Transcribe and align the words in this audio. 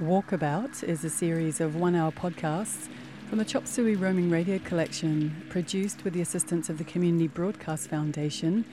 Walkabout 0.00 0.84
is 0.84 1.02
a 1.02 1.10
series 1.10 1.60
of 1.60 1.74
one 1.74 1.96
hour 1.96 2.12
podcasts 2.12 2.88
from 3.28 3.38
the 3.38 3.44
Chop 3.44 3.66
Suey 3.66 3.96
Roaming 3.96 4.30
Radio 4.30 4.60
Collection, 4.60 5.44
produced 5.48 6.04
with 6.04 6.12
the 6.12 6.20
assistance 6.20 6.70
of 6.70 6.78
the 6.78 6.84
Community 6.84 7.26
Broadcast 7.26 7.90
Foundation 7.90 8.64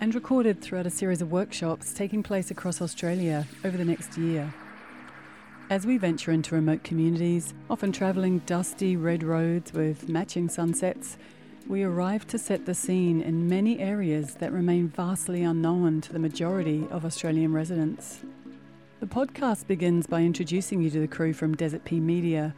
and 0.00 0.14
recorded 0.14 0.60
throughout 0.60 0.86
a 0.86 0.90
series 0.90 1.20
of 1.20 1.32
workshops 1.32 1.92
taking 1.92 2.22
place 2.22 2.52
across 2.52 2.80
Australia 2.80 3.44
over 3.64 3.76
the 3.76 3.84
next 3.84 4.16
year. 4.16 4.54
As 5.68 5.84
we 5.84 5.98
venture 5.98 6.30
into 6.30 6.54
remote 6.54 6.84
communities, 6.84 7.54
often 7.68 7.90
travelling 7.90 8.38
dusty 8.46 8.94
red 8.94 9.24
roads 9.24 9.72
with 9.72 10.08
matching 10.08 10.48
sunsets, 10.48 11.18
we 11.66 11.82
arrive 11.82 12.24
to 12.28 12.38
set 12.38 12.66
the 12.66 12.74
scene 12.74 13.20
in 13.20 13.48
many 13.48 13.80
areas 13.80 14.36
that 14.36 14.52
remain 14.52 14.86
vastly 14.86 15.42
unknown 15.42 16.02
to 16.02 16.12
the 16.12 16.20
majority 16.20 16.86
of 16.92 17.04
Australian 17.04 17.52
residents. 17.52 18.20
The 19.00 19.06
podcast 19.06 19.68
begins 19.68 20.08
by 20.08 20.22
introducing 20.22 20.82
you 20.82 20.90
to 20.90 20.98
the 20.98 21.06
crew 21.06 21.32
from 21.32 21.54
Desert 21.54 21.84
Pea 21.84 22.00
Media. 22.00 22.52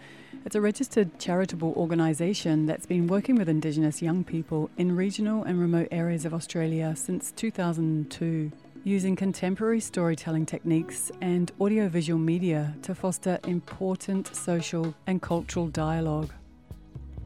It's 0.47 0.55
a 0.55 0.61
registered 0.63 1.19
charitable 1.19 1.75
organisation 1.77 2.65
that's 2.65 2.87
been 2.87 3.09
working 3.09 3.35
with 3.35 3.51
Indigenous 3.51 4.01
young 4.01 4.25
people 4.25 4.71
in 4.79 4.97
regional 4.97 5.45
and 5.45 5.61
remote 5.61 5.89
areas 5.91 6.25
of 6.25 6.33
Australia 6.33 6.97
since 6.97 7.31
2002, 7.33 8.51
using 8.85 9.17
contemporary 9.17 9.81
storytelling 9.81 10.47
techniques 10.47 11.13
and 11.21 11.53
audiovisual 11.61 12.19
media 12.19 12.75
to 12.81 12.95
foster 12.95 13.39
important 13.47 14.35
social 14.35 14.95
and 15.07 15.21
cultural 15.21 15.69
dialogue. 15.69 16.31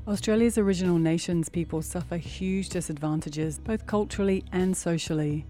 Australia's 0.09 0.59
original 0.59 0.99
nations 0.99 1.49
people 1.49 1.83
suffer 1.83 2.17
huge 2.17 2.69
disadvantages, 2.69 3.61
both 3.61 3.87
culturally 3.87 4.45
and 4.51 4.77
socially. 4.77 5.47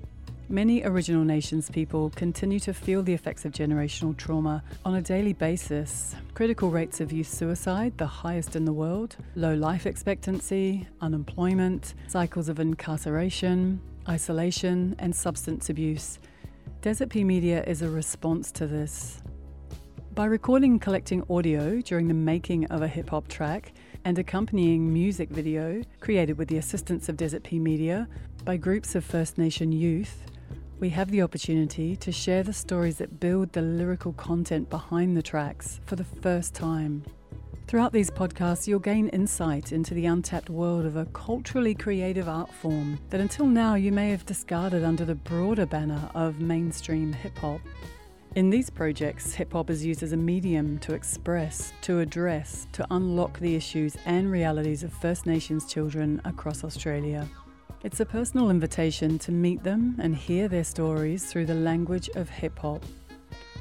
Many 0.50 0.84
Original 0.84 1.24
Nations 1.24 1.70
people 1.70 2.10
continue 2.10 2.60
to 2.60 2.74
feel 2.74 3.02
the 3.02 3.14
effects 3.14 3.46
of 3.46 3.52
generational 3.52 4.14
trauma 4.14 4.62
on 4.84 4.96
a 4.96 5.00
daily 5.00 5.32
basis. 5.32 6.14
Critical 6.34 6.68
rates 6.68 7.00
of 7.00 7.12
youth 7.12 7.28
suicide, 7.28 7.96
the 7.96 8.06
highest 8.06 8.54
in 8.54 8.66
the 8.66 8.72
world, 8.72 9.16
low 9.36 9.54
life 9.54 9.86
expectancy, 9.86 10.86
unemployment, 11.00 11.94
cycles 12.08 12.50
of 12.50 12.60
incarceration, 12.60 13.80
isolation, 14.06 14.94
and 14.98 15.16
substance 15.16 15.70
abuse. 15.70 16.18
Desert 16.82 17.08
Pea 17.08 17.24
Media 17.24 17.64
is 17.64 17.80
a 17.80 17.88
response 17.88 18.52
to 18.52 18.66
this. 18.66 19.22
By 20.14 20.26
recording 20.26 20.72
and 20.72 20.80
collecting 20.80 21.24
audio 21.30 21.80
during 21.80 22.06
the 22.06 22.14
making 22.14 22.66
of 22.66 22.82
a 22.82 22.86
hip 22.86 23.08
hop 23.08 23.28
track 23.28 23.72
and 24.04 24.18
accompanying 24.18 24.92
music 24.92 25.30
video 25.30 25.82
created 26.00 26.36
with 26.36 26.48
the 26.48 26.58
assistance 26.58 27.08
of 27.08 27.16
Desert 27.16 27.42
Pea 27.42 27.58
Media 27.58 28.06
by 28.44 28.58
groups 28.58 28.94
of 28.94 29.02
First 29.02 29.38
Nation 29.38 29.72
youth, 29.72 30.22
we 30.78 30.90
have 30.90 31.10
the 31.10 31.22
opportunity 31.22 31.96
to 31.96 32.12
share 32.12 32.42
the 32.42 32.52
stories 32.52 32.98
that 32.98 33.18
build 33.18 33.50
the 33.52 33.62
lyrical 33.62 34.12
content 34.12 34.68
behind 34.68 35.16
the 35.16 35.22
tracks 35.22 35.80
for 35.86 35.96
the 35.96 36.04
first 36.04 36.52
time. 36.52 37.02
Throughout 37.66 37.94
these 37.94 38.10
podcasts, 38.10 38.66
you'll 38.66 38.80
gain 38.80 39.08
insight 39.08 39.72
into 39.72 39.94
the 39.94 40.04
untapped 40.04 40.50
world 40.50 40.84
of 40.84 40.96
a 40.96 41.06
culturally 41.06 41.74
creative 41.74 42.28
art 42.28 42.52
form 42.52 42.98
that 43.08 43.20
until 43.20 43.46
now 43.46 43.76
you 43.76 43.90
may 43.90 44.10
have 44.10 44.26
discarded 44.26 44.84
under 44.84 45.06
the 45.06 45.14
broader 45.14 45.64
banner 45.64 46.10
of 46.14 46.40
mainstream 46.40 47.14
hip 47.14 47.38
hop. 47.38 47.60
In 48.34 48.50
these 48.50 48.68
projects, 48.68 49.32
hip 49.32 49.54
hop 49.54 49.70
is 49.70 49.86
used 49.86 50.02
as 50.02 50.12
a 50.12 50.18
medium 50.18 50.78
to 50.80 50.92
express, 50.92 51.72
to 51.80 52.00
address, 52.00 52.66
to 52.72 52.86
unlock 52.90 53.38
the 53.38 53.54
issues 53.54 53.96
and 54.04 54.30
realities 54.30 54.82
of 54.82 54.92
First 54.92 55.24
Nations 55.24 55.64
children 55.64 56.20
across 56.26 56.62
Australia. 56.62 57.26
It's 57.84 58.00
a 58.00 58.06
personal 58.06 58.48
invitation 58.48 59.18
to 59.18 59.30
meet 59.30 59.62
them 59.62 59.96
and 60.00 60.16
hear 60.16 60.48
their 60.48 60.64
stories 60.64 61.26
through 61.26 61.44
the 61.44 61.54
language 61.54 62.08
of 62.14 62.30
hip 62.30 62.58
hop. 62.60 62.82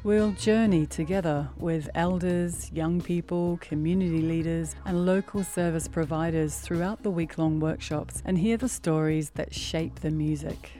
We'll 0.02 0.32
journey 0.32 0.86
together 0.86 1.50
with 1.58 1.90
elders, 1.94 2.72
young 2.72 3.02
people, 3.02 3.58
community 3.60 4.22
leaders, 4.22 4.76
and 4.86 5.04
local 5.04 5.44
service 5.44 5.86
providers 5.86 6.58
throughout 6.58 7.02
the 7.02 7.10
week 7.10 7.36
long 7.36 7.60
workshops 7.60 8.22
and 8.24 8.38
hear 8.38 8.56
the 8.56 8.66
stories 8.66 9.28
that 9.34 9.54
shape 9.54 9.96
the 9.96 10.10
music. 10.10 10.70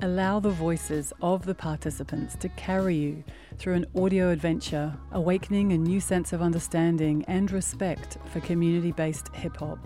Allow 0.00 0.40
the 0.40 0.48
voices 0.48 1.12
of 1.20 1.44
the 1.44 1.54
participants 1.54 2.34
to 2.36 2.48
carry 2.48 2.96
you 2.96 3.22
through 3.58 3.74
an 3.74 3.86
audio 3.94 4.30
adventure, 4.30 4.96
awakening 5.12 5.74
a 5.74 5.76
new 5.76 6.00
sense 6.00 6.32
of 6.32 6.40
understanding 6.40 7.26
and 7.28 7.52
respect 7.52 8.16
for 8.32 8.40
community 8.40 8.92
based 8.92 9.28
hip 9.34 9.58
hop. 9.58 9.78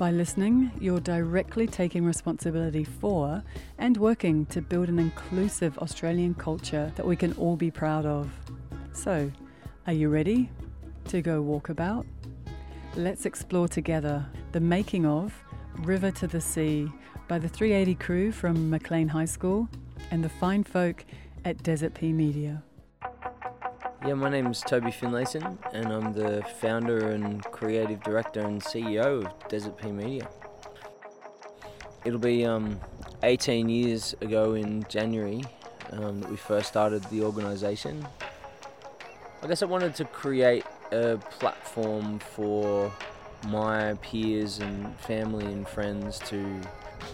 By 0.00 0.12
listening, 0.12 0.72
you're 0.80 0.98
directly 0.98 1.66
taking 1.66 2.06
responsibility 2.06 2.84
for 2.84 3.44
and 3.76 3.98
working 3.98 4.46
to 4.46 4.62
build 4.62 4.88
an 4.88 4.98
inclusive 4.98 5.76
Australian 5.76 6.32
culture 6.32 6.90
that 6.96 7.04
we 7.04 7.16
can 7.16 7.34
all 7.34 7.54
be 7.54 7.70
proud 7.70 8.06
of. 8.06 8.30
So, 8.94 9.30
are 9.86 9.92
you 9.92 10.08
ready 10.08 10.48
to 11.08 11.20
go 11.20 11.42
walkabout? 11.42 12.06
Let's 12.96 13.26
explore 13.26 13.68
together 13.68 14.24
the 14.52 14.60
making 14.60 15.04
of 15.04 15.34
River 15.80 16.10
to 16.12 16.26
the 16.26 16.40
Sea 16.40 16.90
by 17.28 17.38
the 17.38 17.50
380 17.50 17.94
crew 17.96 18.32
from 18.32 18.70
Maclean 18.70 19.08
High 19.08 19.26
School 19.26 19.68
and 20.10 20.24
the 20.24 20.30
fine 20.30 20.64
folk 20.64 21.04
at 21.44 21.62
Desert 21.62 21.92
Pea 21.92 22.14
Media. 22.14 22.62
Yeah, 24.06 24.14
my 24.14 24.30
name 24.30 24.46
is 24.46 24.62
Toby 24.62 24.90
Finlayson, 24.90 25.58
and 25.74 25.92
I'm 25.92 26.14
the 26.14 26.42
founder 26.58 27.10
and 27.10 27.44
creative 27.44 28.02
director 28.02 28.40
and 28.40 28.58
CEO 28.58 29.26
of 29.26 29.48
Desert 29.48 29.76
Pea 29.76 29.92
Media. 29.92 30.26
It'll 32.06 32.18
be 32.18 32.46
um, 32.46 32.80
18 33.22 33.68
years 33.68 34.14
ago 34.22 34.54
in 34.54 34.84
January 34.88 35.42
um, 35.90 36.22
that 36.22 36.30
we 36.30 36.38
first 36.38 36.68
started 36.68 37.04
the 37.04 37.22
organisation. 37.22 38.08
I 39.42 39.46
guess 39.46 39.62
I 39.62 39.66
wanted 39.66 39.94
to 39.96 40.06
create 40.06 40.64
a 40.92 41.18
platform 41.18 42.20
for 42.20 42.90
my 43.48 43.92
peers 44.00 44.60
and 44.60 44.98
family 45.00 45.44
and 45.44 45.68
friends 45.68 46.18
to 46.20 46.58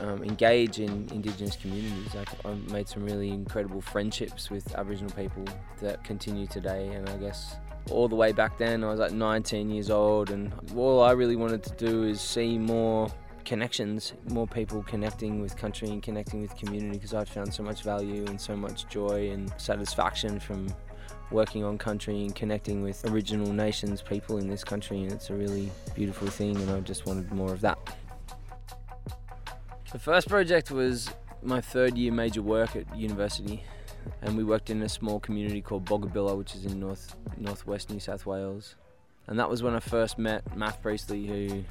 um, 0.00 0.22
engage 0.22 0.78
in 0.78 1.08
Indigenous 1.12 1.56
communities. 1.56 2.14
I, 2.14 2.48
have 2.48 2.70
made 2.70 2.88
some 2.88 3.04
really 3.04 3.30
incredible 3.30 3.80
friendships 3.80 4.50
with 4.50 4.74
Aboriginal 4.74 5.12
people 5.12 5.44
that 5.80 6.02
continue 6.04 6.46
today, 6.46 6.88
and 6.88 7.08
I 7.08 7.16
guess 7.16 7.56
all 7.90 8.08
the 8.08 8.16
way 8.16 8.32
back 8.32 8.58
then 8.58 8.82
I 8.82 8.90
was 8.90 8.98
like 8.98 9.12
19 9.12 9.70
years 9.70 9.90
old, 9.90 10.30
and 10.30 10.52
all 10.74 11.02
I 11.02 11.12
really 11.12 11.36
wanted 11.36 11.62
to 11.64 11.70
do 11.72 12.04
is 12.04 12.20
see 12.20 12.58
more 12.58 13.08
connections, 13.44 14.12
more 14.28 14.46
people 14.46 14.82
connecting 14.82 15.40
with 15.40 15.56
country 15.56 15.88
and 15.88 16.02
connecting 16.02 16.42
with 16.42 16.54
community 16.56 16.98
because 16.98 17.14
I'd 17.14 17.28
found 17.28 17.54
so 17.54 17.62
much 17.62 17.82
value 17.82 18.24
and 18.26 18.40
so 18.40 18.56
much 18.56 18.88
joy 18.88 19.30
and 19.30 19.52
satisfaction 19.56 20.40
from 20.40 20.66
working 21.30 21.64
on 21.64 21.78
country 21.78 22.22
and 22.22 22.34
connecting 22.34 22.82
with 22.82 23.04
original 23.10 23.52
nations 23.52 24.02
people 24.02 24.38
in 24.38 24.48
this 24.48 24.62
country 24.62 25.02
and 25.02 25.12
it's 25.12 25.30
a 25.30 25.34
really 25.34 25.70
beautiful 25.94 26.28
thing 26.28 26.56
and 26.56 26.70
I 26.70 26.80
just 26.80 27.06
wanted 27.06 27.32
more 27.32 27.52
of 27.52 27.60
that. 27.62 27.78
The 29.92 30.00
first 30.00 30.28
project 30.28 30.72
was 30.72 31.10
my 31.42 31.60
third 31.60 31.96
year 31.96 32.10
major 32.12 32.42
work 32.42 32.74
at 32.74 32.96
university, 32.96 33.62
and 34.20 34.36
we 34.36 34.42
worked 34.42 34.68
in 34.68 34.82
a 34.82 34.88
small 34.88 35.20
community 35.20 35.62
called 35.62 35.84
Boggabilla, 35.84 36.36
which 36.36 36.56
is 36.56 36.64
in 36.64 36.80
north 36.80 37.14
northwest 37.36 37.90
New 37.90 38.00
South 38.00 38.26
Wales. 38.26 38.74
And 39.28 39.38
that 39.38 39.48
was 39.48 39.62
when 39.62 39.74
I 39.74 39.80
first 39.80 40.18
met 40.18 40.56
Matt 40.56 40.82
Priestley, 40.82 41.26
who 41.26 41.64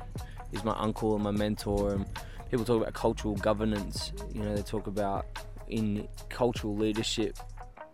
is 0.53 0.63
my 0.63 0.73
uncle 0.77 1.15
and 1.15 1.23
my 1.23 1.31
mentor. 1.31 1.93
And 1.93 2.05
people 2.49 2.65
talk 2.65 2.81
about 2.81 2.93
cultural 2.93 3.35
governance. 3.35 4.13
You 4.33 4.43
know, 4.43 4.55
they 4.55 4.61
talk 4.61 4.87
about 4.87 5.25
in 5.67 6.07
cultural 6.29 6.75
leadership, 6.75 7.37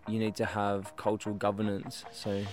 you 0.08 0.20
need 0.20 0.36
to 0.36 0.46
have 0.46 0.96
cultural 0.98 1.36
governance. 1.36 2.06
So 2.12 2.44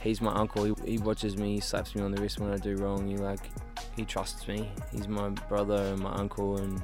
he's 0.00 0.22
my 0.22 0.32
uncle. 0.32 0.64
He, 0.64 0.92
he 0.92 0.98
watches 0.98 1.36
me, 1.36 1.54
he 1.54 1.60
slaps 1.60 1.94
me 1.94 2.00
on 2.00 2.10
the 2.12 2.22
wrist 2.22 2.40
when 2.40 2.50
I 2.50 2.56
do 2.56 2.74
wrong. 2.76 3.06
He 3.06 3.16
like 3.16 3.50
he 3.94 4.04
trusts 4.04 4.46
me. 4.46 4.70
He's 4.92 5.08
my 5.08 5.28
brother 5.28 5.76
and 5.76 6.00
my 6.00 6.12
uncle, 6.12 6.58
and 6.58 6.82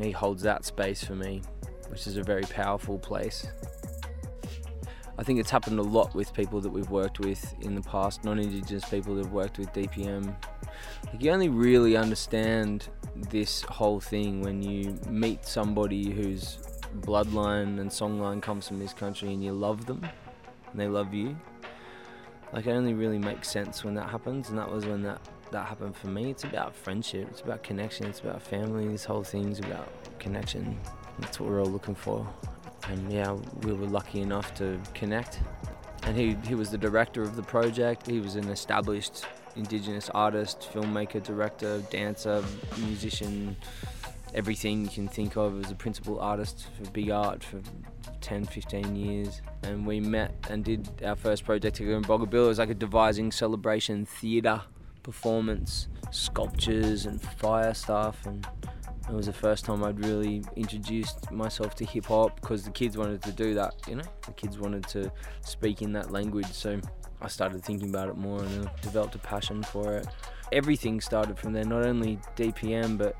he 0.00 0.10
holds 0.10 0.42
that 0.42 0.64
space 0.64 1.02
for 1.04 1.14
me, 1.14 1.42
which 1.88 2.06
is 2.06 2.16
a 2.16 2.22
very 2.22 2.44
powerful 2.44 2.98
place. 2.98 3.46
I 5.18 5.22
think 5.24 5.38
it's 5.38 5.50
happened 5.50 5.78
a 5.78 5.82
lot 5.82 6.14
with 6.14 6.32
people 6.32 6.60
that 6.62 6.70
we've 6.70 6.90
worked 6.90 7.20
with 7.20 7.54
in 7.60 7.74
the 7.74 7.82
past, 7.82 8.24
non-Indigenous 8.24 8.88
people 8.88 9.14
that 9.16 9.24
have 9.24 9.32
worked 9.32 9.58
with 9.58 9.72
DPM. 9.72 10.34
Like 11.06 11.22
you 11.22 11.30
only 11.30 11.50
really 11.50 11.96
understand 11.96 12.88
this 13.28 13.60
whole 13.62 14.00
thing 14.00 14.40
when 14.40 14.62
you 14.62 14.98
meet 15.08 15.44
somebody 15.44 16.10
whose 16.10 16.58
bloodline 17.00 17.78
and 17.78 17.90
songline 17.90 18.40
comes 18.40 18.66
from 18.66 18.78
this 18.78 18.94
country 18.94 19.32
and 19.32 19.44
you 19.44 19.52
love 19.52 19.84
them 19.84 20.00
and 20.70 20.80
they 20.80 20.88
love 20.88 21.12
you. 21.12 21.36
Like 22.52 22.66
it 22.66 22.72
only 22.72 22.94
really 22.94 23.18
makes 23.18 23.50
sense 23.50 23.84
when 23.84 23.94
that 23.94 24.08
happens, 24.10 24.48
and 24.48 24.58
that 24.58 24.70
was 24.70 24.86
when 24.86 25.02
that 25.02 25.20
that 25.52 25.66
happened 25.66 25.94
for 25.94 26.08
me. 26.08 26.30
It's 26.30 26.44
about 26.44 26.74
friendship, 26.74 27.28
it's 27.30 27.40
about 27.40 27.62
connection, 27.62 28.06
it's 28.06 28.20
about 28.20 28.42
family. 28.42 28.88
This 28.88 29.04
whole 29.04 29.22
thing's 29.22 29.58
about 29.58 29.88
connection. 30.18 30.78
That's 31.18 31.38
what 31.38 31.48
we're 31.48 31.60
all 31.60 31.70
looking 31.70 31.94
for. 31.94 32.26
And 32.88 33.12
yeah, 33.12 33.36
we 33.62 33.72
were 33.72 33.86
lucky 33.86 34.20
enough 34.20 34.54
to 34.54 34.80
connect. 34.94 35.40
And 36.04 36.16
he, 36.16 36.36
he 36.46 36.54
was 36.54 36.70
the 36.70 36.78
director 36.78 37.22
of 37.22 37.36
the 37.36 37.42
project. 37.42 38.06
He 38.06 38.20
was 38.20 38.34
an 38.34 38.48
established 38.48 39.24
Indigenous 39.54 40.10
artist, 40.14 40.70
filmmaker, 40.72 41.22
director, 41.22 41.80
dancer, 41.90 42.42
musician, 42.78 43.54
everything 44.34 44.82
you 44.82 44.88
can 44.88 45.06
think 45.06 45.36
of 45.36 45.62
as 45.62 45.70
a 45.70 45.74
principal 45.74 46.18
artist 46.18 46.68
for 46.76 46.90
big 46.90 47.10
art 47.10 47.44
for 47.44 47.60
10, 48.22 48.46
15 48.46 48.96
years. 48.96 49.42
And 49.62 49.86
we 49.86 50.00
met 50.00 50.34
and 50.48 50.64
did 50.64 50.88
our 51.04 51.16
first 51.16 51.44
project 51.44 51.76
together 51.76 51.98
in 51.98 52.02
Boggabilla. 52.02 52.46
It 52.46 52.48
was 52.48 52.58
like 52.58 52.70
a 52.70 52.74
devising 52.74 53.30
celebration 53.30 54.06
theatre 54.06 54.62
performance, 55.02 55.88
sculptures 56.10 57.06
and 57.06 57.20
fire 57.20 57.74
stuff. 57.74 58.24
And 58.26 58.46
it 59.08 59.14
was 59.14 59.26
the 59.26 59.32
first 59.32 59.64
time 59.64 59.82
I'd 59.84 60.04
really 60.04 60.44
introduced 60.56 61.30
myself 61.30 61.74
to 61.76 61.84
hip 61.84 62.06
hop 62.06 62.40
because 62.40 62.64
the 62.64 62.70
kids 62.70 62.96
wanted 62.96 63.22
to 63.22 63.32
do 63.32 63.54
that, 63.54 63.74
you 63.88 63.96
know? 63.96 64.04
The 64.26 64.32
kids 64.32 64.58
wanted 64.58 64.86
to 64.88 65.12
speak 65.42 65.82
in 65.82 65.92
that 65.92 66.10
language. 66.10 66.52
So 66.52 66.80
I 67.20 67.28
started 67.28 67.64
thinking 67.64 67.88
about 67.88 68.08
it 68.08 68.16
more 68.16 68.42
and 68.42 68.70
developed 68.80 69.14
a 69.14 69.18
passion 69.18 69.62
for 69.62 69.96
it. 69.96 70.06
Everything 70.52 71.00
started 71.00 71.38
from 71.38 71.52
there, 71.52 71.64
not 71.64 71.86
only 71.86 72.18
DPM, 72.36 72.98
but 72.98 73.16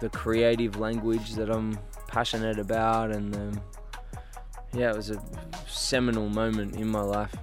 the 0.00 0.08
creative 0.08 0.78
language 0.78 1.34
that 1.34 1.50
I'm 1.50 1.78
passionate 2.08 2.58
about. 2.58 3.12
And 3.12 3.34
um, 3.36 3.60
yeah, 4.74 4.90
it 4.90 4.96
was 4.96 5.10
a 5.10 5.22
seminal 5.66 6.28
moment 6.28 6.76
in 6.76 6.88
my 6.88 7.02
life. 7.02 7.34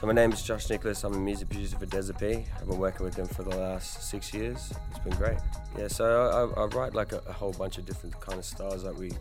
So 0.00 0.06
my 0.06 0.14
name 0.14 0.32
is 0.32 0.40
Josh 0.42 0.70
Nicolas. 0.70 1.04
I'm 1.04 1.12
a 1.12 1.18
music 1.18 1.50
producer 1.50 1.76
for 1.76 1.84
Desert 1.84 2.18
Pea. 2.18 2.46
I've 2.58 2.66
been 2.66 2.78
working 2.78 3.04
with 3.04 3.16
them 3.16 3.26
for 3.26 3.42
the 3.42 3.54
last 3.54 4.08
six 4.08 4.32
years. 4.32 4.72
It's 4.88 4.98
been 5.00 5.14
great. 5.18 5.36
Yeah, 5.76 5.88
so 5.88 6.54
I, 6.56 6.62
I 6.62 6.64
write 6.68 6.94
like 6.94 7.12
a, 7.12 7.18
a, 7.28 7.32
whole 7.34 7.52
bunch 7.52 7.76
of 7.76 7.84
different 7.84 8.18
kind 8.18 8.38
of 8.38 8.46
styles. 8.46 8.84
Like 8.84 8.96
we 8.98 9.12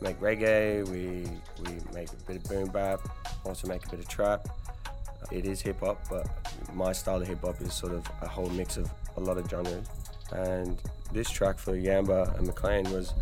make 0.00 0.20
reggae, 0.20 0.88
we 0.88 1.26
we 1.64 1.78
make 1.92 2.12
a 2.12 2.16
bit 2.28 2.36
of 2.36 2.44
boom 2.44 2.68
bap, 2.68 3.00
also 3.44 3.66
make 3.66 3.84
a 3.86 3.90
bit 3.90 3.98
of 3.98 4.06
trap. 4.06 4.46
Uh, 4.86 5.26
it 5.32 5.46
is 5.46 5.60
hip 5.60 5.80
hop, 5.80 6.00
but 6.08 6.28
my 6.72 6.92
style 6.92 7.20
of 7.20 7.26
hip 7.26 7.40
hop 7.42 7.60
is 7.60 7.74
sort 7.74 7.92
of 7.92 8.06
a 8.22 8.28
whole 8.28 8.50
mix 8.50 8.76
of 8.76 8.88
a 9.16 9.20
lot 9.20 9.36
of 9.36 9.50
genres. 9.50 9.88
And 10.30 10.80
this 11.12 11.28
track 11.28 11.58
for 11.58 11.72
Yamba 11.72 12.38
and 12.38 12.46
Maclean 12.46 12.84
was 12.92 13.14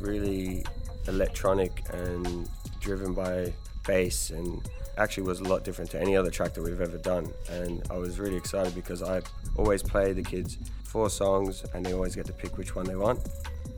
really 0.00 0.64
electronic 1.06 1.84
and 1.92 2.48
driven 2.80 3.14
by 3.14 3.52
bass 3.86 4.30
and 4.30 4.68
actually 4.98 5.24
was 5.24 5.40
a 5.40 5.44
lot 5.44 5.64
different 5.64 5.90
to 5.90 6.00
any 6.00 6.16
other 6.16 6.30
track 6.30 6.54
that 6.54 6.62
we've 6.62 6.80
ever 6.80 6.98
done. 6.98 7.32
And 7.50 7.82
I 7.90 7.96
was 7.96 8.18
really 8.18 8.36
excited 8.36 8.74
because 8.74 9.02
I 9.02 9.22
always 9.56 9.82
play 9.82 10.12
the 10.12 10.22
kids 10.22 10.58
four 10.84 11.10
songs 11.10 11.64
and 11.74 11.84
they 11.84 11.92
always 11.92 12.14
get 12.14 12.26
to 12.26 12.32
pick 12.32 12.56
which 12.56 12.76
one 12.76 12.86
they 12.86 12.96
want. 12.96 13.20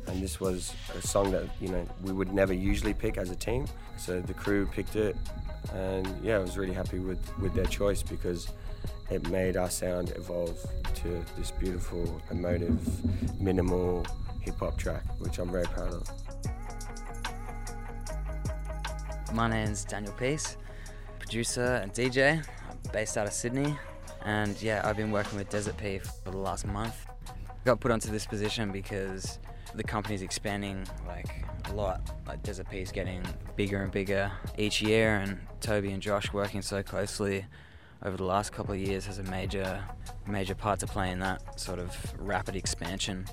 And 0.07 0.23
this 0.23 0.39
was 0.39 0.75
a 0.95 1.01
song 1.01 1.31
that, 1.33 1.45
you 1.61 1.69
know, 1.69 1.87
we 2.03 2.13
would 2.13 2.33
never 2.33 2.53
usually 2.53 2.95
pick 2.95 3.17
as 3.17 3.31
a 3.31 3.37
team. 3.37 3.67
So 3.97 4.21
the 4.21 4.35
crew 4.35 4.67
picked 4.67 4.97
it 4.97 5.17
and 5.75 6.07
yeah, 6.23 6.37
I 6.37 6.39
was 6.39 6.57
really 6.57 6.75
happy 6.75 6.99
with, 6.99 7.19
with 7.39 7.55
their 7.55 7.65
choice 7.65 8.03
because 8.03 8.49
it 9.11 9.29
made 9.31 9.57
our 9.57 9.71
sound 9.71 10.13
evolve 10.17 10.59
to 10.97 11.25
this 11.39 11.51
beautiful, 11.51 12.21
emotive, 12.31 13.41
minimal 13.41 14.05
hip 14.41 14.59
hop 14.59 14.77
track, 14.77 15.03
which 15.19 15.39
I'm 15.39 15.51
very 15.51 15.67
proud 15.67 15.93
of. 15.93 16.11
My 19.33 19.49
name's 19.49 19.85
Daniel 19.85 20.13
Peace 20.13 20.57
producer 21.27 21.81
and 21.83 21.93
DJ. 21.93 22.47
Based 22.93 23.19
out 23.19 23.27
of 23.27 23.33
Sydney. 23.33 23.77
And 24.25 24.61
yeah, 24.63 24.81
I've 24.85 24.97
been 24.97 25.11
working 25.11 25.37
with 25.37 25.51
Desert 25.51 25.77
Pea 25.77 25.99
for 25.99 26.31
the 26.31 26.37
last 26.37 26.67
month. 26.67 26.95
Got 27.65 27.81
put 27.81 27.91
onto 27.91 28.13
this 28.13 28.25
position 28.25 28.71
because 28.71 29.41
the 29.75 29.83
company's 29.83 30.23
expanding 30.23 30.87
like 31.05 31.45
a 31.65 31.73
lot. 31.73 32.01
Like 32.29 32.45
Desert 32.45 32.71
Pea 32.71 32.81
is 32.81 32.93
getting 32.93 33.23
bigger 33.57 33.83
and 33.83 33.91
bigger 33.91 34.31
each 34.57 34.81
year, 34.81 35.17
and 35.17 35.41
Toby 35.61 35.91
and 35.91 36.01
Josh 36.01 36.33
working 36.33 36.63
so 36.63 36.81
closely 36.85 37.45
over 38.05 38.17
the 38.17 38.25
last 38.25 38.53
couple 38.53 38.73
of 38.73 38.81
years 38.81 39.07
has 39.07 39.19
a 39.19 39.25
major, 39.25 39.83
major 40.29 40.55
part 40.55 40.79
to 40.81 40.87
play 40.87 41.11
in 41.11 41.19
that 41.19 41.59
sort 41.59 41.81
of 41.81 41.97
rapid 42.21 42.55
expansion. 42.55 43.27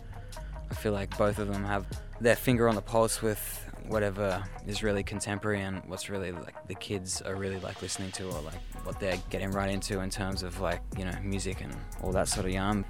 I 0.72 0.74
feel 0.74 0.94
like 0.94 1.16
both 1.16 1.38
of 1.38 1.48
them 1.48 1.64
have 1.64 1.86
their 2.20 2.36
finger 2.36 2.68
on 2.68 2.74
the 2.74 2.82
pulse 2.82 3.22
with 3.22 3.70
whatever 3.88 4.44
is 4.68 4.84
really 4.84 5.04
contemporary 5.04 5.62
and 5.62 5.82
what's 5.88 6.10
really 6.10 6.32
like 6.32 6.68
the 6.68 6.76
kids 6.76 7.22
are 7.22 7.36
really 7.36 7.60
like 7.60 7.82
listening 7.82 8.12
to 8.12 8.26
or 8.26 8.42
like 8.42 8.60
what 8.84 9.00
they're 9.00 9.20
getting 9.30 9.52
right 9.52 9.70
into 9.70 10.00
in 10.00 10.10
terms 10.10 10.44
of 10.44 10.60
like 10.60 10.82
you 10.98 11.06
know 11.06 11.16
music 11.22 11.62
and 11.62 11.76
all 12.02 12.12
that 12.12 12.28
sort 12.28 12.46
of 12.46 12.52
yarn. 12.52 12.86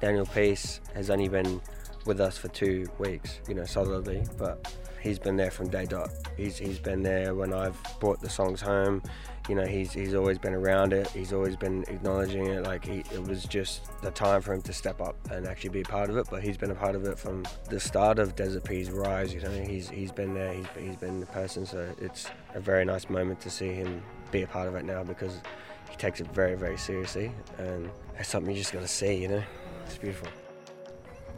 Daniel 0.00 0.26
Peace 0.26 0.80
has 0.94 1.10
only 1.10 1.28
been 1.28 1.60
with 2.04 2.20
us 2.20 2.38
for 2.38 2.48
two 2.48 2.86
weeks, 2.98 3.40
you 3.48 3.54
know, 3.54 3.64
solidly, 3.64 4.24
but 4.38 4.76
he's 5.00 5.18
been 5.18 5.36
there 5.36 5.50
from 5.50 5.68
day 5.68 5.86
dot. 5.86 6.10
He's 6.36 6.56
he's 6.56 6.78
been 6.78 7.02
there 7.02 7.34
when 7.34 7.52
I've 7.52 7.78
brought 8.00 8.20
the 8.20 8.30
songs 8.30 8.60
home 8.60 9.02
you 9.48 9.54
know, 9.54 9.64
he's 9.64 9.92
he's 9.92 10.14
always 10.14 10.38
been 10.38 10.54
around 10.54 10.92
it. 10.92 11.08
He's 11.10 11.32
always 11.32 11.56
been 11.56 11.84
acknowledging 11.88 12.46
it. 12.46 12.64
Like 12.64 12.84
he, 12.84 12.98
it 13.12 13.22
was 13.22 13.44
just 13.44 13.82
the 14.02 14.10
time 14.10 14.42
for 14.42 14.52
him 14.52 14.62
to 14.62 14.72
step 14.72 15.00
up 15.00 15.16
and 15.30 15.46
actually 15.46 15.70
be 15.70 15.82
a 15.82 15.84
part 15.84 16.10
of 16.10 16.16
it. 16.16 16.26
But 16.30 16.42
he's 16.42 16.56
been 16.56 16.70
a 16.70 16.74
part 16.74 16.94
of 16.94 17.04
it 17.04 17.18
from 17.18 17.46
the 17.68 17.78
start 17.78 18.18
of 18.18 18.34
Desert 18.34 18.64
Pea's 18.64 18.90
rise. 18.90 19.32
You 19.32 19.40
know, 19.40 19.50
he's 19.50 19.88
he's 19.88 20.12
been 20.12 20.34
there. 20.34 20.52
He's 20.52 20.66
he's 20.78 20.96
been 20.96 21.20
the 21.20 21.26
person. 21.26 21.64
So 21.64 21.88
it's 22.00 22.28
a 22.54 22.60
very 22.60 22.84
nice 22.84 23.08
moment 23.08 23.40
to 23.40 23.50
see 23.50 23.72
him 23.72 24.02
be 24.30 24.42
a 24.42 24.46
part 24.46 24.66
of 24.68 24.74
it 24.74 24.84
now 24.84 25.04
because 25.04 25.40
he 25.88 25.96
takes 25.96 26.20
it 26.20 26.26
very 26.32 26.56
very 26.56 26.76
seriously 26.76 27.30
and 27.58 27.88
it's 28.18 28.28
something 28.28 28.52
you 28.52 28.60
just 28.60 28.72
got 28.72 28.82
to 28.82 28.88
see. 28.88 29.14
You 29.14 29.28
know, 29.28 29.42
it's 29.86 29.98
beautiful 29.98 30.28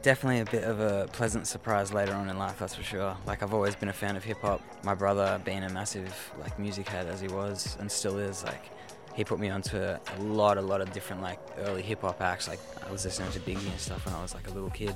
definitely 0.08 0.40
a 0.40 0.44
bit 0.46 0.64
of 0.64 0.80
a 0.80 1.06
pleasant 1.12 1.46
surprise 1.46 1.92
later 1.92 2.14
on 2.14 2.30
in 2.30 2.38
life, 2.38 2.58
that's 2.58 2.74
for 2.74 2.82
sure. 2.82 3.14
Like 3.26 3.42
I've 3.42 3.52
always 3.52 3.76
been 3.76 3.90
a 3.90 3.92
fan 3.92 4.16
of 4.16 4.24
hip 4.24 4.40
hop. 4.40 4.62
My 4.82 4.94
brother, 4.94 5.38
being 5.44 5.62
a 5.64 5.68
massive 5.68 6.32
like 6.40 6.58
music 6.58 6.88
head 6.88 7.06
as 7.08 7.20
he 7.20 7.28
was 7.28 7.76
and 7.78 7.92
still 7.92 8.16
is, 8.16 8.42
like 8.42 8.70
he 9.14 9.22
put 9.22 9.38
me 9.38 9.50
onto 9.50 9.76
a 9.76 10.00
lot, 10.18 10.56
a 10.56 10.62
lot 10.62 10.80
of 10.80 10.94
different 10.94 11.20
like 11.20 11.38
early 11.58 11.82
hip 11.82 12.00
hop 12.00 12.22
acts. 12.22 12.48
Like 12.48 12.58
I 12.86 12.90
was 12.90 13.04
listening 13.04 13.30
to 13.32 13.40
Biggie 13.40 13.70
and 13.70 13.78
stuff 13.78 14.06
when 14.06 14.14
I 14.14 14.22
was 14.22 14.32
like 14.32 14.48
a 14.48 14.50
little 14.50 14.70
kid. 14.70 14.94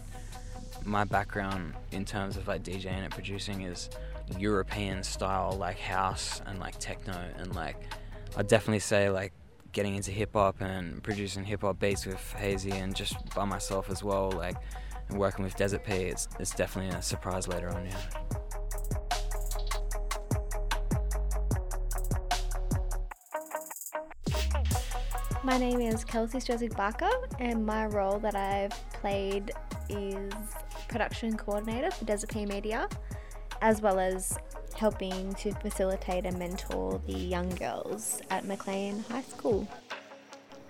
My 0.83 1.05
background 1.05 1.75
in 1.91 2.07
terms 2.07 2.39
of 2.39 2.49
like 2.49 2.63
DJing 2.63 2.87
and 2.87 3.13
producing 3.13 3.61
is 3.65 3.91
European 4.39 5.03
style, 5.03 5.53
like 5.61 5.79
house 5.79 6.41
and 6.47 6.59
like 6.59 6.79
techno, 6.79 7.23
and 7.37 7.55
like 7.55 7.77
I'd 8.39 8.49
definitely 8.49 8.79
say 8.79 9.11
like 9.11 9.35
getting 9.73 9.95
into 9.95 10.11
hip 10.11 10.31
hop 10.33 10.63
and 10.63 11.03
producing 11.03 11.45
hip 11.45 11.61
hop 11.61 11.79
beats 11.79 12.07
with 12.07 12.33
Hazy 12.33 12.71
and 12.71 12.97
just 12.97 13.15
by 13.35 13.45
myself 13.45 13.91
as 13.91 14.03
well, 14.03 14.31
like 14.31 14.57
working 15.17 15.45
with 15.45 15.57
Desert 15.57 15.85
Pea, 15.85 16.05
it's, 16.05 16.29
it's 16.39 16.55
definitely 16.55 16.97
a 16.97 17.03
surprise 17.03 17.49
later 17.49 17.71
on, 17.71 17.87
yeah. 17.87 17.97
My 25.45 25.59
name 25.59 25.81
is 25.81 26.05
Kelsey 26.05 26.39
Strezig 26.39 26.77
Barker, 26.77 27.11
and 27.41 27.67
my 27.67 27.87
role 27.87 28.19
that 28.21 28.37
I've 28.37 28.71
played 28.93 29.51
is 29.89 30.33
production 30.89 31.37
coordinator 31.37 31.91
for 31.91 32.05
Desert 32.05 32.31
Pea 32.31 32.47
Media, 32.47 32.89
as 33.61 33.81
well 33.83 33.99
as 33.99 34.39
helping 34.77 35.33
to 35.35 35.53
facilitate 35.55 36.27
and 36.27 36.39
mentor 36.39 37.01
the 37.07 37.13
young 37.13 37.49
girls 37.51 38.21
at 38.31 38.45
Maclean 38.45 39.05
High 39.09 39.23
School. 39.23 39.67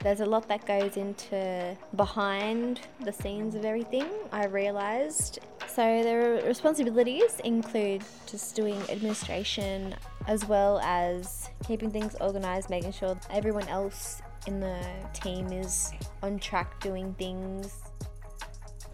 There's 0.03 0.21
a 0.21 0.27
lot 0.27 0.49
that 0.49 0.67
goes 0.67 0.97
into 0.97 1.77
behind 1.95 2.81
the 3.05 3.13
scenes 3.13 3.55
of 3.55 3.65
everything, 3.65 4.09
I 4.33 4.47
realised. 4.47 5.39
So, 5.69 6.03
the 6.03 6.43
responsibilities 6.45 7.39
include 7.45 8.03
just 8.27 8.57
doing 8.57 8.79
administration 8.91 9.95
as 10.27 10.45
well 10.47 10.81
as 10.81 11.51
keeping 11.67 11.93
things 11.93 12.17
organised, 12.21 12.69
making 12.69 12.93
sure 12.93 13.19
everyone 13.31 13.69
else 13.69 14.23
in 14.49 14.59
the 14.59 14.81
team 15.13 15.53
is 15.53 15.93
on 16.21 16.41
track 16.41 16.81
doing 16.81 17.15
things. 17.15 17.79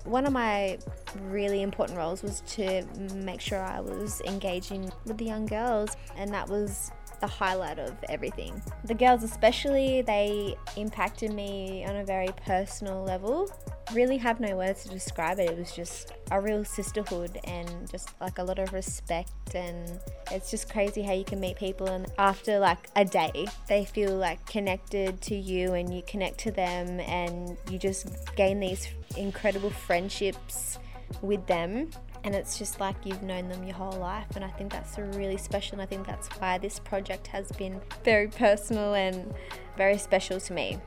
One 0.04 0.26
of 0.26 0.32
my 0.34 0.78
really 1.22 1.62
important 1.62 1.96
roles 1.96 2.22
was 2.22 2.42
to 2.48 2.84
make 3.14 3.40
sure 3.40 3.62
I 3.62 3.80
was 3.80 4.20
engaging 4.26 4.90
with 5.06 5.16
the 5.16 5.24
young 5.24 5.46
girls, 5.46 5.96
and 6.16 6.32
that 6.34 6.48
was 6.48 6.92
the 7.20 7.26
highlight 7.26 7.78
of 7.78 7.94
everything. 8.08 8.62
The 8.84 8.94
girls, 8.94 9.22
especially, 9.22 10.02
they 10.02 10.56
impacted 10.76 11.32
me 11.32 11.84
on 11.86 11.96
a 11.96 12.04
very 12.04 12.30
personal 12.44 13.02
level. 13.02 13.50
Really 13.92 14.18
have 14.18 14.38
no 14.40 14.56
words 14.56 14.84
to 14.84 14.90
describe 14.90 15.38
it. 15.38 15.50
It 15.50 15.58
was 15.58 15.72
just 15.72 16.12
a 16.30 16.40
real 16.40 16.64
sisterhood 16.64 17.38
and 17.44 17.90
just 17.90 18.10
like 18.20 18.38
a 18.38 18.42
lot 18.42 18.58
of 18.58 18.72
respect. 18.72 19.54
And 19.54 19.98
it's 20.30 20.50
just 20.50 20.70
crazy 20.70 21.02
how 21.02 21.14
you 21.14 21.24
can 21.24 21.40
meet 21.40 21.56
people 21.56 21.86
and 21.86 22.06
after 22.18 22.58
like 22.58 22.88
a 22.96 23.04
day, 23.04 23.46
they 23.68 23.84
feel 23.84 24.14
like 24.16 24.44
connected 24.46 25.20
to 25.22 25.34
you 25.34 25.74
and 25.74 25.92
you 25.94 26.02
connect 26.06 26.38
to 26.40 26.50
them 26.50 27.00
and 27.00 27.56
you 27.70 27.78
just 27.78 28.08
gain 28.36 28.60
these 28.60 28.88
incredible 29.16 29.70
friendships 29.70 30.78
with 31.22 31.46
them 31.46 31.90
and 32.24 32.34
it's 32.34 32.58
just 32.58 32.80
like 32.80 32.96
you've 33.04 33.22
known 33.22 33.48
them 33.48 33.62
your 33.64 33.74
whole 33.74 33.98
life 33.98 34.26
and 34.34 34.44
i 34.44 34.48
think 34.48 34.72
that's 34.72 34.98
really 34.98 35.36
special 35.36 35.74
and 35.74 35.82
i 35.82 35.86
think 35.86 36.06
that's 36.06 36.28
why 36.38 36.58
this 36.58 36.78
project 36.78 37.26
has 37.26 37.50
been 37.52 37.80
very 38.04 38.28
personal 38.28 38.94
and 38.94 39.32
very 39.76 39.98
special 39.98 40.40
to 40.40 40.52
me 40.52 40.78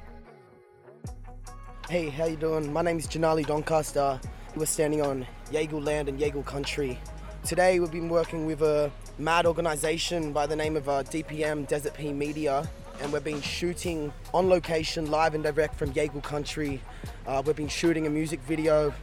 hey 1.90 2.10
how 2.10 2.26
you 2.26 2.36
doing 2.36 2.72
my 2.72 2.82
name 2.82 2.98
is 2.98 3.08
janali 3.08 3.46
doncaster 3.46 4.20
we're 4.56 4.66
standing 4.66 5.02
on 5.02 5.26
Yaegl 5.52 5.84
land 5.84 6.10
and 6.10 6.20
Yaegl 6.20 6.46
country 6.46 7.00
Today 7.44 7.80
we've 7.80 7.92
been 7.92 8.08
working 8.08 8.46
with 8.46 8.62
a 8.62 8.92
mad 9.18 9.48
organisation 9.48 10.32
by 10.32 10.46
the 10.46 10.56
name 10.56 10.78
of 10.78 10.88
uh, 10.88 11.02
DPM 11.02 11.68
Desert 11.68 11.96
Pea 11.96 12.14
Media 12.14 12.70
and 13.02 13.12
we've 13.12 13.24
been 13.24 13.42
shooting 13.42 14.14
on 14.32 14.48
location 14.48 15.10
live 15.10 15.34
and 15.34 15.44
direct 15.44 15.76
from 15.76 15.92
Yaegl 15.94 16.22
Country. 16.22 16.80
Uh, 17.26 17.42
we've 17.44 17.56
been 17.56 17.68
shooting 17.68 18.06
a 18.06 18.12
music 18.12 18.40
video 18.42 18.94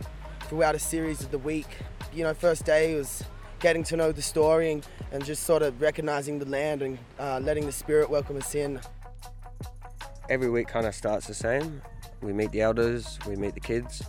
throughout 0.42 0.76
a 0.76 0.78
series 0.78 1.20
of 1.20 1.32
the 1.32 1.38
week. 1.38 1.66
You 2.12 2.24
know, 2.24 2.34
first 2.34 2.64
day 2.64 2.94
was 2.94 3.22
getting 3.60 3.84
to 3.84 3.96
know 3.96 4.12
the 4.12 4.22
story 4.22 4.72
and, 4.72 4.86
and 5.12 5.24
just 5.24 5.42
sort 5.44 5.62
of 5.62 5.80
recognizing 5.80 6.38
the 6.38 6.46
land 6.46 6.82
and 6.82 6.98
uh, 7.18 7.40
letting 7.42 7.66
the 7.66 7.72
spirit 7.72 8.08
welcome 8.08 8.36
us 8.36 8.54
in. 8.54 8.80
Every 10.28 10.50
week 10.50 10.68
kind 10.68 10.86
of 10.86 10.94
starts 10.94 11.26
the 11.26 11.34
same. 11.34 11.82
We 12.22 12.32
meet 12.32 12.50
the 12.50 12.62
elders, 12.62 13.18
we 13.26 13.36
meet 13.36 13.54
the 13.54 13.60
kids, 13.60 14.02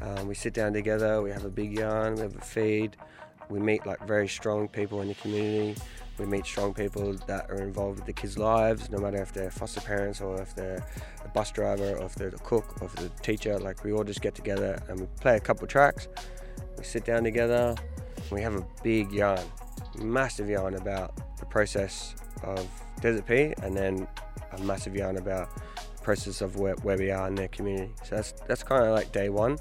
um, 0.00 0.26
we 0.26 0.34
sit 0.34 0.54
down 0.54 0.72
together, 0.72 1.22
we 1.22 1.30
have 1.30 1.44
a 1.44 1.50
big 1.50 1.78
yarn, 1.78 2.16
we 2.16 2.22
have 2.22 2.36
a 2.36 2.40
feed, 2.40 2.96
we 3.48 3.60
meet 3.60 3.86
like 3.86 4.04
very 4.06 4.26
strong 4.26 4.66
people 4.66 5.00
in 5.02 5.08
the 5.08 5.14
community. 5.14 5.80
We 6.16 6.26
meet 6.26 6.46
strong 6.46 6.74
people 6.74 7.14
that 7.26 7.50
are 7.50 7.60
involved 7.60 7.96
with 7.96 8.06
the 8.06 8.12
kids' 8.12 8.38
lives, 8.38 8.88
no 8.88 8.98
matter 8.98 9.20
if 9.20 9.32
they're 9.32 9.50
foster 9.50 9.80
parents 9.80 10.20
or 10.20 10.40
if 10.40 10.54
they're 10.54 10.86
a 11.24 11.28
bus 11.28 11.50
driver 11.50 11.96
or 11.96 12.06
if 12.06 12.14
they're 12.14 12.30
the 12.30 12.38
cook 12.38 12.80
or 12.80 12.86
if 12.86 12.94
they're 12.94 13.08
the 13.08 13.22
teacher. 13.22 13.58
Like 13.58 13.82
we 13.82 13.92
all 13.92 14.04
just 14.04 14.22
get 14.22 14.34
together 14.34 14.80
and 14.88 15.00
we 15.00 15.06
play 15.20 15.36
a 15.36 15.40
couple 15.40 15.66
tracks. 15.66 16.06
Sit 16.84 17.04
down 17.04 17.24
together. 17.24 17.74
We 18.30 18.40
have 18.42 18.54
a 18.54 18.66
big 18.82 19.10
yarn, 19.10 19.40
massive 19.98 20.48
yarn 20.48 20.74
about 20.74 21.38
the 21.38 21.46
process 21.46 22.14
of 22.42 22.68
Desert 23.00 23.26
Pea, 23.26 23.54
and 23.62 23.76
then 23.76 24.06
a 24.52 24.60
massive 24.62 24.94
yarn 24.94 25.16
about 25.16 25.48
the 25.56 26.02
process 26.02 26.40
of 26.40 26.56
where, 26.56 26.74
where 26.76 26.96
we 26.96 27.10
are 27.10 27.26
in 27.26 27.34
their 27.34 27.48
community. 27.48 27.92
So 28.04 28.16
that's 28.16 28.32
that's 28.46 28.62
kind 28.62 28.84
of 28.84 28.90
like 28.90 29.12
day 29.12 29.28
one. 29.28 29.58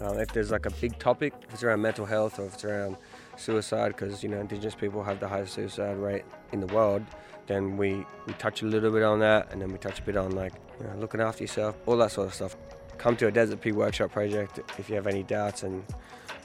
Um, 0.00 0.18
if 0.18 0.32
there's 0.32 0.50
like 0.50 0.66
a 0.66 0.70
big 0.70 0.98
topic, 0.98 1.34
if 1.46 1.54
it's 1.54 1.62
around 1.62 1.82
mental 1.82 2.06
health 2.06 2.38
or 2.38 2.46
if 2.46 2.54
it's 2.54 2.64
around 2.64 2.96
suicide, 3.36 3.88
because 3.88 4.22
you 4.22 4.28
know 4.28 4.40
Indigenous 4.40 4.74
people 4.74 5.02
have 5.02 5.20
the 5.20 5.28
highest 5.28 5.54
suicide 5.54 5.96
rate 5.96 6.24
in 6.52 6.60
the 6.60 6.66
world, 6.74 7.04
then 7.46 7.76
we, 7.76 8.04
we 8.26 8.32
touch 8.34 8.62
a 8.62 8.66
little 8.66 8.90
bit 8.90 9.02
on 9.02 9.20
that, 9.20 9.52
and 9.52 9.62
then 9.62 9.70
we 9.70 9.78
touch 9.78 10.00
a 10.00 10.02
bit 10.02 10.16
on 10.16 10.32
like 10.32 10.54
you 10.80 10.86
know, 10.86 10.96
looking 10.96 11.20
after 11.20 11.44
yourself, 11.44 11.76
all 11.86 11.96
that 11.98 12.10
sort 12.10 12.26
of 12.26 12.34
stuff. 12.34 12.56
Come 12.98 13.16
to 13.18 13.26
a 13.26 13.30
Desert 13.30 13.60
Pea 13.60 13.72
workshop 13.72 14.10
project 14.10 14.58
if 14.78 14.88
you 14.88 14.96
have 14.96 15.06
any 15.06 15.22
doubts, 15.22 15.62
and 15.62 15.84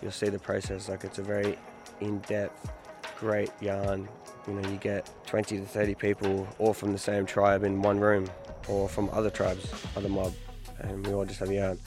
you'll 0.02 0.12
see 0.12 0.30
the 0.30 0.40
process. 0.40 0.90
Like 0.90 1.04
it's 1.04 1.20
a 1.20 1.24
very 1.24 1.58
in-depth, 2.00 2.72
great 3.20 3.52
yarn. 3.62 4.08
You 4.48 4.54
know, 4.54 4.70
you 4.70 4.78
get 4.78 5.10
20 5.28 5.58
to 5.58 5.66
30 5.66 5.96
people, 5.96 6.48
all 6.58 6.74
from 6.74 6.92
the 6.92 6.98
same 6.98 7.26
tribe 7.26 7.64
in 7.64 7.82
one 7.82 8.00
room, 8.00 8.30
or 8.68 8.90
from 8.90 9.10
other 9.14 9.30
tribes, 9.30 9.72
other 9.96 10.10
mob, 10.10 10.34
and 10.80 11.06
we 11.06 11.14
all 11.14 11.26
just 11.26 11.40
have 11.40 11.52
yarn. 11.52 11.78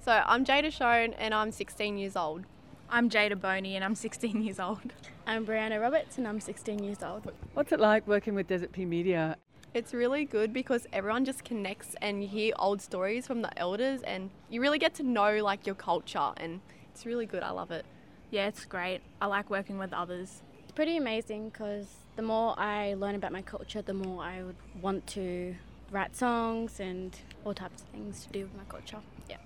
So 0.00 0.22
I'm 0.24 0.44
Jada 0.44 0.72
Shone 0.72 1.12
and 1.14 1.34
I'm 1.34 1.52
16 1.52 1.98
years 1.98 2.16
old. 2.16 2.44
I'm 2.90 3.10
Jada 3.10 3.38
Boney 3.38 3.76
and 3.76 3.84
I'm 3.84 3.94
16 3.94 4.42
years 4.42 4.58
old. 4.58 4.92
I'm 5.26 5.44
Brianna 5.44 5.78
Roberts 5.80 6.16
and 6.16 6.26
I'm 6.26 6.40
16 6.40 6.82
years 6.82 7.02
old. 7.02 7.30
What's 7.52 7.72
it 7.72 7.80
like 7.80 8.06
working 8.08 8.34
with 8.34 8.46
Desert 8.46 8.72
Pea 8.72 8.86
Media? 8.86 9.36
It's 9.74 9.92
really 9.92 10.24
good 10.24 10.54
because 10.54 10.86
everyone 10.94 11.26
just 11.26 11.44
connects 11.44 11.94
and 12.00 12.22
you 12.22 12.28
hear 12.28 12.54
old 12.58 12.80
stories 12.80 13.26
from 13.26 13.42
the 13.42 13.58
elders 13.58 14.00
and 14.02 14.30
you 14.48 14.62
really 14.62 14.78
get 14.78 14.94
to 14.94 15.02
know 15.02 15.42
like 15.42 15.66
your 15.66 15.74
culture 15.74 16.32
and 16.38 16.60
it's 16.90 17.04
really 17.04 17.26
good. 17.26 17.42
I 17.42 17.50
love 17.50 17.70
it. 17.70 17.84
Yeah, 18.30 18.48
it's 18.48 18.64
great. 18.64 19.02
I 19.20 19.26
like 19.26 19.50
working 19.50 19.76
with 19.76 19.92
others. 19.92 20.42
It's 20.62 20.72
pretty 20.72 20.96
amazing 20.96 21.50
because 21.50 21.86
the 22.16 22.22
more 22.22 22.58
I 22.58 22.94
learn 22.94 23.14
about 23.14 23.30
my 23.30 23.42
culture, 23.42 23.82
the 23.82 23.92
more 23.92 24.22
I 24.22 24.42
would 24.42 24.56
want 24.80 25.06
to 25.08 25.54
write 25.90 26.16
songs 26.16 26.80
and 26.80 27.14
all 27.44 27.52
types 27.52 27.82
of 27.82 27.88
things 27.88 28.24
to 28.24 28.32
do 28.32 28.44
with 28.44 28.56
my 28.56 28.64
culture. 28.70 28.98
Yeah. 29.28 29.36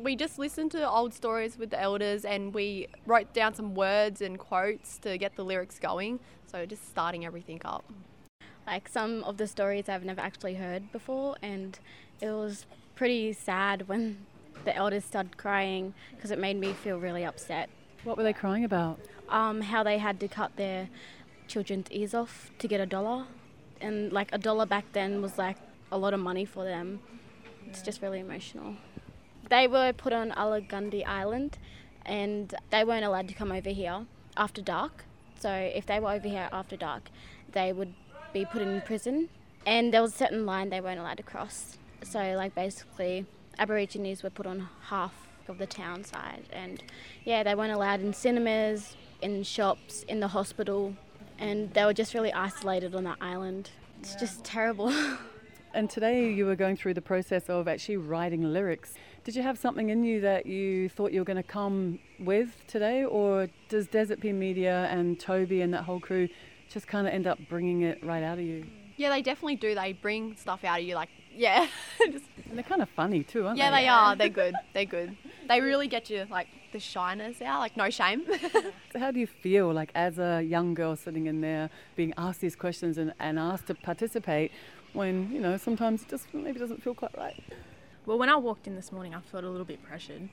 We 0.00 0.16
just 0.16 0.38
listened 0.38 0.70
to 0.72 0.88
old 0.88 1.12
stories 1.12 1.58
with 1.58 1.68
the 1.68 1.80
elders 1.80 2.24
and 2.24 2.54
we 2.54 2.88
wrote 3.04 3.34
down 3.34 3.54
some 3.54 3.74
words 3.74 4.22
and 4.22 4.38
quotes 4.38 4.96
to 4.98 5.18
get 5.18 5.36
the 5.36 5.44
lyrics 5.44 5.78
going. 5.78 6.20
So 6.46 6.64
just 6.64 6.88
starting 6.88 7.26
everything 7.26 7.60
up. 7.62 7.84
Like 8.66 8.88
some 8.88 9.22
of 9.24 9.36
the 9.36 9.46
stories 9.46 9.88
I've 9.88 10.04
never 10.04 10.20
actually 10.20 10.54
heard 10.54 10.90
before, 10.92 11.36
and 11.40 11.78
it 12.20 12.30
was 12.30 12.66
pretty 12.94 13.32
sad 13.32 13.88
when 13.88 14.26
the 14.64 14.74
elders 14.74 15.04
started 15.04 15.36
crying 15.36 15.94
because 16.14 16.30
it 16.30 16.38
made 16.38 16.56
me 16.56 16.72
feel 16.72 16.98
really 16.98 17.24
upset. 17.24 17.70
What 18.04 18.16
were 18.16 18.22
they 18.22 18.32
crying 18.32 18.64
about? 18.64 18.98
Um, 19.28 19.60
how 19.60 19.82
they 19.82 19.98
had 19.98 20.20
to 20.20 20.28
cut 20.28 20.56
their 20.56 20.88
children's 21.48 21.90
ears 21.90 22.14
off 22.14 22.50
to 22.58 22.68
get 22.68 22.80
a 22.80 22.86
dollar, 22.86 23.26
and 23.80 24.12
like 24.12 24.30
a 24.32 24.38
dollar 24.38 24.66
back 24.66 24.92
then 24.92 25.22
was 25.22 25.38
like 25.38 25.56
a 25.92 25.98
lot 25.98 26.14
of 26.14 26.20
money 26.20 26.44
for 26.44 26.64
them. 26.64 27.00
It's 27.66 27.82
just 27.82 28.02
really 28.02 28.20
emotional. 28.20 28.76
They 29.48 29.68
were 29.68 29.92
put 29.92 30.12
on 30.12 30.30
Ulgundahi 30.32 31.06
Island 31.06 31.58
and 32.04 32.54
they 32.70 32.84
weren't 32.84 33.04
allowed 33.04 33.28
to 33.28 33.34
come 33.34 33.52
over 33.52 33.70
here 33.70 34.06
after 34.36 34.62
dark. 34.62 35.04
So 35.38 35.50
if 35.52 35.86
they 35.86 36.00
were 36.00 36.12
over 36.12 36.28
here 36.28 36.48
after 36.52 36.76
dark, 36.76 37.10
they 37.52 37.72
would 37.72 37.94
be 38.36 38.44
put 38.44 38.60
in 38.60 38.82
prison. 38.82 39.30
And 39.64 39.94
there 39.94 40.02
was 40.02 40.14
a 40.14 40.18
certain 40.18 40.44
line 40.44 40.68
they 40.68 40.80
weren't 40.82 41.00
allowed 41.00 41.16
to 41.16 41.22
cross. 41.22 41.78
So 42.02 42.20
like 42.36 42.54
basically 42.54 43.24
Aborigines 43.58 44.22
were 44.22 44.30
put 44.30 44.46
on 44.46 44.68
half 44.88 45.14
of 45.48 45.56
the 45.58 45.66
town 45.66 46.04
side 46.04 46.42
and 46.52 46.82
yeah, 47.24 47.42
they 47.42 47.54
weren't 47.54 47.72
allowed 47.72 48.00
in 48.00 48.12
cinemas, 48.12 48.96
in 49.22 49.42
shops, 49.42 50.02
in 50.08 50.20
the 50.20 50.28
hospital 50.28 50.94
and 51.38 51.72
they 51.72 51.84
were 51.84 51.94
just 51.94 52.12
really 52.12 52.32
isolated 52.32 52.94
on 52.94 53.04
that 53.04 53.16
island. 53.20 53.70
It's 54.00 54.14
just 54.16 54.44
terrible. 54.44 54.92
and 55.74 55.88
today 55.88 56.30
you 56.30 56.44
were 56.44 56.56
going 56.56 56.76
through 56.76 56.94
the 56.94 57.02
process 57.12 57.48
of 57.48 57.68
actually 57.68 57.96
writing 57.96 58.52
lyrics. 58.52 58.92
Did 59.24 59.34
you 59.34 59.42
have 59.42 59.58
something 59.58 59.88
in 59.88 60.04
you 60.04 60.20
that 60.20 60.44
you 60.44 60.90
thought 60.90 61.12
you 61.12 61.20
were 61.20 61.24
going 61.24 61.42
to 61.48 61.50
come 61.60 61.98
with 62.20 62.50
today, 62.68 63.04
or 63.04 63.48
does 63.68 63.88
Desert 63.88 64.20
Pea 64.20 64.32
Media 64.32 64.86
and 64.90 65.18
Toby 65.18 65.62
and 65.62 65.74
that 65.74 65.82
whole 65.82 65.98
crew 65.98 66.28
just 66.68 66.86
kind 66.86 67.06
of 67.06 67.12
end 67.12 67.26
up 67.26 67.38
bringing 67.48 67.82
it 67.82 68.04
right 68.04 68.22
out 68.22 68.38
of 68.38 68.44
you? 68.44 68.66
Yeah, 68.96 69.10
they 69.10 69.22
definitely 69.22 69.56
do. 69.56 69.74
They 69.74 69.92
bring 69.92 70.36
stuff 70.36 70.64
out 70.64 70.80
of 70.80 70.86
you, 70.86 70.94
like 70.94 71.10
yeah. 71.36 71.66
and 72.04 72.20
they're 72.52 72.62
kind 72.62 72.82
of 72.82 72.88
funny 72.90 73.22
too, 73.22 73.46
aren't 73.46 73.58
yeah, 73.58 73.70
they? 73.70 73.76
Yeah, 73.76 73.80
they 73.82 73.88
are. 73.88 74.16
They're 74.16 74.28
good. 74.28 74.54
They're 74.72 74.84
good. 74.84 75.16
They 75.48 75.60
really 75.60 75.86
get 75.86 76.10
you 76.10 76.26
like 76.30 76.48
the 76.72 76.80
shyness 76.80 77.40
out, 77.42 77.60
like 77.60 77.76
no 77.76 77.90
shame. 77.90 78.24
so 78.92 78.98
how 78.98 79.10
do 79.10 79.20
you 79.20 79.26
feel 79.26 79.72
like 79.72 79.90
as 79.94 80.18
a 80.18 80.42
young 80.42 80.74
girl 80.74 80.96
sitting 80.96 81.26
in 81.26 81.40
there 81.40 81.70
being 81.94 82.12
asked 82.16 82.40
these 82.40 82.56
questions 82.56 82.98
and, 82.98 83.12
and 83.20 83.38
asked 83.38 83.66
to 83.66 83.74
participate 83.74 84.50
when, 84.92 85.30
you 85.30 85.40
know, 85.40 85.56
sometimes 85.56 86.02
it 86.02 86.08
just 86.08 86.32
maybe 86.32 86.58
doesn't 86.58 86.82
feel 86.82 86.94
quite 86.94 87.16
right? 87.16 87.42
Well, 88.06 88.18
when 88.18 88.28
I 88.28 88.36
walked 88.36 88.66
in 88.66 88.76
this 88.76 88.92
morning, 88.92 89.14
I 89.14 89.20
felt 89.20 89.44
a 89.44 89.50
little 89.50 89.66
bit 89.66 89.82
pressured. 89.82 90.28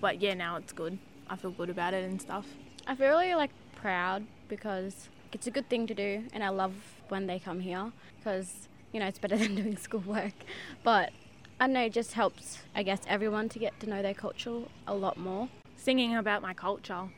But 0.00 0.20
yeah, 0.20 0.34
now 0.34 0.56
it's 0.56 0.72
good. 0.72 0.98
I 1.28 1.36
feel 1.36 1.50
good 1.50 1.70
about 1.70 1.94
it 1.94 2.04
and 2.04 2.20
stuff. 2.20 2.46
I 2.86 2.94
feel 2.94 3.08
really 3.08 3.34
like 3.34 3.50
proud 3.76 4.24
because 4.48 5.08
it's 5.32 5.46
a 5.46 5.50
good 5.50 5.68
thing 5.68 5.86
to 5.86 5.94
do, 5.94 6.24
and 6.32 6.42
I 6.42 6.48
love 6.48 6.74
when 7.08 7.26
they 7.26 7.38
come 7.38 7.60
here 7.60 7.92
because 8.18 8.68
you 8.92 9.00
know 9.00 9.06
it's 9.06 9.18
better 9.18 9.36
than 9.42 9.54
doing 9.54 9.76
schoolwork. 9.76 10.32
But 10.82 11.10
I 11.60 11.66
don't 11.66 11.74
know, 11.74 11.84
it 11.84 11.92
just 11.92 12.12
helps, 12.12 12.58
I 12.74 12.82
guess, 12.84 13.00
everyone 13.08 13.48
to 13.50 13.58
get 13.58 13.78
to 13.80 13.88
know 13.88 14.00
their 14.00 14.14
culture 14.14 14.62
a 14.86 14.94
lot 14.94 15.16
more. 15.16 15.48
Singing 15.76 16.14
about 16.14 16.40
my 16.40 16.54
culture, 16.54 17.08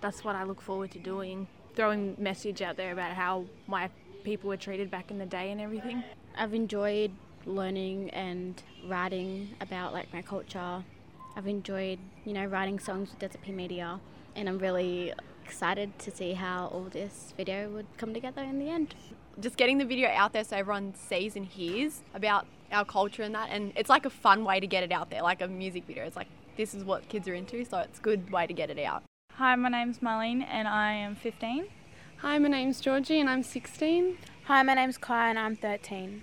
that's 0.00 0.24
what 0.24 0.36
I 0.36 0.44
look 0.44 0.60
forward 0.60 0.90
to 0.92 0.98
doing. 0.98 1.46
Throwing 1.74 2.16
message 2.18 2.62
out 2.62 2.76
there 2.76 2.92
about 2.92 3.12
how 3.12 3.44
my 3.66 3.90
people 4.24 4.48
were 4.48 4.56
treated 4.56 4.90
back 4.90 5.10
in 5.10 5.18
the 5.18 5.26
day 5.26 5.50
and 5.50 5.60
everything. 5.60 6.02
I've 6.36 6.54
enjoyed 6.54 7.12
learning 7.46 8.10
and 8.10 8.62
writing 8.86 9.50
about 9.60 9.92
like 9.92 10.12
my 10.12 10.22
culture. 10.22 10.82
I've 11.36 11.46
enjoyed, 11.46 11.98
you 12.24 12.32
know, 12.32 12.44
writing 12.44 12.78
songs 12.78 13.10
with 13.10 13.18
Desert 13.18 13.42
Pea 13.42 13.52
Media, 13.52 14.00
and 14.34 14.48
I'm 14.48 14.58
really 14.58 15.12
excited 15.50 15.98
to 15.98 16.12
see 16.12 16.34
how 16.34 16.68
all 16.68 16.86
this 16.92 17.34
video 17.36 17.68
would 17.70 17.86
come 17.96 18.14
together 18.14 18.40
in 18.40 18.60
the 18.60 18.70
end. 18.70 18.94
Just 19.40 19.56
getting 19.56 19.78
the 19.78 19.84
video 19.84 20.08
out 20.08 20.32
there 20.32 20.44
so 20.44 20.56
everyone 20.56 20.94
sees 20.94 21.34
and 21.34 21.44
hears 21.44 22.02
about 22.14 22.46
our 22.70 22.84
culture 22.84 23.24
and 23.24 23.34
that, 23.34 23.48
and 23.50 23.72
it's 23.74 23.90
like 23.90 24.06
a 24.06 24.10
fun 24.10 24.44
way 24.44 24.60
to 24.60 24.66
get 24.68 24.84
it 24.84 24.92
out 24.92 25.10
there, 25.10 25.22
like 25.22 25.42
a 25.42 25.48
music 25.48 25.88
video. 25.88 26.04
It's 26.04 26.14
like 26.14 26.28
this 26.56 26.72
is 26.72 26.84
what 26.84 27.08
kids 27.08 27.26
are 27.26 27.34
into, 27.34 27.64
so 27.64 27.78
it's 27.78 27.98
a 27.98 28.02
good 28.02 28.30
way 28.30 28.46
to 28.46 28.52
get 28.52 28.70
it 28.70 28.78
out. 28.78 29.02
Hi, 29.32 29.56
my 29.56 29.68
name's 29.68 29.98
Marlene 29.98 30.46
and 30.48 30.68
I 30.68 30.92
am 30.92 31.16
15. 31.16 31.66
Hi, 32.18 32.38
my 32.38 32.48
name's 32.48 32.80
Georgie 32.80 33.18
and 33.18 33.28
I'm 33.28 33.42
16. 33.42 34.18
Hi, 34.44 34.62
my 34.62 34.74
name's 34.74 34.98
Kai 34.98 35.30
and 35.30 35.38
I'm 35.38 35.56
13. 35.56 36.22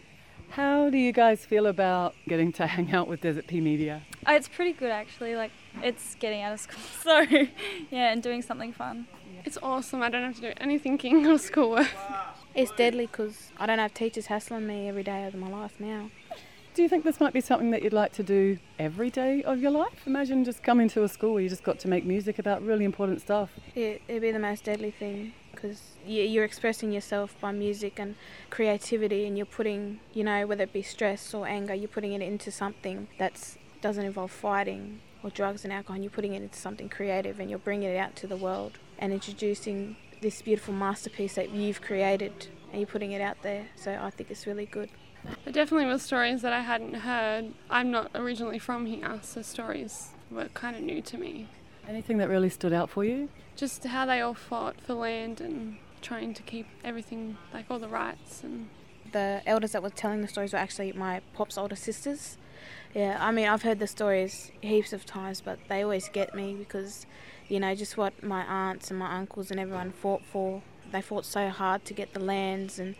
How 0.52 0.90
do 0.90 0.98
you 0.98 1.12
guys 1.12 1.46
feel 1.46 1.66
about 1.66 2.16
getting 2.30 2.54
to 2.54 2.66
hang 2.66 2.94
out 2.94 3.10
with 3.10 3.20
Desert 3.20 3.48
Pea 3.48 3.60
Media? 3.60 4.04
Oh, 4.26 4.34
it's 4.34 4.48
pretty 4.48 4.72
good 4.72 4.92
actually. 4.92 5.36
Like 5.36 5.52
it's 5.84 6.16
getting 6.16 6.42
out 6.44 6.54
of 6.54 6.62
school, 6.62 6.80
so 7.04 7.20
yeah, 7.92 8.14
and 8.14 8.24
doing 8.24 8.42
something 8.42 8.72
fun. 8.72 9.08
It's 9.48 9.58
awesome. 9.63 10.04
I 10.04 10.10
don't 10.10 10.24
have 10.24 10.36
to 10.36 10.42
do 10.42 10.54
any 10.58 10.77
thinking 10.77 11.25
or 11.32 11.38
schoolwork. 11.38 11.88
It's 12.54 12.70
deadly 12.72 13.06
because 13.06 13.54
I 13.58 13.66
don't 13.66 13.80
have 13.80 13.94
teachers 13.94 14.25
hassling 14.25 14.68
me 14.68 14.89
every 14.89 15.04
day 15.04 15.24
of 15.24 15.36
my 15.36 15.48
life 15.48 15.80
now. 15.80 16.10
Do 16.74 16.84
you 16.84 16.89
think 16.89 17.06
this 17.06 17.22
might 17.22 17.32
be 17.32 17.39
something 17.39 17.72
that 17.72 17.82
you'd 17.82 17.94
like 17.94 18.12
to 18.13 18.24
do 18.24 18.58
every 18.77 19.10
day 19.10 19.44
of 19.44 19.62
your 19.62 19.72
life? 19.72 20.06
Imagine 20.06 20.44
just 20.44 20.63
coming 20.63 20.89
to 20.89 21.04
a 21.04 21.08
school 21.08 21.32
where 21.32 21.42
you 21.42 21.48
just 21.48 21.63
got 21.63 21.80
to 21.80 21.88
make 21.88 22.04
music 22.04 22.39
about 22.39 22.62
really 22.62 22.84
important 22.84 23.22
stuff. 23.22 23.51
It, 23.74 24.01
it'd 24.10 24.22
be 24.22 24.32
the 24.32 24.38
most 24.38 24.66
deadly 24.66 24.92
thing 24.92 25.32
because 25.54 25.82
you're 26.06 26.44
expressing 26.44 26.92
yourself 26.92 27.34
by 27.39 27.54
music 27.54 28.00
and 28.00 28.16
creativity, 28.50 29.25
and 29.25 29.38
you're 29.38 29.46
putting, 29.46 30.01
you 30.13 30.25
know, 30.25 30.46
whether 30.46 30.63
it 30.63 30.74
be 30.74 30.82
stress 30.82 31.34
or 31.34 31.48
anger, 31.48 31.74
you're 31.74 31.88
putting 31.88 32.12
it 32.12 32.22
into 32.22 32.51
something 32.51 33.08
that 33.18 33.56
doesn't 33.80 34.04
involve 34.04 34.32
fighting. 34.32 35.00
or 35.24 35.30
drugs 35.30 35.63
and 35.63 35.72
alcohol 35.72 35.96
and 35.96 36.04
you're 36.04 36.12
putting 36.12 36.34
it 36.34 36.42
into 36.42 36.60
something 36.60 36.89
creative 36.89 37.39
and 37.39 37.50
you're 37.50 37.58
bringing 37.58 37.89
it 37.89 37.98
out 37.98 38.13
to 38.18 38.27
the 38.27 38.36
world 38.36 38.77
and 39.00 39.13
introducing 39.13 39.96
this 40.22 40.42
beautiful 40.42 40.74
masterpiece 40.74 41.36
that 41.36 41.51
you've 41.51 41.82
created 41.82 42.48
and 42.72 42.82
you're 42.82 42.88
putting 42.88 43.12
it 43.12 43.22
out 43.22 43.42
there. 43.44 43.68
So 43.75 43.98
I 44.01 44.10
think 44.10 44.32
it's 44.32 44.48
really 44.48 44.66
good. 44.66 44.89
There 45.44 45.54
definitely 45.54 45.88
were 45.88 45.98
stories 45.98 46.42
that 46.42 46.54
I 46.54 46.62
hadn't 46.62 46.94
heard. 46.94 47.54
I'm 47.70 47.92
not 47.92 48.12
originally 48.16 48.60
from 48.60 48.86
here, 48.86 49.20
so 49.22 49.42
stories 49.42 50.10
were 50.32 50.46
kind 50.54 50.75
of 50.75 50.82
new 50.82 51.01
to 51.01 51.18
me. 51.18 51.48
Anything 51.88 52.18
that 52.18 52.30
really 52.30 52.50
stood 52.50 52.74
out 52.74 52.89
for 52.89 53.04
you? 53.04 53.30
Just 53.56 53.84
how 53.86 54.06
they 54.06 54.22
all 54.22 54.34
fought 54.34 54.80
for 54.82 54.94
land 54.94 55.42
and 55.42 55.77
trying 56.01 56.34
to 56.34 56.44
keep 56.44 56.68
everything, 56.84 57.38
like 57.54 57.66
all 57.70 57.80
the 57.80 57.88
rights 57.88 58.44
and 58.44 58.70
the 59.13 59.42
elders 59.46 59.72
that 59.72 59.82
were 59.82 59.89
telling 59.89 60.22
the 60.22 60.27
stories 60.27 60.54
were 60.54 60.60
actually 60.60 60.92
my 60.92 61.22
pop's 61.34 61.58
older 61.58 61.75
sisters. 61.75 62.38
Yeah, 62.94 63.18
I 63.20 63.32
mean, 63.32 63.48
I've 63.48 63.63
heard 63.63 63.80
the 63.80 63.88
stories 63.88 64.51
heaps 64.62 64.94
of 64.94 65.06
times, 65.06 65.42
but 65.42 65.60
they 65.70 65.82
always 65.84 66.10
get 66.10 66.36
me 66.36 66.56
because, 66.56 67.06
you 67.50 67.60
know, 67.60 67.74
just 67.75 67.98
what 67.98 68.22
my 68.24 68.44
aunts 68.44 68.89
and 68.89 69.00
my 69.00 69.16
uncles 69.16 69.51
and 69.51 69.60
everyone 69.60 69.92
fought 69.92 70.24
for. 70.25 70.62
They 70.92 71.01
fought 71.01 71.25
so 71.25 71.50
hard 71.50 71.86
to 71.86 71.94
get 71.94 72.13
the 72.13 72.20
lands 72.20 72.80
and 72.80 72.96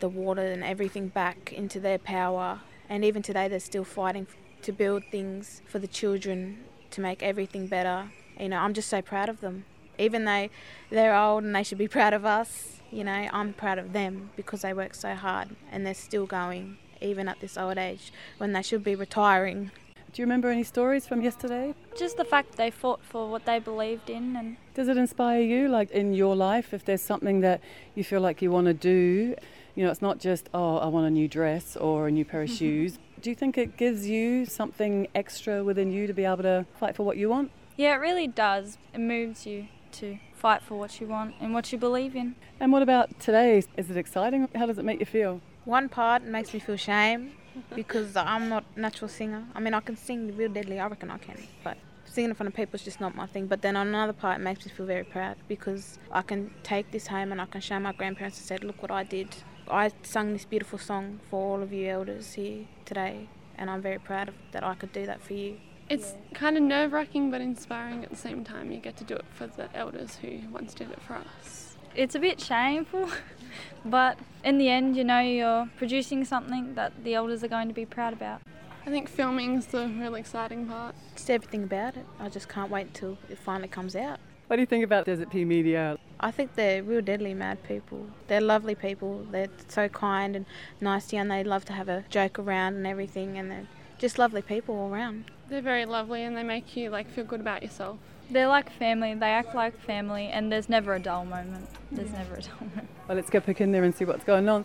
the 0.00 0.08
water 0.08 0.42
and 0.42 0.64
everything 0.64 1.08
back 1.08 1.52
into 1.52 1.80
their 1.80 1.98
power. 1.98 2.60
And 2.88 3.04
even 3.04 3.22
today, 3.22 3.48
they're 3.48 3.60
still 3.60 3.84
fighting 3.84 4.26
to 4.62 4.72
build 4.72 5.04
things 5.10 5.62
for 5.66 5.78
the 5.78 5.86
children 5.86 6.64
to 6.90 7.00
make 7.00 7.22
everything 7.22 7.66
better. 7.66 8.10
You 8.38 8.48
know, 8.48 8.58
I'm 8.58 8.74
just 8.74 8.88
so 8.88 9.00
proud 9.02 9.28
of 9.28 9.40
them. 9.40 9.64
Even 9.98 10.24
though 10.24 10.48
they're 10.90 11.14
old 11.14 11.44
and 11.44 11.54
they 11.54 11.62
should 11.62 11.78
be 11.78 11.88
proud 11.98 12.12
of 12.12 12.24
us, 12.24 12.80
you 12.90 13.04
know, 13.04 13.28
I'm 13.32 13.52
proud 13.52 13.78
of 13.78 13.92
them 13.92 14.30
because 14.36 14.62
they 14.62 14.72
work 14.72 14.94
so 14.94 15.14
hard 15.14 15.50
and 15.70 15.86
they're 15.86 15.94
still 15.94 16.26
going, 16.26 16.78
even 17.00 17.28
at 17.28 17.40
this 17.40 17.56
old 17.56 17.78
age, 17.78 18.12
when 18.38 18.52
they 18.52 18.62
should 18.62 18.82
be 18.82 18.94
retiring. 18.94 19.70
Do 20.12 20.20
you 20.20 20.26
remember 20.26 20.48
any 20.48 20.64
stories 20.64 21.06
from 21.06 21.22
yesterday? 21.22 21.72
Just 21.96 22.16
the 22.16 22.24
fact 22.24 22.56
they 22.56 22.72
fought 22.72 23.00
for 23.00 23.30
what 23.30 23.44
they 23.44 23.60
believed 23.60 24.10
in 24.10 24.34
and 24.34 24.56
Does 24.74 24.88
it 24.88 24.96
inspire 24.96 25.40
you 25.40 25.68
like 25.68 25.92
in 25.92 26.14
your 26.14 26.34
life 26.34 26.74
if 26.74 26.84
there's 26.84 27.02
something 27.02 27.40
that 27.40 27.60
you 27.94 28.02
feel 28.02 28.20
like 28.20 28.42
you 28.42 28.50
want 28.50 28.66
to 28.66 28.74
do? 28.74 29.36
You 29.76 29.84
know, 29.84 29.90
it's 29.90 30.02
not 30.02 30.18
just 30.18 30.48
oh, 30.52 30.78
I 30.78 30.86
want 30.86 31.06
a 31.06 31.10
new 31.10 31.28
dress 31.28 31.76
or 31.76 32.08
a 32.08 32.10
new 32.10 32.24
pair 32.24 32.42
of 32.42 32.48
mm-hmm. 32.48 32.56
shoes. 32.56 32.98
Do 33.22 33.30
you 33.30 33.36
think 33.36 33.56
it 33.56 33.76
gives 33.76 34.08
you 34.08 34.46
something 34.46 35.06
extra 35.14 35.62
within 35.62 35.92
you 35.92 36.08
to 36.08 36.12
be 36.12 36.24
able 36.24 36.42
to 36.42 36.66
fight 36.80 36.96
for 36.96 37.04
what 37.04 37.16
you 37.16 37.28
want? 37.28 37.52
Yeah, 37.76 37.94
it 37.94 37.98
really 37.98 38.26
does. 38.26 38.78
It 38.92 39.00
moves 39.00 39.46
you 39.46 39.68
to 39.92 40.18
fight 40.34 40.62
for 40.62 40.76
what 40.76 41.00
you 41.00 41.06
want 41.06 41.36
and 41.40 41.54
what 41.54 41.70
you 41.70 41.78
believe 41.78 42.16
in. 42.16 42.34
And 42.58 42.72
what 42.72 42.82
about 42.82 43.20
today? 43.20 43.62
Is 43.76 43.90
it 43.90 43.96
exciting? 43.96 44.48
How 44.56 44.66
does 44.66 44.78
it 44.78 44.84
make 44.84 44.98
you 44.98 45.06
feel? 45.06 45.40
One 45.64 45.88
part 45.88 46.24
makes 46.24 46.52
me 46.52 46.58
feel 46.58 46.76
shame 46.76 47.32
because 47.74 48.16
I'm 48.16 48.48
not 48.48 48.64
a 48.76 48.80
natural 48.80 49.08
singer. 49.08 49.44
I 49.54 49.60
mean, 49.60 49.74
I 49.74 49.80
can 49.80 49.96
sing 49.96 50.36
real 50.36 50.52
deadly, 50.52 50.78
I 50.78 50.86
reckon 50.86 51.10
I 51.10 51.18
can, 51.18 51.36
but 51.64 51.76
singing 52.04 52.30
in 52.30 52.36
front 52.36 52.48
of 52.48 52.54
people 52.54 52.74
is 52.74 52.82
just 52.82 53.00
not 53.00 53.14
my 53.14 53.26
thing. 53.26 53.46
But 53.46 53.62
then 53.62 53.76
on 53.76 53.88
another 53.88 54.12
part, 54.12 54.40
it 54.40 54.42
makes 54.42 54.66
me 54.66 54.72
feel 54.72 54.86
very 54.86 55.04
proud 55.04 55.36
because 55.48 55.98
I 56.10 56.22
can 56.22 56.52
take 56.62 56.90
this 56.90 57.06
home 57.06 57.32
and 57.32 57.40
I 57.40 57.46
can 57.46 57.60
show 57.60 57.78
my 57.78 57.92
grandparents 57.92 58.38
and 58.38 58.46
say, 58.46 58.66
look 58.66 58.82
what 58.82 58.90
I 58.90 59.04
did. 59.04 59.36
I 59.70 59.92
sung 60.02 60.32
this 60.32 60.44
beautiful 60.44 60.78
song 60.78 61.20
for 61.30 61.54
all 61.56 61.62
of 61.62 61.72
you 61.72 61.88
elders 61.88 62.32
here 62.32 62.66
today, 62.84 63.28
and 63.56 63.70
I'm 63.70 63.80
very 63.80 63.98
proud 63.98 64.28
of 64.28 64.34
that 64.52 64.64
I 64.64 64.74
could 64.74 64.92
do 64.92 65.06
that 65.06 65.22
for 65.22 65.34
you. 65.34 65.58
It's 65.88 66.12
yeah. 66.12 66.38
kind 66.38 66.56
of 66.56 66.62
nerve 66.62 66.92
wracking 66.92 67.30
but 67.30 67.40
inspiring 67.40 68.04
at 68.04 68.10
the 68.10 68.16
same 68.16 68.44
time. 68.44 68.70
You 68.70 68.78
get 68.78 68.96
to 68.98 69.04
do 69.04 69.14
it 69.14 69.24
for 69.32 69.46
the 69.46 69.68
elders 69.76 70.16
who 70.16 70.40
once 70.52 70.74
did 70.74 70.90
it 70.90 71.00
for 71.02 71.14
us. 71.14 71.69
It's 71.94 72.14
a 72.14 72.18
bit 72.18 72.40
shameful, 72.40 73.08
but 73.84 74.18
in 74.44 74.58
the 74.58 74.68
end, 74.68 74.96
you 74.96 75.04
know, 75.04 75.20
you're 75.20 75.68
producing 75.76 76.24
something 76.24 76.74
that 76.74 77.04
the 77.04 77.14
elders 77.14 77.42
are 77.42 77.48
going 77.48 77.68
to 77.68 77.74
be 77.74 77.84
proud 77.84 78.12
about. 78.12 78.40
I 78.86 78.90
think 78.90 79.08
filming 79.08 79.56
is 79.56 79.66
the 79.66 79.88
really 79.88 80.20
exciting 80.20 80.66
part. 80.66 80.94
Just 81.14 81.30
everything 81.30 81.64
about 81.64 81.96
it. 81.96 82.06
I 82.18 82.28
just 82.28 82.48
can't 82.48 82.70
wait 82.70 82.86
until 82.88 83.18
it 83.28 83.38
finally 83.38 83.68
comes 83.68 83.94
out. 83.94 84.18
What 84.46 84.56
do 84.56 84.62
you 84.62 84.66
think 84.66 84.84
about 84.84 85.04
Desert 85.06 85.30
Pea 85.30 85.44
Media? 85.44 85.98
I 86.18 86.30
think 86.30 86.54
they're 86.54 86.82
real 86.82 87.02
deadly 87.02 87.34
mad 87.34 87.62
people. 87.62 88.06
They're 88.26 88.40
lovely 88.40 88.74
people. 88.74 89.26
They're 89.30 89.48
so 89.68 89.88
kind 89.88 90.34
and 90.34 90.46
nice 90.80 91.08
to 91.08 91.16
you, 91.16 91.22
and 91.22 91.30
they 91.30 91.44
love 91.44 91.64
to 91.66 91.72
have 91.72 91.88
a 91.88 92.04
joke 92.08 92.38
around 92.38 92.74
and 92.74 92.86
everything, 92.86 93.36
and 93.36 93.50
they're 93.50 93.66
just 94.00 94.18
lovely 94.18 94.42
people 94.42 94.74
all 94.76 94.92
around. 94.92 95.30
They're 95.50 95.60
very 95.60 95.84
lovely 95.84 96.22
and 96.22 96.36
they 96.36 96.42
make 96.42 96.74
you 96.74 96.88
like 96.90 97.10
feel 97.10 97.24
good 97.24 97.40
about 97.40 97.62
yourself. 97.62 97.98
They're 98.30 98.46
like 98.46 98.70
family. 98.70 99.14
They 99.14 99.30
act 99.30 99.54
like 99.54 99.78
family, 99.80 100.28
and 100.28 100.52
there's 100.52 100.68
never 100.68 100.94
a 100.94 101.00
dull 101.00 101.24
moment. 101.24 101.68
There's 101.90 102.12
never 102.12 102.34
a 102.34 102.42
dull 102.42 102.60
moment. 102.60 102.88
Well, 103.08 103.16
let's 103.16 103.30
go 103.30 103.40
pick 103.40 103.60
in 103.60 103.72
there 103.72 103.82
and 103.82 103.94
see 103.94 104.04
what's 104.04 104.24
going 104.24 104.48
on. 104.48 104.64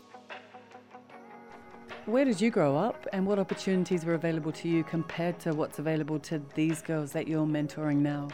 Where 2.06 2.23
did 2.23 2.39
you 2.39 2.51
grow 2.51 2.78
up, 2.78 3.08
and 3.12 3.25
what 3.25 3.39
opportunities 3.39 4.06
were 4.06 4.13
available 4.13 4.51
to 4.51 4.67
you 4.69 4.84
compared 4.84 5.39
to 5.39 5.54
what's 5.54 5.80
available 5.80 6.19
to 6.19 6.39
these 6.54 6.84
girls 6.84 7.12
that 7.13 7.28
you're 7.28 7.47
mentoring 7.47 7.97
now? 7.97 8.28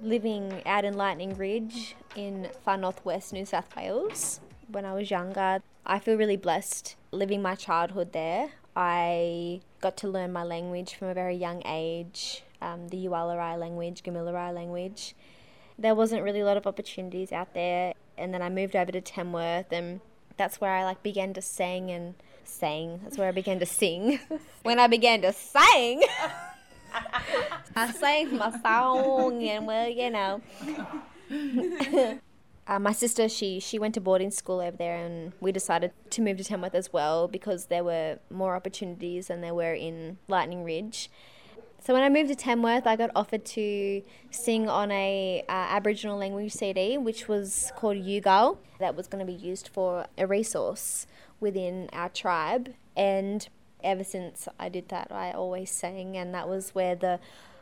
Living 0.00 0.60
out 0.66 0.84
in 0.84 0.94
Lightning 0.94 1.36
Ridge 1.36 1.94
in 2.16 2.48
far 2.64 2.76
northwest 2.76 3.32
New 3.32 3.46
South 3.46 3.74
Wales 3.76 4.40
when 4.66 4.84
I 4.84 4.92
was 4.94 5.08
younger, 5.08 5.60
I 5.86 6.00
feel 6.00 6.16
really 6.16 6.36
blessed 6.36 6.96
living 7.12 7.40
my 7.40 7.54
childhood 7.54 8.12
there. 8.12 8.50
I 8.74 9.60
got 9.80 9.96
to 9.98 10.08
learn 10.08 10.32
my 10.32 10.42
language 10.42 10.94
from 10.94 11.08
a 11.08 11.14
very 11.14 11.36
young 11.36 11.62
age, 11.64 12.42
um, 12.60 12.88
the 12.88 12.96
Yuwalarai 12.96 13.58
language, 13.58 14.02
Gamilaroi 14.02 14.54
language. 14.54 15.14
There 15.78 15.94
wasn't 15.94 16.22
really 16.22 16.40
a 16.40 16.44
lot 16.44 16.56
of 16.56 16.66
opportunities 16.66 17.32
out 17.32 17.54
there, 17.54 17.94
and 18.16 18.32
then 18.32 18.42
I 18.42 18.48
moved 18.48 18.74
over 18.74 18.90
to 18.92 19.00
Tamworth, 19.00 19.72
and 19.72 20.00
that's 20.36 20.60
where 20.60 20.72
I 20.72 20.84
like 20.84 21.02
began 21.02 21.34
to 21.34 21.42
sing 21.42 21.90
and 21.90 22.14
sing. 22.44 23.00
That's 23.02 23.18
where 23.18 23.28
I 23.28 23.32
began 23.32 23.58
to 23.60 23.66
sing. 23.66 24.20
when 24.62 24.78
I 24.78 24.86
began 24.86 25.22
to 25.22 25.32
sing, 25.32 26.02
I 27.76 27.92
sang 27.92 28.36
my 28.36 28.50
song, 28.60 29.42
and 29.42 29.66
well, 29.66 29.88
you 29.88 30.10
know. 30.10 30.40
Uh, 32.68 32.80
my 32.80 32.90
sister, 32.90 33.28
she 33.28 33.60
she 33.60 33.78
went 33.78 33.94
to 33.94 34.00
boarding 34.00 34.32
school 34.32 34.60
over 34.60 34.76
there, 34.76 34.96
and 34.96 35.32
we 35.40 35.52
decided 35.52 35.92
to 36.10 36.20
move 36.20 36.38
to 36.38 36.44
Tamworth 36.44 36.74
as 36.74 36.92
well 36.92 37.28
because 37.28 37.66
there 37.66 37.84
were 37.84 38.18
more 38.28 38.56
opportunities 38.56 39.28
than 39.28 39.40
there 39.40 39.54
were 39.54 39.74
in 39.74 40.18
Lightning 40.26 40.64
Ridge. 40.64 41.08
So 41.86 41.94
when 41.94 42.02
I 42.02 42.08
moved 42.08 42.30
to 42.30 42.34
Tamworth, 42.34 42.84
I 42.84 42.96
got 42.96 43.12
offered 43.14 43.44
to 43.44 44.02
sing 44.32 44.68
on 44.68 44.90
a 44.90 45.44
uh, 45.48 45.52
Aboriginal 45.52 46.18
language 46.18 46.50
CD, 46.50 46.98
which 46.98 47.28
was 47.28 47.70
called 47.76 47.98
Yugal, 47.98 48.58
that 48.80 48.96
was 48.96 49.06
going 49.06 49.24
to 49.24 49.32
be 49.32 49.38
used 49.38 49.68
for 49.68 50.04
a 50.18 50.26
resource 50.26 51.06
within 51.38 51.88
our 51.92 52.08
tribe. 52.08 52.74
And 52.96 53.48
ever 53.84 54.02
since 54.02 54.48
I 54.58 54.68
did 54.68 54.88
that, 54.88 55.12
I 55.12 55.30
always 55.30 55.70
sang, 55.70 56.16
and 56.16 56.34
that 56.34 56.48
was 56.48 56.70
where 56.70 56.96
the 56.96 57.20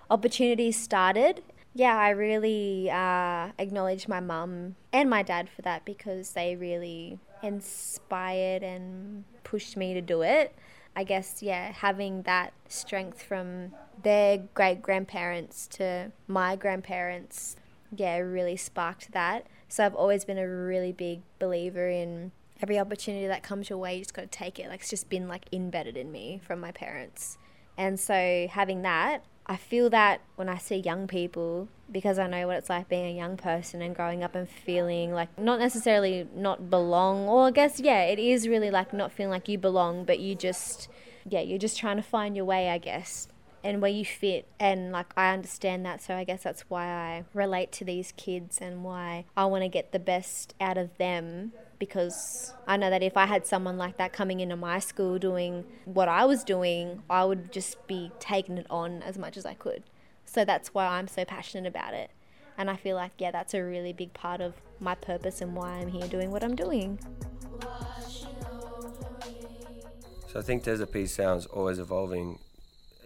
opportunities 0.08 0.80
started 0.80 1.42
yeah, 1.76 1.96
I 1.96 2.10
really 2.10 2.88
uh, 2.88 3.48
acknowledge 3.58 4.06
my 4.06 4.20
mum 4.20 4.76
and 4.92 5.10
my 5.10 5.22
dad 5.22 5.48
for 5.50 5.62
that 5.62 5.84
because 5.84 6.30
they 6.30 6.54
really 6.54 7.18
inspired 7.42 8.62
and 8.62 9.24
pushed 9.42 9.76
me 9.76 9.92
to 9.92 10.00
do 10.00 10.22
it. 10.22 10.54
I 10.96 11.04
guess, 11.04 11.42
yeah, 11.42 11.72
having 11.72 12.22
that 12.22 12.52
strength 12.68 13.22
from 13.22 13.72
their 14.02 14.38
great 14.54 14.82
grandparents 14.82 15.66
to 15.68 16.12
my 16.28 16.56
grandparents, 16.56 17.56
yeah, 17.94 18.18
really 18.18 18.56
sparked 18.56 19.12
that. 19.12 19.46
So 19.68 19.84
I've 19.84 19.94
always 19.94 20.24
been 20.24 20.38
a 20.38 20.48
really 20.48 20.92
big 20.92 21.22
believer 21.38 21.88
in 21.88 22.32
every 22.62 22.78
opportunity 22.78 23.26
that 23.26 23.42
comes 23.42 23.68
your 23.68 23.78
way, 23.78 23.96
you 23.96 24.00
just 24.00 24.14
got 24.14 24.22
to 24.22 24.28
take 24.28 24.58
it. 24.58 24.68
Like 24.68 24.80
it's 24.80 24.90
just 24.90 25.08
been 25.08 25.28
like 25.28 25.46
embedded 25.52 25.96
in 25.96 26.12
me 26.12 26.40
from 26.42 26.60
my 26.60 26.70
parents. 26.70 27.38
And 27.76 27.98
so 27.98 28.46
having 28.50 28.82
that, 28.82 29.24
I 29.46 29.56
feel 29.56 29.90
that 29.90 30.22
when 30.36 30.48
I 30.48 30.56
see 30.56 30.76
young 30.76 31.06
people, 31.06 31.68
because 31.92 32.18
I 32.18 32.26
know 32.26 32.46
what 32.46 32.56
it's 32.56 32.70
like 32.70 32.88
being 32.88 33.06
a 33.06 33.16
young 33.16 33.36
person 33.36 33.82
and 33.82 33.94
growing 33.94 34.24
up 34.24 34.34
and 34.34 34.48
feeling 34.48 35.12
like 35.12 35.38
not 35.38 35.58
necessarily 35.58 36.26
not 36.34 36.70
belong, 36.70 37.28
or 37.28 37.48
I 37.48 37.50
guess, 37.50 37.78
yeah, 37.78 38.02
it 38.04 38.18
is 38.18 38.48
really 38.48 38.70
like 38.70 38.94
not 38.94 39.12
feeling 39.12 39.30
like 39.30 39.48
you 39.48 39.58
belong, 39.58 40.04
but 40.04 40.18
you 40.18 40.34
just, 40.34 40.88
yeah, 41.28 41.40
you're 41.40 41.58
just 41.58 41.78
trying 41.78 41.96
to 41.96 42.02
find 42.02 42.34
your 42.34 42.46
way, 42.46 42.70
I 42.70 42.78
guess, 42.78 43.28
and 43.62 43.82
where 43.82 43.90
you 43.90 44.06
fit. 44.06 44.48
And 44.58 44.92
like, 44.92 45.12
I 45.14 45.34
understand 45.34 45.84
that, 45.84 46.00
so 46.00 46.14
I 46.14 46.24
guess 46.24 46.42
that's 46.42 46.62
why 46.70 46.86
I 46.86 47.24
relate 47.34 47.70
to 47.72 47.84
these 47.84 48.12
kids 48.16 48.60
and 48.62 48.82
why 48.82 49.26
I 49.36 49.44
want 49.44 49.62
to 49.62 49.68
get 49.68 49.92
the 49.92 49.98
best 49.98 50.54
out 50.58 50.78
of 50.78 50.96
them 50.96 51.52
because 51.78 52.54
I 52.66 52.76
know 52.76 52.90
that 52.90 53.02
if 53.02 53.16
I 53.16 53.26
had 53.26 53.46
someone 53.46 53.78
like 53.78 53.96
that 53.98 54.12
coming 54.12 54.40
into 54.40 54.56
my 54.56 54.78
school 54.78 55.18
doing 55.18 55.64
what 55.84 56.08
I 56.08 56.24
was 56.24 56.44
doing, 56.44 57.02
I 57.08 57.24
would 57.24 57.52
just 57.52 57.86
be 57.86 58.10
taking 58.18 58.58
it 58.58 58.66
on 58.70 59.02
as 59.02 59.18
much 59.18 59.36
as 59.36 59.46
I 59.46 59.54
could. 59.54 59.82
So 60.24 60.44
that's 60.44 60.74
why 60.74 60.86
I'm 60.86 61.08
so 61.08 61.24
passionate 61.24 61.68
about 61.68 61.94
it. 61.94 62.10
And 62.56 62.70
I 62.70 62.76
feel 62.76 62.96
like, 62.96 63.12
yeah, 63.18 63.30
that's 63.30 63.54
a 63.54 63.62
really 63.62 63.92
big 63.92 64.14
part 64.14 64.40
of 64.40 64.54
my 64.80 64.94
purpose 64.94 65.40
and 65.40 65.54
why 65.54 65.70
I'm 65.70 65.88
here 65.88 66.06
doing 66.06 66.30
what 66.30 66.44
I'm 66.44 66.54
doing. 66.54 66.98
So 70.28 70.40
I 70.40 70.42
think 70.42 70.64
Desert 70.64 70.92
Pea 70.92 71.06
sounds 71.06 71.46
always 71.46 71.78
evolving. 71.78 72.38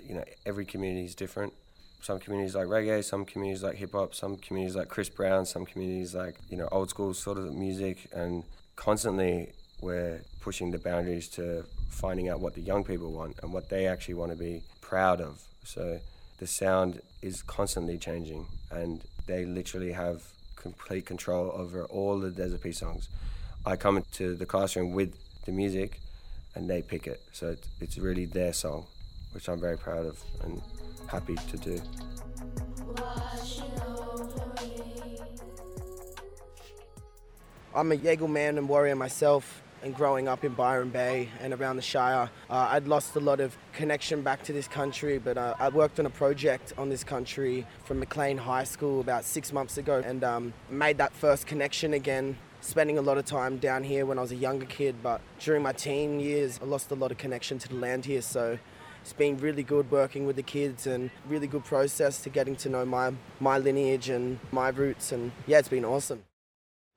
You 0.03 0.15
know, 0.17 0.25
every 0.47 0.65
community 0.65 1.05
is 1.05 1.15
different. 1.15 1.53
Some 2.01 2.19
communities 2.19 2.55
like 2.55 2.67
reggae, 2.67 3.05
some 3.05 3.25
communities 3.25 3.63
like 3.63 3.77
hip 3.77 3.93
hop, 3.93 4.15
some 4.15 4.37
communities 4.37 4.77
like 4.77 4.89
Chris 4.89 5.09
Brown, 5.09 5.45
some 5.45 5.67
communities 5.67 6.15
like, 6.15 6.37
you 6.49 6.57
know, 6.57 6.69
old 6.71 6.91
school 6.91 7.13
sort 7.13 7.39
of 7.39 7.53
music 7.53 8.09
and 8.13 8.45
constantly 8.79 9.51
we're 9.83 10.21
pushing 10.41 10.71
the 10.71 10.79
boundaries 10.79 11.29
to 11.29 11.65
finding 11.91 12.29
out 12.29 12.41
what 12.41 12.55
the 12.55 12.61
young 12.61 12.85
people 12.85 13.11
want 13.11 13.37
and 13.43 13.53
what 13.53 13.69
they 13.69 13.87
actually 13.87 14.15
want 14.15 14.31
to 14.31 14.39
be 14.39 14.63
proud 14.81 15.21
of. 15.21 15.43
So 15.65 15.99
the 16.39 16.47
sound 16.47 17.03
is 17.21 17.43
constantly 17.43 17.99
changing, 17.99 18.47
and 18.71 19.03
they 19.27 19.45
literally 19.45 19.93
have 19.93 20.23
complete 20.55 21.07
control 21.07 21.51
over 21.55 21.85
all 21.87 22.21
the 22.21 22.31
Desert 22.31 22.63
P 22.63 22.71
songs. 22.71 23.09
I 23.67 23.75
come 23.75 23.97
into 23.97 24.37
the 24.37 24.47
classroom 24.47 24.93
with 24.93 25.13
the 25.45 25.53
music, 25.53 26.01
and 26.55 26.71
they 26.71 26.81
pick 26.81 27.09
it, 27.09 27.21
so 27.33 27.49
it's, 27.51 27.69
it's 27.81 27.99
really 27.99 28.27
their 28.27 28.53
song, 28.53 28.87
which 29.33 29.49
I'm 29.49 29.61
very 29.61 29.77
proud 29.77 30.07
of 30.07 30.23
and 30.45 30.63
happy 31.09 31.35
to 31.35 31.57
do. 31.57 31.81
I'm 37.79 37.93
a 37.93 37.97
Yaegl 37.97 38.29
man 38.29 38.59
and 38.59 38.69
warrior 38.69 38.97
myself, 38.97 39.63
and 39.85 39.95
growing 39.95 40.27
up 40.27 40.43
in 40.43 40.53
Byron 40.53 40.89
Bay 40.89 41.29
and 41.41 41.55
around 41.55 41.77
the 41.77 41.83
Shire, 41.83 42.29
uh, 42.51 42.69
I'd 42.73 42.89
lost 42.89 43.15
a 43.15 43.21
lot 43.21 43.39
of 43.39 43.57
connection 43.73 44.23
back 44.23 44.43
to 44.47 44.53
this 44.53 44.67
country. 44.67 45.19
But 45.19 45.39
uh, 45.39 45.55
I 45.61 45.69
worked 45.69 46.01
on 46.01 46.07
a 46.07 46.11
project 46.11 46.73
on 46.77 46.89
this 46.89 47.05
country 47.05 47.69
from 47.85 48.01
Maclean 48.01 48.37
High 48.37 48.65
School 48.65 48.99
about 48.99 49.25
six 49.25 49.53
months 49.53 49.79
ago, 49.79 50.03
and 50.05 50.25
um, 50.25 50.55
made 50.69 50.99
that 50.99 51.13
first 51.13 51.47
connection 51.47 51.95
again. 51.95 52.37
Spending 52.63 52.99
a 52.99 53.01
lot 53.01 53.17
of 53.17 53.27
time 53.27 53.59
down 53.59 53.85
here 53.85 54.05
when 54.07 54.19
I 54.19 54.23
was 54.23 54.33
a 54.33 54.37
younger 54.37 54.67
kid, 54.67 54.97
but 55.01 55.21
during 55.39 55.63
my 55.63 55.71
teen 55.73 56.19
years, 56.19 56.59
I 56.61 56.65
lost 56.65 56.91
a 56.91 56.97
lot 56.97 57.13
of 57.13 57.19
connection 57.19 57.61
to 57.61 57.69
the 57.69 57.77
land 57.77 58.07
here. 58.07 58.23
So 58.23 58.59
it's 59.03 59.13
been 59.13 59.37
really 59.37 59.63
good 59.63 59.89
working 59.93 60.27
with 60.27 60.35
the 60.35 60.43
kids 60.43 60.89
and 60.89 61.13
really 61.29 61.47
good 61.47 61.65
process 61.65 62.21
to 62.23 62.29
getting 62.29 62.57
to 62.57 62.69
know 62.69 62.85
my 62.85 63.13
my 63.39 63.57
lineage 63.57 64.09
and 64.09 64.41
my 64.51 64.71
roots, 64.71 65.13
and 65.13 65.31
yeah, 65.47 65.61
it's 65.61 65.69
been 65.69 65.85
awesome. 65.85 66.25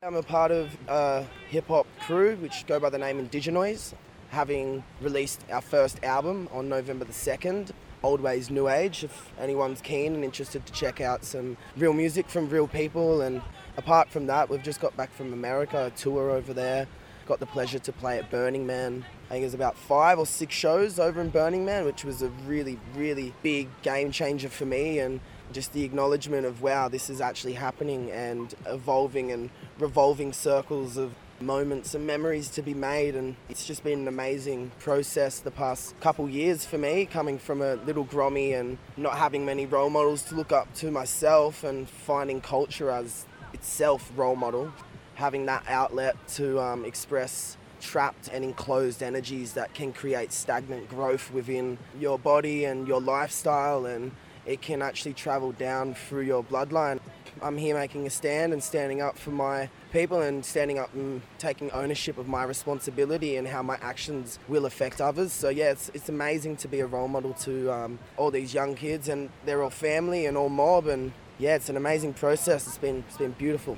I'm 0.04 0.16
a 0.16 0.24
part 0.24 0.50
of 0.50 0.76
a 0.88 1.28
hip 1.50 1.68
hop 1.68 1.86
crew 2.00 2.36
which 2.38 2.66
go 2.66 2.80
by 2.80 2.90
the 2.90 2.98
name 2.98 3.24
Indigenoise, 3.24 3.94
having 4.32 4.84
released 5.00 5.46
our 5.52 5.62
first 5.62 6.04
album 6.04 6.50
on 6.52 6.68
November 6.68 7.06
the 7.06 7.14
2nd, 7.14 7.70
Old 8.02 8.20
Ways 8.20 8.50
New 8.50 8.68
Age, 8.68 9.04
if 9.04 9.32
anyone's 9.40 9.80
keen 9.80 10.16
and 10.16 10.24
interested 10.24 10.66
to 10.66 10.74
check 10.74 11.02
out 11.02 11.24
some 11.24 11.56
real 11.78 11.94
music 11.94 12.28
from 12.30 12.50
real 12.50 12.68
people. 12.68 13.22
And 13.22 13.44
apart 13.78 14.10
from 14.10 14.26
that, 14.26 14.50
we've 14.50 14.64
just 14.64 14.82
got 14.82 14.98
back 14.98 15.14
from 15.14 15.34
America, 15.34 15.86
a 15.86 15.92
tour 15.92 16.32
over 16.32 16.52
there. 16.52 16.88
Got 17.28 17.40
the 17.40 17.46
pleasure 17.46 17.78
to 17.78 17.92
play 17.92 18.18
at 18.18 18.32
Burning 18.32 18.66
Man. 18.66 19.06
I 19.28 19.34
think 19.34 19.44
there's 19.44 19.54
about 19.54 19.78
five 19.78 20.18
or 20.18 20.26
six 20.26 20.56
shows 20.56 20.98
over 20.98 21.22
in 21.22 21.30
Burning 21.30 21.64
Man, 21.64 21.86
which 21.86 22.04
was 22.04 22.24
a 22.24 22.30
really, 22.48 22.80
really 22.96 23.36
big 23.44 23.70
game 23.84 24.12
changer 24.12 24.50
for 24.50 24.66
me. 24.66 24.98
And 24.98 25.20
just 25.54 25.74
the 25.74 25.84
acknowledgement 25.84 26.46
of 26.46 26.62
wow, 26.62 26.88
this 26.88 27.10
is 27.10 27.22
actually 27.22 27.54
happening 27.54 28.12
and 28.12 28.54
evolving 28.66 29.32
and 29.32 29.50
revolving 29.80 30.34
circles 30.34 30.98
of 30.98 31.14
moments 31.40 31.96
and 31.96 32.06
memories 32.06 32.50
to 32.50 32.62
be 32.62 32.74
made. 32.74 33.16
And 33.16 33.36
it's 33.50 33.66
just 33.66 33.84
been 33.84 34.02
an 34.02 34.08
amazing 34.08 34.72
process 34.80 35.40
the 35.40 35.52
past 35.52 36.00
couple 36.00 36.30
years 36.30 36.66
for 36.66 36.78
me 36.78 37.06
coming 37.06 37.38
from 37.38 37.62
a 37.62 37.76
little 37.76 38.06
grommy 38.06 38.60
and 38.60 38.78
not 38.98 39.18
having 39.18 39.46
many 39.46 39.66
role 39.66 39.90
models 39.90 40.24
to 40.24 40.36
look 40.36 40.52
up 40.52 40.74
to 40.76 40.92
myself 40.92 41.64
and 41.64 41.90
finding 41.90 42.42
culture 42.42 42.90
as 42.90 43.26
itself 43.54 44.12
role 44.16 44.36
model. 44.36 44.72
Having 45.16 45.46
that 45.48 45.64
outlet 45.68 46.16
to 46.30 46.60
um, 46.60 46.86
express 46.86 47.58
trapped 47.82 48.30
and 48.30 48.44
enclosed 48.44 49.04
energies 49.04 49.54
that 49.54 49.74
can 49.74 49.92
create 49.92 50.32
stagnant 50.32 50.88
growth 50.88 51.32
within 51.32 51.78
your 52.00 52.18
body 52.18 52.66
and 52.66 52.88
your 52.88 53.02
lifestyle 53.02 53.86
and 53.86 54.12
it 54.46 54.62
can 54.62 54.82
actually 54.82 55.14
travel 55.14 55.52
down 55.52 55.94
through 55.94 56.24
your 56.24 56.44
bloodline. 56.44 57.00
I'm 57.42 57.58
here 57.58 57.76
making 57.76 58.06
a 58.06 58.10
stand 58.10 58.54
and 58.54 58.64
standing 58.64 59.02
up 59.02 59.18
for 59.18 59.32
my 59.32 59.70
people 59.92 60.22
and 60.22 60.46
standing 60.46 60.80
up 60.80 60.94
and 60.94 61.22
taking 61.38 61.72
ownership 61.72 62.18
of 62.18 62.28
my 62.28 62.44
responsibility 62.44 63.38
and 63.38 63.48
how 63.48 63.62
my 63.62 63.78
actions 63.82 64.40
will 64.48 64.66
affect 64.66 65.00
others. 65.00 65.32
So 65.32 65.50
yeah, 65.50 65.72
it's, 65.72 65.90
it's 65.94 66.10
amazing 66.10 66.58
to 66.58 66.68
be 66.68 66.82
a 66.82 66.86
role 66.86 67.08
model 67.08 67.34
to 67.34 67.72
um, 67.72 68.00
all 68.18 68.32
these 68.32 68.54
young 68.54 68.76
kids 68.76 69.10
and 69.10 69.30
they're 69.46 69.64
all 69.64 69.70
family 69.70 70.26
and 70.26 70.38
all 70.38 70.50
mob 70.50 70.88
and 70.88 71.12
yeah, 71.40 71.56
it's 71.56 71.70
an 71.70 71.78
amazing 71.78 72.14
process. 72.14 72.68
It's 72.68 72.78
been 72.78 73.04
it's 73.08 73.18
been 73.18 73.32
beautiful. 73.32 73.78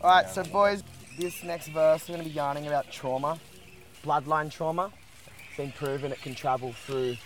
All 0.00 0.10
right, 0.10 0.28
so 0.28 0.44
boys, 0.44 0.84
this 1.18 1.42
next 1.42 1.68
verse 1.68 2.08
we're 2.08 2.14
going 2.14 2.24
to 2.24 2.30
be 2.30 2.34
yarning 2.34 2.66
about 2.66 2.90
trauma, 2.90 3.38
bloodline 4.04 4.50
trauma. 4.50 4.92
It's 5.48 5.56
been 5.56 5.72
proven 5.72 6.12
it 6.12 6.22
can 6.22 6.34
travel 6.34 6.72
through 6.72 7.16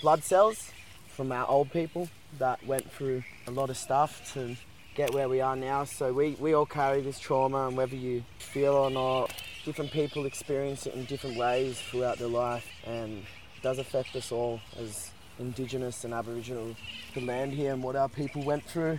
blood 0.00 0.22
cells 0.22 0.70
from 1.14 1.30
our 1.30 1.46
old 1.48 1.70
people 1.72 2.08
that 2.38 2.64
went 2.66 2.90
through 2.90 3.22
a 3.46 3.50
lot 3.50 3.70
of 3.70 3.76
stuff 3.76 4.32
to 4.34 4.56
get 4.94 5.14
where 5.14 5.28
we 5.28 5.40
are 5.40 5.56
now. 5.56 5.84
So 5.84 6.12
we, 6.12 6.36
we 6.40 6.54
all 6.54 6.66
carry 6.66 7.00
this 7.00 7.18
trauma, 7.18 7.68
and 7.68 7.76
whether 7.76 7.96
you 7.96 8.24
feel 8.38 8.74
or 8.74 8.90
not, 8.90 9.32
different 9.64 9.92
people 9.92 10.26
experience 10.26 10.86
it 10.86 10.94
in 10.94 11.04
different 11.04 11.36
ways 11.36 11.80
throughout 11.80 12.18
their 12.18 12.28
life, 12.28 12.66
and 12.86 13.18
it 13.18 13.62
does 13.62 13.78
affect 13.78 14.14
us 14.16 14.32
all 14.32 14.60
as 14.78 15.10
Indigenous 15.38 16.04
and 16.04 16.14
Aboriginal 16.14 16.76
the 17.14 17.20
land 17.20 17.52
here 17.52 17.72
and 17.72 17.82
what 17.82 17.96
our 17.96 18.08
people 18.08 18.42
went 18.42 18.64
through. 18.64 18.98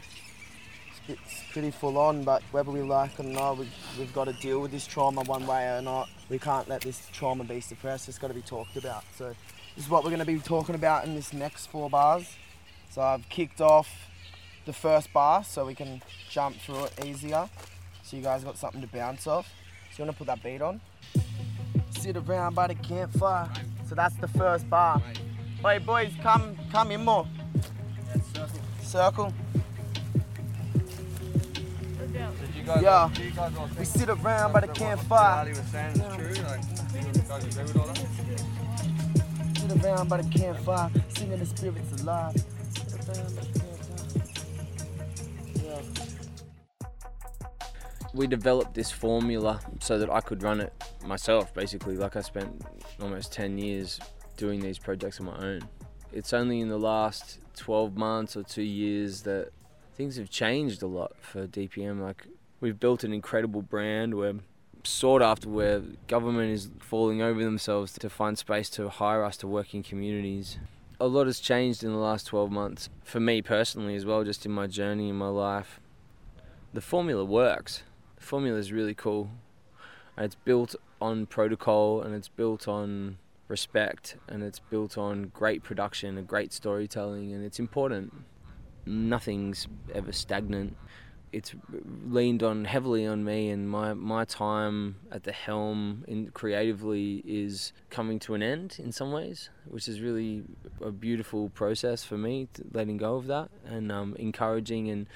It's, 1.08 1.44
pretty 1.52 1.72
full 1.72 1.98
on, 1.98 2.24
but 2.24 2.42
whether 2.52 2.72
we 2.72 2.82
like 2.82 3.18
it 3.20 3.26
or 3.26 3.30
not, 3.30 3.58
we, 3.58 3.68
we've 3.98 4.14
got 4.14 4.26
to 4.26 4.34
deal 4.34 4.60
with 4.60 4.72
this 4.72 4.88
trauma 4.88 5.22
one 5.22 5.46
way 5.46 5.78
or 5.78 5.82
not. 5.82 6.10
We 6.30 6.40
can't 6.40 6.68
let 6.68 6.82
this 6.82 7.08
trauma 7.14 7.44
be 7.44 7.62
suppressed. 7.62 8.10
It's 8.10 8.18
got 8.18 8.28
to 8.28 8.34
be 8.34 8.42
talked 8.42 8.76
about. 8.76 9.04
So 9.16 9.34
is 9.78 9.90
what 9.90 10.04
we're 10.04 10.10
going 10.10 10.20
to 10.20 10.26
be 10.26 10.40
talking 10.40 10.76
about 10.76 11.06
in 11.06 11.16
this 11.16 11.34
next 11.34 11.68
four 11.68 11.90
bars. 11.90 12.36
So 12.92 13.02
I've 13.02 13.28
kicked 13.30 13.62
off 13.62 13.90
the 14.66 14.74
first 14.74 15.12
bar 15.12 15.44
so 15.44 15.66
we 15.66 15.76
can 15.76 16.02
jump 16.30 16.56
through 16.58 16.86
it 16.86 17.06
easier. 17.06 17.50
So 18.04 18.18
you 18.18 18.24
guys 18.24 18.44
got 18.44 18.58
something 18.58 18.82
to 18.82 18.88
bounce 18.88 19.28
off. 19.28 19.48
So 19.92 20.04
you 20.04 20.06
want 20.06 20.18
to 20.18 20.18
put 20.18 20.28
that 20.28 20.44
beat 20.44 20.62
on? 20.62 20.82
Sit 21.92 22.18
around 22.18 22.56
by 22.56 22.68
the 22.68 22.76
campfire. 22.76 23.50
So 23.88 23.96
that's 23.96 24.16
the 24.16 24.28
first 24.28 24.70
bar. 24.70 25.02
Hey 25.62 25.80
boys, 25.80 26.12
come 26.22 26.56
come 26.72 26.92
in 26.92 27.04
more. 27.04 27.28
circle. 28.24 28.60
Circle. 28.82 29.34
Yeah. 32.82 33.10
We 33.78 33.86
sit 33.86 34.10
around 34.10 34.54
by 34.54 34.62
the 34.62 34.68
campfire. 34.68 35.54
Sit 39.68 39.84
around 39.84 40.10
by 40.10 40.22
the 40.22 40.30
campfire, 40.30 40.92
singing 41.10 41.40
the 41.40 41.46
spirits 41.46 42.02
alive. 42.02 42.36
We 48.14 48.28
developed 48.28 48.76
this 48.76 48.92
formula 48.92 49.60
so 49.80 49.98
that 49.98 50.10
I 50.12 50.22
could 50.22 50.44
run 50.44 50.60
it 50.62 50.72
myself, 51.04 51.52
basically. 51.54 51.98
Like 51.98 52.16
I 52.16 52.22
spent 52.22 52.62
almost 53.02 53.34
10 53.34 53.58
years 53.58 54.00
doing 54.38 54.60
these 54.60 54.78
projects 54.78 55.20
on 55.20 55.26
my 55.26 55.38
own. 55.38 55.62
It's 56.14 56.32
only 56.32 56.62
in 56.62 56.70
the 56.70 56.78
last 56.78 57.40
12 57.58 57.98
months 57.98 58.38
or 58.38 58.44
two 58.44 58.62
years 58.62 59.24
that 59.24 59.50
things 59.96 60.18
have 60.18 60.30
changed 60.30 60.84
a 60.84 60.88
lot 60.88 61.14
for 61.20 61.48
DPM. 61.48 62.02
Like, 62.02 62.28
we've 62.62 62.80
built 62.80 63.04
an 63.04 63.14
incredible 63.14 63.64
brand. 63.64 64.14
We're 64.14 64.36
sought 64.86 65.22
after 65.22 65.50
where 65.50 65.82
government 66.08 66.52
is 66.52 66.70
falling 66.80 67.22
over 67.22 67.44
themselves 67.44 67.94
to 67.94 68.10
find 68.10 68.38
space 68.38 68.70
to 68.72 68.90
hire 68.90 69.24
us 69.24 69.38
to 69.38 69.48
work 69.48 69.74
in 69.74 69.84
communities. 69.84 70.58
A 71.00 71.08
lot 71.08 71.28
has 71.28 71.40
changed 71.40 71.84
in 71.84 71.92
the 71.92 71.98
last 71.98 72.28
12 72.28 72.52
months 72.52 72.90
for 73.04 73.20
me 73.20 73.42
personally 73.42 73.96
as 73.96 74.06
well, 74.06 74.24
just 74.24 74.46
in 74.46 74.52
my 74.52 74.68
journey 74.68 75.10
in 75.10 75.16
my 75.16 75.28
life. 75.28 75.80
The 76.74 76.82
formula 76.82 77.26
works. 77.26 77.84
The 78.16 78.24
formula 78.24 78.58
is 78.58 78.72
really 78.72 78.94
cool. 78.94 79.30
It's 80.18 80.36
built 80.36 80.76
on 81.02 81.26
protocol 81.26 82.02
and 82.02 82.16
it's 82.16 82.30
built 82.30 82.68
on 82.68 83.18
respect 83.48 84.16
and 84.28 84.42
it's 84.42 84.60
built 84.60 84.98
on 84.98 85.32
great 85.34 85.64
production 85.64 86.18
and 86.18 86.28
great 86.28 86.54
storytelling 86.54 87.34
and 87.34 87.44
it's 87.44 87.60
important. 87.60 88.14
Nothing's 88.86 89.68
ever 89.94 90.12
stagnant 90.12 90.78
it's 91.36 91.54
leaned 92.08 92.42
on 92.42 92.64
heavily 92.64 93.06
on 93.06 93.26
me 93.26 93.50
and 93.50 93.70
my, 93.70 93.94
my 93.94 94.24
time 94.24 94.96
at 95.12 95.24
the 95.24 95.34
helm 95.34 96.06
in 96.08 96.32
creatively 96.32 97.22
is 97.26 97.74
coming 97.90 98.20
to 98.20 98.36
an 98.36 98.42
end 98.42 98.78
in 98.82 98.90
some 98.94 99.12
ways 99.12 99.50
which 99.66 99.90
is 99.90 100.00
really 100.00 100.44
a 100.82 100.92
beautiful 100.92 101.50
process 101.50 102.06
for 102.06 102.18
me 102.18 102.48
letting 102.72 102.96
go 102.96 103.16
of 103.16 103.28
that 103.28 103.50
and 103.66 103.92
um, 103.92 104.16
encouraging. 104.18 104.90
And 104.90 105.08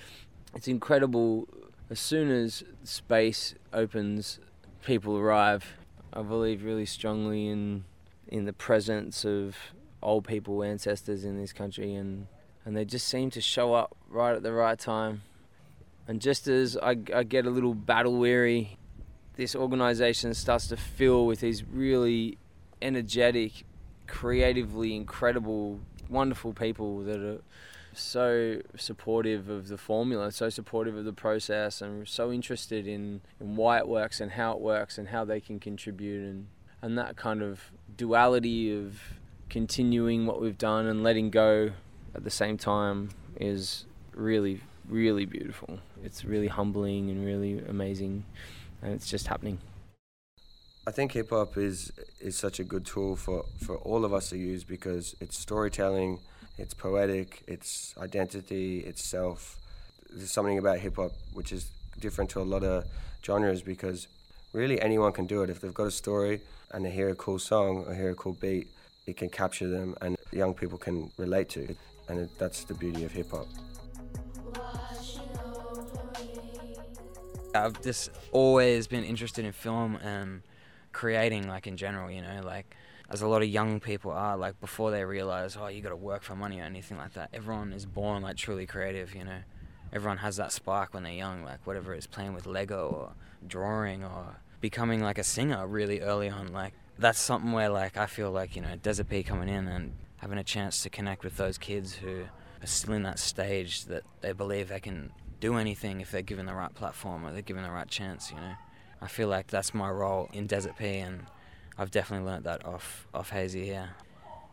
it's 0.54 0.68
incredible 0.68 1.48
as 1.90 2.02
soon 2.02 2.30
as 2.30 2.66
space 2.84 3.56
opens 3.72 4.42
people 4.84 5.18
arrive. 5.18 5.78
I 6.12 6.22
believe 6.22 6.66
really 6.66 6.86
strongly 6.86 7.48
in 7.48 7.86
in 8.28 8.44
the 8.44 8.54
presence 8.54 9.24
of 9.24 9.56
old 10.04 10.28
people 10.28 10.64
ancestors 10.64 11.24
in 11.24 11.40
this 11.40 11.54
country 11.54 11.96
and 11.96 12.28
and 12.66 12.76
they 12.76 12.84
just 12.84 13.08
seem 13.08 13.30
to 13.32 13.42
show 13.42 13.74
up 13.74 13.96
right 14.10 14.36
at 14.36 14.44
the 14.44 14.52
right 14.52 14.78
time 14.78 15.24
and 16.10 16.20
just 16.20 16.48
as 16.48 16.76
I, 16.76 16.98
I 17.14 17.22
get 17.22 17.46
a 17.46 17.52
little 17.52 17.76
battle 17.76 18.18
weary, 18.18 18.80
this 19.36 19.56
organization 19.56 20.34
starts 20.34 20.66
to 20.70 20.76
fill 20.76 21.28
with 21.28 21.40
these 21.40 21.64
really 21.64 22.40
energetic, 22.82 23.64
creatively 24.08 24.96
incredible, 24.96 25.80
wonderful 26.10 26.52
people 26.52 27.04
that 27.04 27.20
are 27.20 27.42
so 27.94 28.60
supportive 28.76 29.50
of 29.50 29.68
the 29.68 29.78
formula, 29.78 30.32
so 30.32 30.50
supportive 30.50 30.98
of 30.98 31.06
the 31.06 31.14
process, 31.14 31.80
and 31.80 32.08
so 32.08 32.32
interested 32.32 32.88
in, 32.88 33.22
in 33.40 33.56
why 33.56 33.78
it 33.78 33.88
works 33.88 34.20
and 34.20 34.32
how 34.32 34.54
it 34.54 34.60
works 34.60 34.98
and 34.98 35.10
how 35.10 35.24
they 35.24 35.40
can 35.40 35.60
contribute. 35.60 36.28
And, 36.28 36.48
and 36.82 36.98
that 36.98 37.18
kind 37.18 37.44
of 37.44 37.72
duality 37.96 38.76
of 38.76 39.00
continuing 39.48 40.26
what 40.26 40.42
we've 40.42 40.58
done 40.58 40.88
and 40.88 41.04
letting 41.04 41.30
go 41.30 41.74
at 42.16 42.24
the 42.24 42.32
same 42.32 42.58
time 42.58 43.10
is 43.40 43.86
really, 44.16 44.62
really 44.90 45.26
beautiful. 45.26 45.80
It's 46.04 46.26
really 46.26 46.48
humbling 46.48 47.10
and 47.10 47.26
really 47.26 47.60
amazing, 47.68 48.26
and 48.82 48.94
it's 48.94 49.08
just 49.08 49.28
happening. 49.28 49.60
I 50.88 50.92
think 50.92 51.12
hip 51.12 51.30
hop 51.30 51.58
is 51.58 51.92
is 52.20 52.36
such 52.36 52.60
a 52.60 52.64
good 52.64 52.86
tool 52.86 53.16
for, 53.16 53.46
for 53.64 53.78
all 53.78 54.06
of 54.06 54.14
us 54.14 54.30
to 54.30 54.38
use 54.38 54.64
because 54.64 55.16
it's 55.22 55.38
storytelling, 55.38 56.20
it's 56.58 56.74
poetic, 56.74 57.44
it's 57.48 57.94
identity, 57.98 58.80
it's 58.80 59.04
self. 59.04 59.58
There's 60.10 60.32
something 60.32 60.58
about 60.58 60.80
hip 60.80 60.96
hop 60.96 61.12
which 61.34 61.52
is 61.52 61.70
different 62.00 62.30
to 62.32 62.42
a 62.42 62.48
lot 62.54 62.64
of 62.64 62.86
genres 63.24 63.62
because 63.62 64.08
really 64.54 64.82
anyone 64.82 65.12
can 65.12 65.28
do 65.28 65.44
it. 65.44 65.50
If 65.50 65.62
they've 65.62 65.74
got 65.74 65.88
a 65.88 65.92
story 65.92 66.42
and 66.72 66.84
they 66.84 66.92
hear 66.92 67.10
a 67.10 67.16
cool 67.16 67.40
song 67.40 67.86
or 67.88 67.94
hear 67.94 68.10
a 68.10 68.16
cool 68.16 68.34
beat, 68.34 68.68
it 69.06 69.18
can 69.18 69.30
capture 69.30 69.68
them 69.68 69.96
and 70.02 70.18
young 70.32 70.54
people 70.54 70.78
can 70.78 71.12
relate 71.18 71.50
to 71.50 71.66
it. 71.66 71.78
And 72.08 72.22
it, 72.22 72.30
that's 72.40 72.64
the 72.64 72.74
beauty 72.74 73.04
of 73.04 73.12
hip 73.12 73.30
hop. 73.30 73.48
I've 77.66 77.82
just 77.82 78.12
always 78.32 78.88
been 78.88 79.04
interested 79.04 79.46
in 79.46 79.52
film 79.52 79.96
and 79.98 80.42
creating, 80.92 81.48
like 81.48 81.68
in 81.68 81.78
general, 81.78 82.10
you 82.10 82.22
know, 82.22 82.42
like 82.44 82.76
as 83.10 83.22
a 83.22 83.28
lot 83.28 83.42
of 83.42 83.48
young 83.50 83.80
people 83.80 84.12
are, 84.12 84.38
like 84.38 84.60
before 84.60 84.92
they 84.92 85.04
realize, 85.04 85.58
oh, 85.60 85.68
you 85.68 85.82
got 85.82 85.90
to 85.90 85.96
work 85.96 86.24
for 86.24 86.36
money 86.36 86.60
or 86.60 86.64
anything 86.64 86.98
like 86.98 87.14
that. 87.14 87.30
Everyone 87.34 87.74
is 87.74 87.86
born 87.86 88.22
like 88.22 88.38
truly 88.38 88.66
creative, 88.66 89.16
you 89.16 89.24
know. 89.24 89.40
Everyone 89.92 90.18
has 90.18 90.38
that 90.38 90.52
spark 90.52 90.94
when 90.94 91.04
they're 91.04 91.14
young, 91.14 91.44
like 91.44 91.66
whatever 91.66 91.94
it's 91.94 92.06
playing 92.06 92.34
with 92.34 92.46
Lego 92.46 92.88
or 92.90 93.12
drawing 93.48 94.04
or 94.04 94.38
becoming 94.62 95.02
like 95.02 95.18
a 95.18 95.24
singer 95.24 95.66
really 95.68 96.02
early 96.02 96.30
on. 96.30 96.54
Like 96.54 96.74
that's 96.98 97.20
something 97.20 97.52
where 97.52 97.70
like 97.70 97.98
I 97.98 98.06
feel 98.06 98.32
like 98.32 98.56
you 98.56 98.62
know 98.62 98.76
Desert 98.76 99.10
Pea 99.10 99.24
coming 99.24 99.50
in 99.50 99.68
and 99.68 99.94
having 100.18 100.38
a 100.38 100.44
chance 100.44 100.84
to 100.84 100.90
connect 100.90 101.24
with 101.24 101.38
those 101.38 101.58
kids 101.58 101.96
who 101.96 102.26
are 102.62 102.68
still 102.68 102.94
in 102.94 103.04
that 103.04 103.18
stage 103.18 103.86
that 103.86 104.04
they 104.22 104.34
believe 104.34 104.68
they 104.68 104.80
can 104.80 105.12
do 105.40 105.56
anything 105.56 106.02
if 106.02 106.12
they're 106.12 106.22
given 106.22 106.46
the 106.46 106.54
right 106.54 106.74
platform 106.74 107.26
or 107.26 107.32
they're 107.32 107.42
given 107.42 107.64
the 107.64 107.72
right 107.72 107.88
chance. 107.88 108.32
You 108.32 108.38
know, 108.38 108.54
I 109.02 109.08
feel 109.08 109.28
like 109.28 109.48
that's 109.48 109.74
my 109.74 109.90
role 109.90 110.30
in 110.34 110.48
Desert 110.48 110.78
Pea, 110.78 111.00
and 111.00 111.26
I've 111.78 111.92
definitely 111.92 112.30
learnt 112.30 112.44
that 112.44 112.66
off 112.66 113.08
off 113.14 113.30
Hazy 113.30 113.66
here. 113.66 113.92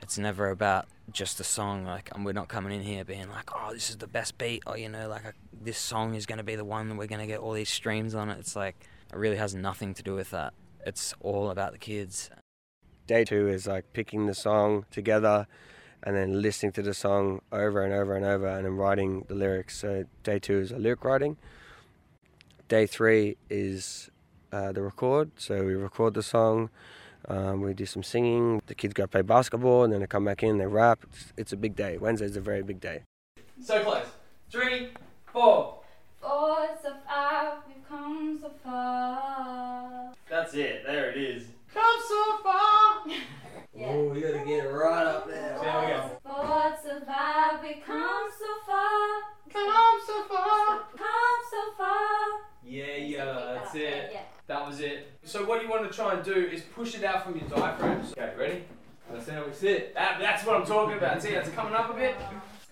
It's 0.03 0.18
never 0.18 0.51
about 0.51 0.87
just 1.11 1.40
a 1.40 1.44
song. 1.44 1.85
Like, 1.85 2.11
we're 2.18 2.33
not 2.33 2.49
coming 2.49 2.72
in 2.72 2.83
here 2.83 3.05
being 3.05 3.29
like, 3.29 3.51
"Oh, 3.55 3.72
this 3.72 3.90
is 3.90 3.96
the 3.96 4.07
best 4.07 4.38
beat," 4.38 4.62
or 4.66 4.77
you 4.77 4.88
know, 4.88 5.09
like 5.09 5.25
a, 5.25 5.33
this 5.53 5.79
song 5.79 6.14
is 6.14 6.27
going 6.27 6.38
to 6.38 6.44
be 6.44 6.57
the 6.57 6.64
one 6.64 6.88
that 6.88 6.96
we're 6.96 7.07
going 7.07 7.20
to 7.20 7.27
get 7.27 7.40
all 7.40 7.53
these 7.53 7.70
streams 7.70 8.14
on 8.14 8.29
it. 8.29 8.38
It's 8.38 8.55
like 8.55 8.77
it 9.12 9.16
really 9.16 9.37
has 9.37 9.55
nothing 9.55 9.94
to 9.94 10.03
do 10.03 10.14
with 10.14 10.31
that. 10.31 10.55
It's 10.85 11.14
all 11.20 11.51
about 11.51 11.72
the 11.72 11.79
kids. 11.79 12.31
Day 13.07 13.25
two 13.25 13.49
is 13.49 13.66
like 13.66 13.92
picking 13.92 14.27
the 14.27 14.35
song 14.35 14.85
together 14.90 15.46
and 16.03 16.17
then 16.17 16.41
listening 16.43 16.73
to 16.73 16.83
the 16.83 16.95
song 16.95 17.41
over 17.53 17.83
and 17.83 17.93
over 17.93 18.15
and 18.15 18.25
over 18.25 18.47
and 18.47 18.65
then 18.65 18.77
writing 18.77 19.25
the 19.29 19.35
lyrics. 19.35 19.79
So 19.79 20.05
day 20.23 20.39
two 20.39 20.61
is 20.61 20.73
a 20.73 20.79
lyric 20.79 21.05
writing. 21.05 21.37
Day 22.69 22.87
three 22.87 23.37
is 23.51 24.11
uh, 24.53 24.73
the 24.73 24.83
record. 24.83 25.31
So 25.37 25.65
we 25.65 25.75
record 25.75 26.15
the 26.15 26.23
song, 26.23 26.71
um, 27.29 27.61
we 27.61 27.75
do 27.75 27.87
some 27.87 28.03
singing. 28.03 28.63
The 28.67 28.75
kids 28.75 28.95
go 28.95 29.07
play 29.07 29.23
basketball 29.23 29.85
and 29.85 29.93
then 29.93 30.01
they 30.01 30.07
come 30.07 30.25
back 30.25 30.43
in, 30.43 30.59
they 30.59 30.67
rap. 30.67 31.01
It's, 31.05 31.33
it's 31.37 31.53
a 31.53 31.57
big 31.57 31.75
day. 31.77 31.99
Wednesday's 31.99 32.37
a 32.37 32.41
very 32.41 32.63
big 32.63 32.81
day. 32.81 33.03
So 33.63 33.83
close. 33.83 34.07
Three, 34.51 34.91
four. 35.33 35.81
Four, 36.21 36.69
so 36.83 36.93
five, 37.07 37.59
we've 37.67 37.89
come 37.89 38.39
so 38.41 38.51
far. 38.65 40.13
That's 40.29 40.55
it. 40.55 40.85
There 40.87 41.11
it 41.11 41.17
is. 41.17 41.45
Come 41.73 42.01
so 42.09 42.39
far. 42.43 43.05
Oh, 43.79 44.15
you 44.15 44.21
gotta 44.23 44.45
get 44.45 44.65
it 44.65 44.69
right 44.69 45.07
up 45.07 45.29
there. 45.29 45.59
There 45.61 45.81
we 45.81 45.87
go. 45.89 46.11
Four, 46.23 46.77
so 46.83 47.01
five, 47.05 47.62
we 47.62 47.75
come 47.85 48.29
so 48.39 48.47
far. 48.67 49.21
Come 49.53 50.01
so 50.07 50.25
far. 50.25 50.81
Come 50.97 51.41
so 51.51 51.73
far. 51.77 52.17
Yeah, 52.65 52.97
yeah, 52.97 53.55
that's 53.55 53.75
it. 53.75 54.11
Yeah. 54.12 54.21
That 54.47 54.67
was 54.67 54.81
it. 54.81 55.12
So 55.25 55.45
what 55.45 55.62
you 55.62 55.69
want 55.69 55.91
to 55.91 55.95
try 55.95 56.15
and 56.15 56.25
do 56.25 56.35
is 56.35 56.62
push 56.62 56.95
it 56.95 57.05
out 57.05 57.25
from 57.25 57.37
your 57.39 57.49
diaphragm. 57.49 58.03
Okay, 58.12 58.33
ready? 58.39 58.65
That's 59.12 59.29
how 59.29 59.45
we 59.45 59.53
sit. 59.53 59.95
That, 59.95 60.19
that's 60.21 60.45
what 60.47 60.57
I'm 60.57 60.67
talking 60.67 60.97
about. 60.97 61.23
See, 61.23 61.33
that's 61.33 61.51
coming 61.51 61.75
up 61.75 61.91
a 61.91 61.95
bit. 61.95 62.17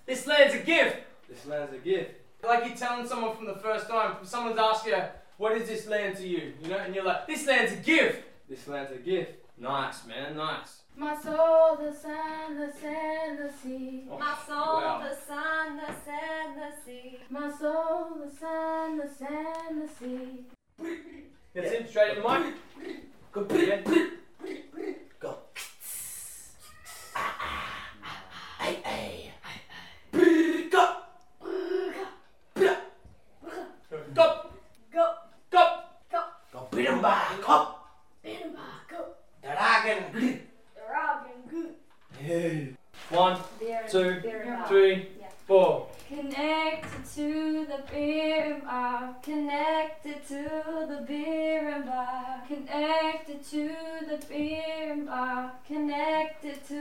This 0.06 0.26
land's 0.26 0.54
a 0.54 0.58
gift. 0.58 0.96
This 1.28 1.44
land's 1.46 1.74
a 1.74 1.78
gift. 1.78 2.12
Like 2.42 2.66
you're 2.66 2.76
telling 2.76 3.06
someone 3.06 3.36
from 3.36 3.46
the 3.46 3.56
first 3.56 3.88
time, 3.88 4.16
someone's 4.24 4.58
asked 4.58 4.86
you, 4.86 4.96
what 5.36 5.52
is 5.52 5.68
this 5.68 5.86
land 5.86 6.16
to 6.16 6.26
you? 6.26 6.52
You 6.62 6.70
know, 6.70 6.78
and 6.78 6.94
you're 6.94 7.04
like, 7.04 7.26
this 7.26 7.46
land's 7.46 7.72
a 7.72 7.76
gift. 7.76 8.22
This 8.48 8.66
land's 8.68 8.92
a 8.92 8.96
gift. 8.96 9.32
Nice, 9.58 10.06
man, 10.06 10.36
nice. 10.36 10.82
My 10.96 11.16
soul, 11.20 11.76
the 11.76 11.92
sun, 11.92 12.56
the 12.58 12.72
sand, 12.80 13.38
the 13.38 13.52
sea. 13.62 14.04
Oh, 14.10 14.18
My 14.18 14.36
soul, 14.46 14.56
Wow. 14.80 15.02
the 15.08 15.14
sun, 15.26 15.76
the 15.76 15.92
sand, 16.04 16.56
the 16.56 16.72
sea. 16.84 17.18
My 17.30 17.50
soul, 17.50 18.10
the 18.24 18.30
sun, 18.36 18.98
the 18.98 19.08
sand, 19.08 19.82
the 19.82 19.88
sea. 19.88 20.44
That's 21.52 21.70
it, 21.72 21.88
straight 21.90 22.16
in 22.16 22.22
the 22.22 22.28
mic. 22.28 22.54
Good. 23.32 23.50
Yeah. 23.52 23.80
Go. 25.18 25.20
Go. 25.20 25.36
Ah, 27.16 27.34
ah. 27.40 28.54
Go, 34.14 34.50
Go. 34.94 35.14
go, 36.10 36.20
Go 36.52 36.68
beat 36.72 36.88
'em 36.88 37.02
back 37.02 37.48
up. 37.48 37.90
beat 38.22 38.40
'em 38.42 38.52
back, 38.52 38.88
go. 38.88 39.14
Dragon. 39.42 40.04
The 40.12 40.82
rock 40.92 41.28
and 41.32 41.50
good. 41.50 42.76
One, 43.10 43.38
Beer, 43.60 43.83
two, 43.94 44.20
beer 44.22 44.64
three, 44.66 45.08
Yeah. 45.20 45.28
four. 45.46 45.86
Connected 46.08 47.04
to 47.14 47.64
the 47.66 47.80
beer 47.92 48.54
and 48.54 48.64
bar. 48.64 49.14
Connected 49.22 50.26
to 50.26 50.42
the 50.88 51.04
beer 51.06 51.68
and 51.68 51.86
bar. 51.86 52.42
Connected 52.48 53.44
to 53.50 53.68
the 54.10 54.18
beer 54.28 54.92
and 54.92 55.06
bar. 55.06 55.52
Connected 55.68 56.66
to 56.66 56.80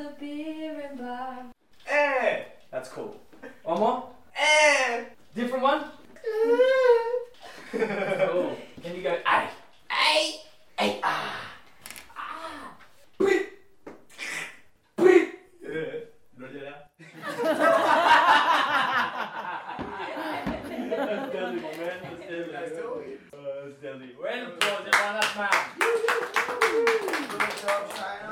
the 0.00 0.14
beer 0.18 0.80
and 0.88 0.98
bar. 0.98 1.44
Eh. 1.86 2.44
That's 2.70 2.88
cool. 2.88 3.14
One 3.62 3.80
more. 3.80 4.08
Eh. 4.34 5.04
Different 5.34 5.62
one. 5.64 5.84
cool. 7.72 8.56
Can 8.82 8.96
you 8.96 9.02
go? 9.02 9.18
Ay. 9.26 9.50
Hey. 9.90 10.40
Hey. 10.78 11.00
Ah. 11.02 11.44
That's 21.04 21.32
deadly, 21.32 21.60
my 21.60 21.76
man. 21.76 21.98
That's 22.02 22.28
deadly. 22.28 22.52
That's 22.52 22.72
deadly. 22.72 23.18
Uh, 23.32 23.36
that's 23.64 23.76
deadly. 23.82 24.10
Round 24.22 24.42
of 24.42 24.48
applause, 24.54 24.82
everyone. 24.86 25.14
That's 25.20 25.36
mad. 25.36 25.56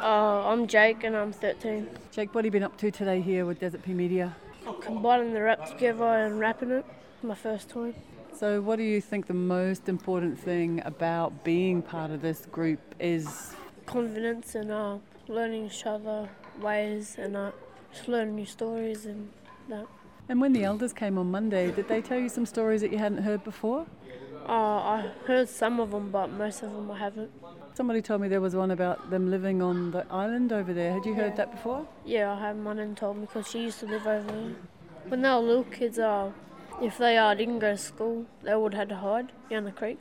Uh, 0.03 0.49
I'm 0.49 0.62
Jake 0.73 1.05
and 1.05 1.15
I'm 1.15 1.35
13. 1.35 1.87
Jake, 2.13 2.35
what 2.35 2.47
have 2.47 2.47
you 2.47 2.51
been 2.51 2.63
up 2.63 2.79
to 2.79 2.91
today 2.91 3.21
here 3.21 3.45
with 3.45 3.61
Desert 3.61 3.83
Pea 3.83 3.93
Media? 3.93 4.35
Combining 4.81 5.35
the 5.35 5.43
rap 5.43 5.69
together 5.69 6.03
and 6.03 6.41
rapping 6.41 6.71
it. 6.71 6.87
My 7.23 7.35
first 7.35 7.69
time. 7.69 7.95
So, 8.35 8.63
what 8.63 8.77
do 8.77 8.83
you 8.83 9.03
think 9.03 9.27
the 9.27 9.35
most 9.35 9.87
important 9.87 10.39
thing 10.39 10.81
about 10.87 11.45
being 11.45 11.83
part 11.83 12.11
of 12.11 12.23
this 12.23 12.47
group 12.47 12.81
is? 12.99 13.55
Confidence 13.85 14.55
and 14.55 14.73
uh, 14.73 14.97
learning 15.29 15.67
each 15.67 15.85
other 15.85 16.31
ways 16.59 17.17
and 17.19 17.37
uh, 17.37 17.51
just 17.93 18.09
learning 18.09 18.37
new 18.37 18.47
stories 18.47 19.05
and 19.05 19.31
that. 19.69 19.85
And 20.31 20.41
when 20.41 20.55
the 20.55 20.65
elders 20.65 20.95
came 20.95 21.19
on 21.19 21.31
Monday, 21.31 21.71
did 21.71 21.87
they 21.87 22.01
tell 22.01 22.19
you 22.19 22.31
some 22.31 22.47
stories 22.47 22.81
that 22.81 22.91
you 22.91 22.97
hadn't 22.97 23.25
heard 23.25 23.45
before? 23.45 23.85
Uh, 24.49 24.53
I 24.53 25.11
heard 25.27 25.49
some 25.49 25.79
of 25.81 25.91
them, 25.93 26.11
but 26.11 26.31
most 26.31 26.63
of 26.63 26.73
them 26.73 26.91
I 26.91 26.99
haven't. 26.99 27.31
Somebody 27.75 28.03
told 28.03 28.21
me 28.21 28.29
there 28.29 28.41
was 28.41 28.55
one 28.57 28.71
about 28.71 29.11
them 29.11 29.31
living 29.31 29.63
on 29.63 29.93
the 29.93 30.05
island 30.11 30.53
over 30.53 30.75
there. 30.75 30.93
Had 30.93 31.07
you 31.07 31.15
heard 31.15 31.37
that 31.37 31.53
before? 31.53 31.87
Yeah, 32.05 32.33
I 32.33 32.41
have. 32.41 32.57
My 32.57 32.75
nan 32.75 32.95
told 32.95 33.17
me 33.19 33.27
because 33.27 33.49
she 33.49 33.63
used 33.63 33.81
to 33.81 33.87
live 33.87 34.07
over 34.07 34.27
there. 34.27 34.55
When 35.09 35.23
they 35.23 35.29
were 35.29 35.37
little 35.37 35.65
kids, 35.65 35.99
uh, 35.99 36.33
if 36.81 36.99
they 36.99 37.17
uh, 37.17 37.35
didn't 37.35 37.61
go 37.61 37.73
to 37.73 37.79
school, 37.79 38.27
they 38.43 38.55
would 38.55 38.75
have 38.75 38.81
had 38.81 38.89
to 38.91 38.97
hide 38.97 39.33
down 39.49 39.65
the 39.65 39.73
creek 39.73 39.99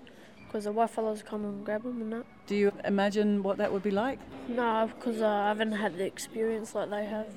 because 0.48 0.66
the 0.66 0.72
white 0.72 0.90
fellows 0.90 1.20
would 1.20 1.28
come 1.28 1.46
and 1.46 1.64
grab 1.66 1.84
them 1.84 2.02
and 2.02 2.14
that. 2.14 2.26
Do 2.48 2.56
you 2.56 2.74
imagine 2.84 3.44
what 3.44 3.58
that 3.58 3.72
would 3.72 3.84
be 3.84 3.92
like? 3.92 4.20
No, 4.48 4.90
because 4.94 5.22
uh, 5.22 5.28
I 5.28 5.48
haven't 5.50 5.72
had 5.74 5.98
the 5.98 6.06
experience 6.06 6.76
like 6.76 6.90
they 6.90 7.06
have. 7.06 7.28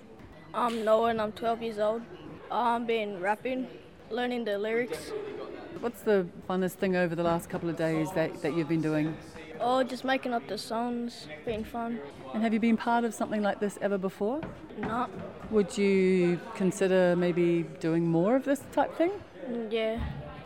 I'm 0.53 0.85
Noah 0.85 1.11
and 1.11 1.21
I'm 1.21 1.33
12 1.33 1.63
years 1.63 1.79
old. 1.79 2.03
I've 2.51 2.87
been 2.87 3.21
rapping, 3.21 3.69
learning 4.11 4.45
the 4.45 4.59
lyrics. 4.59 5.13
What's 5.81 6.01
the 6.03 6.27
funnest 6.49 6.73
thing 6.73 6.97
over 6.97 7.15
the 7.15 7.23
last 7.23 7.51
couple 7.51 7.69
of 7.69 7.77
days 7.77 8.11
that, 8.13 8.41
that 8.43 8.55
you've 8.55 8.69
been 8.69 8.81
doing? 8.81 9.17
Oh, 9.61 9.83
just 9.83 10.05
making 10.05 10.33
up 10.33 10.47
the 10.49 10.59
songs, 10.59 11.29
being 11.45 11.65
fun. 11.65 12.01
And 12.33 12.43
have 12.43 12.53
you 12.53 12.61
been 12.61 12.77
part 12.77 13.05
of 13.05 13.15
something 13.15 13.43
like 13.43 13.61
this 13.61 13.79
ever 13.81 13.99
before? 13.99 14.41
No. 14.79 15.07
Would 15.51 15.77
you 15.79 16.41
consider 16.55 17.15
maybe 17.17 17.63
doing 17.81 18.07
more 18.07 18.37
of 18.37 18.45
this 18.45 18.63
type 18.73 18.97
thing? 18.97 19.13
Mm, 19.49 19.73
Yeah. 19.73 20.01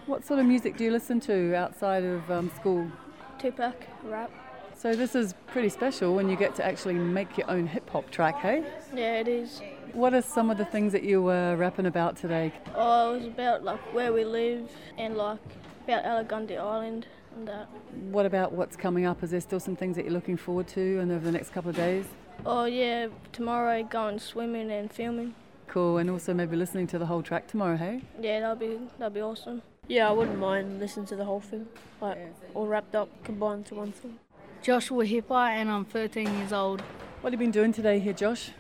What 0.07 0.25
sort 0.25 0.41
of 0.41 0.47
music 0.47 0.77
do 0.79 0.85
you 0.85 0.91
listen 0.91 1.21
to 1.21 1.55
outside 1.55 2.03
of 2.03 2.31
um, 2.31 2.51
school? 2.57 2.91
Tupac, 3.39 3.75
rap. 4.05 4.31
So 4.75 4.95
this 4.95 5.15
is 5.15 5.35
pretty 5.49 5.69
special 5.69 6.15
when 6.15 6.29
you 6.31 6.37
get 6.37 6.55
to 6.57 6.65
actually 6.65 6.95
make 6.95 7.37
your 7.37 7.51
own 7.51 7.67
hip 7.67 7.89
hop 7.91 8.11
track, 8.11 8.37
hey? 8.39 8.65
Yeah, 8.95 9.21
it 9.21 9.29
is. 9.29 9.61
What 9.99 10.15
are 10.15 10.23
some 10.23 10.49
of 10.49 10.59
the 10.59 10.65
things 10.65 10.93
that 10.93 11.03
you 11.03 11.21
were 11.21 11.57
rapping 11.57 11.87
about 11.87 12.17
today? 12.17 12.53
Oh, 12.77 13.15
it 13.15 13.17
was 13.17 13.27
about 13.27 13.65
like 13.65 13.81
where 13.93 14.13
we 14.13 14.25
live 14.25 14.71
and 14.97 15.17
like 15.17 15.41
about 15.83 16.05
Ulgundahi 16.05 16.57
Island 16.57 17.09
and 17.35 17.49
that. 17.49 17.69
What 18.13 18.25
about 18.25 18.53
what's 18.53 18.77
coming 18.77 19.07
up? 19.07 19.25
Is 19.25 19.33
there 19.33 19.41
still 19.41 19.59
some 19.59 19.75
things 19.75 19.97
that 19.97 20.05
you're 20.05 20.15
looking 20.15 20.37
forward 20.37 20.69
to 20.69 21.01
and 21.01 21.11
over 21.11 21.25
the 21.25 21.33
next 21.33 21.51
couple 21.51 21.71
of 21.71 21.75
days? 21.75 22.07
Oh 22.47 22.65
yeah, 22.67 23.09
tomorrow 23.33 23.83
going 23.83 24.21
swimming 24.21 24.71
and 24.71 24.89
filming. 24.89 25.35
Cool, 25.67 25.99
and 25.99 26.09
also 26.09 26.33
maybe 26.33 26.55
listening 26.55 26.87
to 26.87 26.99
the 27.01 27.07
whole 27.07 27.21
track 27.21 27.49
tomorrow, 27.49 27.77
hey? 27.77 28.03
Yeah, 28.21 28.39
that'll 28.39 28.55
be 28.55 28.79
that'll 29.01 29.13
be 29.13 29.21
awesome. 29.21 29.63
Yeah, 29.89 30.09
I 30.09 30.13
wouldn't 30.13 30.39
mind 30.39 30.79
listening 30.79 31.07
to 31.07 31.17
the 31.17 31.25
whole 31.25 31.41
thing, 31.41 31.67
like 32.01 32.19
all 32.55 32.69
wrapped 32.69 32.95
up, 32.95 33.09
combined 33.25 33.67
to 33.67 33.75
one 33.75 33.91
thing. 33.91 34.21
Joshua 34.63 35.05
Hipper, 35.05 35.49
and 35.49 35.69
I'm 35.69 35.85
13 35.85 36.39
years 36.39 36.53
old. 36.53 36.83
What 37.21 37.33
have 37.33 37.41
you 37.41 37.47
been 37.47 37.51
doing 37.51 37.73
today 37.73 37.99
here, 37.99 38.13
Josh? 38.13 38.53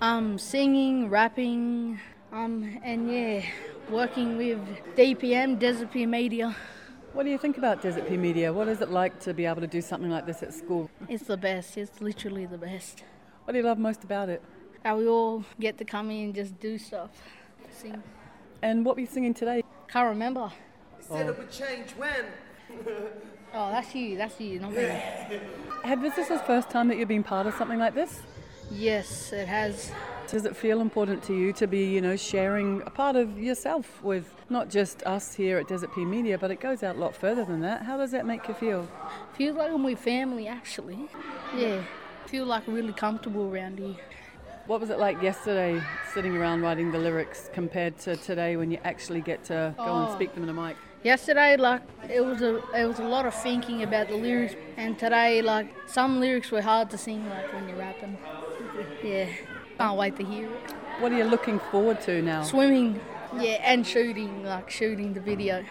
Um, 0.00 0.38
singing, 0.38 1.10
rapping, 1.10 1.98
um, 2.32 2.78
and 2.84 3.12
yeah, 3.12 3.42
working 3.90 4.36
with 4.36 4.60
DPM, 4.94 5.58
Desert 5.58 5.90
Pea 5.90 6.06
Media. 6.06 6.54
What 7.14 7.24
do 7.24 7.30
you 7.30 7.38
think 7.38 7.58
about 7.58 7.82
Desert 7.82 8.08
Pea 8.08 8.16
Media? 8.16 8.52
What 8.52 8.68
is 8.68 8.80
it 8.80 8.90
like 8.90 9.18
to 9.20 9.34
be 9.34 9.44
able 9.44 9.60
to 9.60 9.66
do 9.66 9.80
something 9.80 10.08
like 10.08 10.24
this 10.24 10.40
at 10.44 10.54
school? 10.54 10.88
It's 11.08 11.24
the 11.24 11.36
best. 11.36 11.76
It's 11.76 12.00
literally 12.00 12.46
the 12.46 12.58
best. 12.58 13.02
What 13.42 13.54
do 13.54 13.58
you 13.58 13.64
love 13.64 13.78
most 13.78 14.04
about 14.04 14.28
it? 14.28 14.40
How 14.84 14.98
we 14.98 15.08
all 15.08 15.44
get 15.58 15.78
to 15.78 15.84
come 15.84 16.12
in 16.12 16.26
and 16.26 16.34
just 16.34 16.60
do 16.60 16.78
stuff, 16.78 17.10
sing. 17.72 18.00
And 18.62 18.84
what 18.84 18.94
were 18.94 19.00
you 19.00 19.08
singing 19.08 19.34
today? 19.34 19.64
Can't 19.88 20.10
remember. 20.10 20.52
Said 21.00 21.26
it 21.26 21.36
would 21.36 21.50
change 21.50 21.90
when. 21.96 22.24
Oh, 23.52 23.72
that's 23.72 23.92
you. 23.96 24.16
That's 24.16 24.38
you, 24.40 24.60
not 24.60 24.72
me. 24.72 25.02
Have 25.82 26.02
this 26.02 26.18
is 26.18 26.28
the 26.28 26.38
first 26.38 26.70
time 26.70 26.86
that 26.86 26.98
you've 26.98 27.08
been 27.08 27.24
part 27.24 27.48
of 27.48 27.54
something 27.54 27.80
like 27.80 27.96
this? 27.96 28.20
Yes, 28.70 29.32
it 29.32 29.48
has. 29.48 29.90
Does 30.28 30.44
it 30.44 30.54
feel 30.54 30.80
important 30.80 31.22
to 31.24 31.34
you 31.34 31.54
to 31.54 31.66
be, 31.66 31.86
you 31.86 32.02
know, 32.02 32.14
sharing 32.16 32.82
a 32.82 32.90
part 32.90 33.16
of 33.16 33.38
yourself 33.38 34.02
with 34.02 34.30
not 34.50 34.68
just 34.68 35.02
us 35.04 35.34
here 35.34 35.56
at 35.58 35.68
Desert 35.68 35.94
Pea 35.94 36.04
Media, 36.04 36.36
but 36.36 36.50
it 36.50 36.60
goes 36.60 36.82
out 36.82 36.96
a 36.96 36.98
lot 36.98 37.14
further 37.16 37.44
than 37.46 37.60
that? 37.60 37.82
How 37.82 37.96
does 37.96 38.10
that 38.10 38.26
make 38.26 38.46
you 38.46 38.52
feel? 38.54 38.86
Feels 39.34 39.56
like 39.56 39.70
I'm 39.72 39.82
with 39.82 39.98
family, 39.98 40.46
actually. 40.46 41.08
Yeah, 41.56 41.80
feel 42.26 42.44
like 42.44 42.64
really 42.66 42.92
comfortable 42.92 43.50
around 43.50 43.78
here. 43.78 43.94
What 44.66 44.82
was 44.82 44.90
it 44.90 44.98
like 44.98 45.22
yesterday, 45.22 45.80
sitting 46.12 46.36
around 46.36 46.60
writing 46.60 46.92
the 46.92 46.98
lyrics, 46.98 47.48
compared 47.54 47.96
to 48.00 48.16
today 48.16 48.58
when 48.58 48.70
you 48.70 48.78
actually 48.84 49.22
get 49.22 49.44
to 49.44 49.74
go 49.78 49.84
and 49.96 50.08
Oh. 50.10 50.14
speak 50.14 50.34
them 50.34 50.42
in 50.42 50.50
a 50.50 50.52
mic? 50.52 50.76
Yesterday, 51.02 51.56
like 51.56 51.80
it 52.10 52.22
was 52.22 52.42
a 52.42 52.56
it 52.78 52.84
was 52.86 52.98
a 52.98 53.04
lot 53.04 53.24
of 53.24 53.32
thinking 53.32 53.82
about 53.82 54.08
the 54.08 54.16
lyrics, 54.16 54.56
and 54.76 54.98
today, 54.98 55.40
like 55.40 55.74
some 55.86 56.20
lyrics 56.20 56.50
were 56.50 56.60
hard 56.60 56.90
to 56.90 56.98
sing, 56.98 57.26
like 57.30 57.50
when 57.54 57.66
you're 57.66 57.78
rapping. 57.78 58.18
Yeah, 59.02 59.28
can't 59.78 59.96
wait 59.96 60.16
to 60.16 60.24
hear 60.24 60.50
it. 60.50 60.74
What 61.00 61.12
are 61.12 61.16
you 61.16 61.24
looking 61.24 61.60
forward 61.70 62.00
to 62.02 62.22
now? 62.22 62.42
Swimming, 62.42 63.00
yeah, 63.36 63.60
and 63.62 63.86
shooting, 63.86 64.44
like 64.44 64.70
shooting 64.70 65.14
the 65.14 65.20
video. 65.20 65.64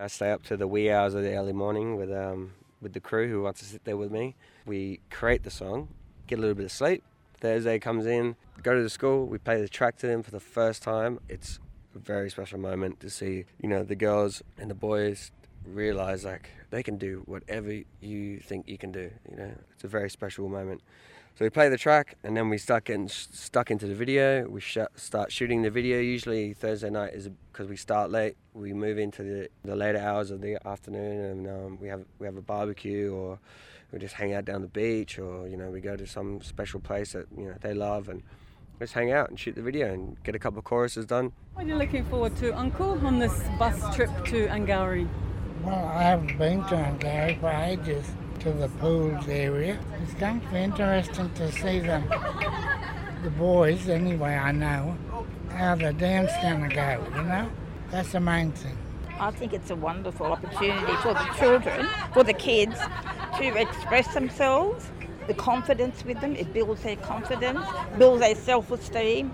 I 0.00 0.06
stay 0.06 0.30
up 0.30 0.42
to 0.44 0.56
the 0.56 0.66
wee 0.66 0.90
hours 0.90 1.14
of 1.14 1.22
the 1.22 1.34
early 1.34 1.52
morning 1.52 1.96
with 1.96 2.10
um, 2.10 2.52
with 2.80 2.92
the 2.92 3.00
crew 3.00 3.28
who 3.28 3.42
wants 3.42 3.60
to 3.60 3.66
sit 3.66 3.84
there 3.84 3.96
with 3.96 4.10
me. 4.10 4.36
We 4.66 5.00
create 5.10 5.44
the 5.44 5.50
song, 5.50 5.88
get 6.26 6.38
a 6.38 6.42
little 6.42 6.56
bit 6.56 6.64
of 6.64 6.72
sleep. 6.72 7.04
Thursday 7.38 7.78
comes 7.78 8.06
in, 8.06 8.36
go 8.62 8.74
to 8.74 8.82
the 8.82 8.90
school. 8.90 9.26
We 9.26 9.38
play 9.38 9.60
the 9.60 9.68
track 9.68 9.96
to 9.98 10.06
them 10.06 10.22
for 10.22 10.30
the 10.30 10.40
first 10.40 10.82
time. 10.82 11.20
It's 11.28 11.58
a 11.94 11.98
very 11.98 12.30
special 12.30 12.58
moment 12.58 13.00
to 13.00 13.10
see, 13.10 13.44
you 13.60 13.68
know, 13.68 13.82
the 13.82 13.96
girls 13.96 14.42
and 14.58 14.70
the 14.70 14.74
boys 14.74 15.30
realize 15.66 16.24
like 16.24 16.50
they 16.70 16.82
can 16.82 16.96
do 16.96 17.22
whatever 17.26 17.80
you 18.00 18.38
think 18.38 18.68
you 18.68 18.78
can 18.78 18.92
do. 18.92 19.10
You 19.30 19.36
know, 19.36 19.52
it's 19.74 19.84
a 19.84 19.88
very 19.88 20.10
special 20.10 20.48
moment. 20.48 20.82
So 21.34 21.46
we 21.46 21.50
play 21.50 21.68
the 21.70 21.78
track 21.78 22.16
and 22.22 22.36
then 22.36 22.48
we 22.50 22.58
start 22.58 22.84
getting 22.84 23.06
s- 23.06 23.28
stuck 23.32 23.70
into 23.70 23.86
the 23.86 23.94
video. 23.94 24.46
We 24.48 24.60
sh- 24.60 24.78
start 24.96 25.32
shooting 25.32 25.62
the 25.62 25.70
video. 25.70 25.98
Usually 25.98 26.52
Thursday 26.52 26.90
night 26.90 27.14
is 27.14 27.30
because 27.50 27.68
we 27.68 27.76
start 27.76 28.10
late. 28.10 28.36
We 28.52 28.74
move 28.74 28.98
into 28.98 29.22
the, 29.22 29.48
the 29.64 29.74
later 29.74 29.98
hours 29.98 30.30
of 30.30 30.42
the 30.42 30.58
afternoon 30.66 31.20
and 31.24 31.48
um, 31.48 31.78
we 31.80 31.88
have 31.88 32.04
we 32.18 32.26
have 32.26 32.36
a 32.36 32.42
barbecue 32.42 33.12
or 33.12 33.38
we 33.92 33.98
just 33.98 34.14
hang 34.14 34.34
out 34.34 34.44
down 34.44 34.60
the 34.60 34.68
beach 34.68 35.18
or 35.18 35.48
you 35.48 35.56
know 35.56 35.70
we 35.70 35.80
go 35.80 35.96
to 35.96 36.06
some 36.06 36.42
special 36.42 36.80
place 36.80 37.12
that 37.12 37.26
you 37.36 37.44
know 37.46 37.54
they 37.62 37.72
love 37.72 38.08
and 38.10 38.22
just 38.78 38.92
hang 38.92 39.10
out 39.12 39.30
and 39.30 39.38
shoot 39.40 39.54
the 39.54 39.62
video 39.62 39.92
and 39.92 40.22
get 40.24 40.34
a 40.34 40.38
couple 40.38 40.58
of 40.58 40.64
choruses 40.64 41.06
done. 41.06 41.32
What 41.54 41.64
are 41.64 41.68
you 41.68 41.76
looking 41.76 42.04
forward 42.06 42.36
to, 42.36 42.50
Uncle, 42.58 42.98
on 43.06 43.18
this 43.18 43.32
bus 43.58 43.94
trip 43.94 44.10
to 44.26 44.48
Angourie? 44.48 45.08
Well, 45.62 45.84
I 45.86 46.02
haven't 46.02 46.36
been 46.36 46.64
to 46.64 46.74
Angourie 46.76 47.38
for 47.40 47.48
ages, 47.50 48.04
to 48.42 48.52
the 48.52 48.68
pools 48.68 49.28
area. 49.28 49.78
It's 50.02 50.14
going 50.14 50.40
to 50.40 50.46
be 50.48 50.58
interesting 50.58 51.30
to 51.34 51.52
see 51.52 51.78
them, 51.78 52.08
the 53.22 53.30
boys, 53.30 53.88
anyway, 53.88 54.34
I 54.34 54.50
know, 54.50 54.98
how 55.50 55.76
the 55.76 55.92
dance 55.92 56.32
going 56.42 56.68
to 56.68 56.74
go, 56.74 57.06
you 57.14 57.22
know? 57.22 57.48
That's 57.92 58.10
the 58.10 58.18
main 58.18 58.50
thing. 58.50 58.76
I 59.20 59.30
think 59.30 59.52
it's 59.52 59.70
a 59.70 59.76
wonderful 59.76 60.26
opportunity 60.26 60.92
for 60.96 61.14
the 61.14 61.28
children, 61.38 61.86
for 62.12 62.24
the 62.24 62.32
kids, 62.32 62.76
to 63.38 63.60
express 63.60 64.12
themselves, 64.12 64.90
the 65.28 65.34
confidence 65.34 66.04
with 66.04 66.20
them. 66.20 66.34
It 66.34 66.52
builds 66.52 66.82
their 66.82 66.96
confidence, 66.96 67.64
builds 67.96 68.22
their 68.22 68.34
self 68.34 68.72
esteem, 68.72 69.32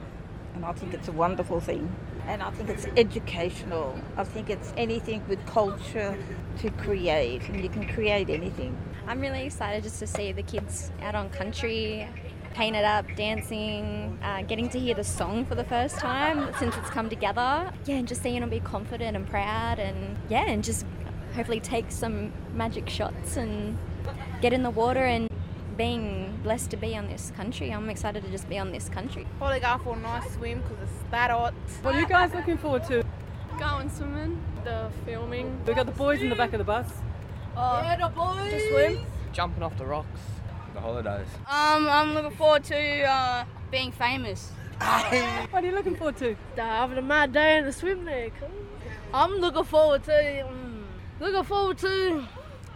and 0.55 0.67
I 0.67 0.73
think 0.73 0.93
it's 0.93 1.09
a 1.09 1.13
wonderful 1.13 1.61
thing. 1.61 1.91
And 2.29 2.43
I 2.43 2.51
think 2.51 2.69
it's 2.69 2.87
educational. 2.97 3.99
I 4.19 4.25
think 4.25 4.51
it's 4.51 4.75
anything 4.77 5.23
with 5.29 5.45
culture 5.47 6.15
to 6.59 6.71
create, 6.73 7.49
and 7.49 7.63
you 7.63 7.71
can 7.71 7.89
create 7.89 8.29
anything. 8.29 8.77
I'm 9.07 9.19
really 9.21 9.45
excited 9.45 9.83
just 9.83 9.99
to 10.01 10.07
see 10.07 10.33
the 10.33 10.43
kids 10.43 10.93
out 11.01 11.15
on 11.15 11.31
country, 11.31 12.07
painted 12.53 12.85
up, 12.85 13.07
dancing, 13.17 14.19
uh, 14.23 14.43
getting 14.43 14.69
to 14.69 14.79
hear 14.79 14.95
the 14.95 15.05
song 15.05 15.47
for 15.47 15.55
the 15.55 15.65
first 15.65 15.97
time 15.97 16.53
since 16.59 16.77
it's 16.77 16.91
come 16.91 17.09
together. 17.09 17.73
Yeah, 17.87 17.95
and 17.95 18.07
just 18.07 18.23
seeing 18.23 18.41
them 18.41 18.51
be 18.51 18.61
confident 18.61 19.17
and 19.17 19.27
proud, 19.27 19.79
and 19.79 20.19
yeah, 20.29 20.45
and 20.51 20.63
just 20.63 20.85
hopefully 21.35 21.61
take 21.61 21.91
some 21.91 22.31
magic 22.53 22.91
shots 22.91 23.39
and 23.39 23.79
get 24.43 24.53
in 24.53 24.63
the 24.63 24.71
water 24.71 25.05
and 25.05 25.31
being 25.79 26.37
blessed 26.43 26.71
to 26.73 26.77
be 26.77 26.97
on 26.97 27.07
this 27.07 27.33
country. 27.37 27.71
I'm 27.71 27.89
excited 27.89 28.25
to 28.25 28.31
just 28.31 28.49
be 28.49 28.59
on 28.59 28.73
this 28.73 28.89
country. 28.89 29.27
Probably 29.39 29.61
go 29.61 29.79
for 29.79 29.97
a 29.97 30.01
nice 30.01 30.35
swim 30.35 30.61
because 30.61 30.83
it's 30.83 31.11
that 31.13 31.31
hot. 31.31 31.55
What 31.83 31.95
are 31.95 32.01
you 32.01 32.07
guys 32.07 32.35
looking 32.35 32.59
forward 32.59 32.85
to? 32.89 33.05
Going 33.59 33.89
swimming, 33.89 34.43
the 34.65 34.91
filming. 35.07 35.59
We've 35.65 35.77
got 35.77 35.87
the 35.87 35.93
boys 35.93 36.21
in 36.21 36.29
the 36.29 36.37
back 36.37 36.53
of 36.53 36.59
the 36.59 36.65
bus. 36.65 36.91
yeah, 37.57 37.97
the 37.97 38.09
boys. 38.09 38.51
To 38.51 38.69
swim. 38.71 39.07
Jumping 39.33 39.63
off 39.63 39.79
the 39.79 39.87
rocks. 39.87 40.21
The 40.75 40.81
holidays. 40.81 41.29
Um, 41.47 41.89
I'm 41.89 42.13
looking 42.13 42.37
forward 42.37 42.65
to 42.65 43.03
uh, 43.05 43.45
being 43.71 43.93
famous. 43.93 44.51
what 44.79 45.63
are 45.63 45.67
you 45.67 45.73
looking 45.73 45.97
forward 45.97 46.17
to? 46.19 46.37
Having 46.57 46.99
a 46.99 47.03
mad 47.03 47.33
day 47.33 47.59
in 47.59 47.65
the 47.65 47.73
swim 47.73 48.05
there. 48.05 48.31
I'm 49.15 49.37
looking 49.37 49.65
forward 49.65 50.03
to 50.05 50.41
um, 50.47 50.85
looking 51.21 51.45
forward 51.45 51.79
to 51.79 52.27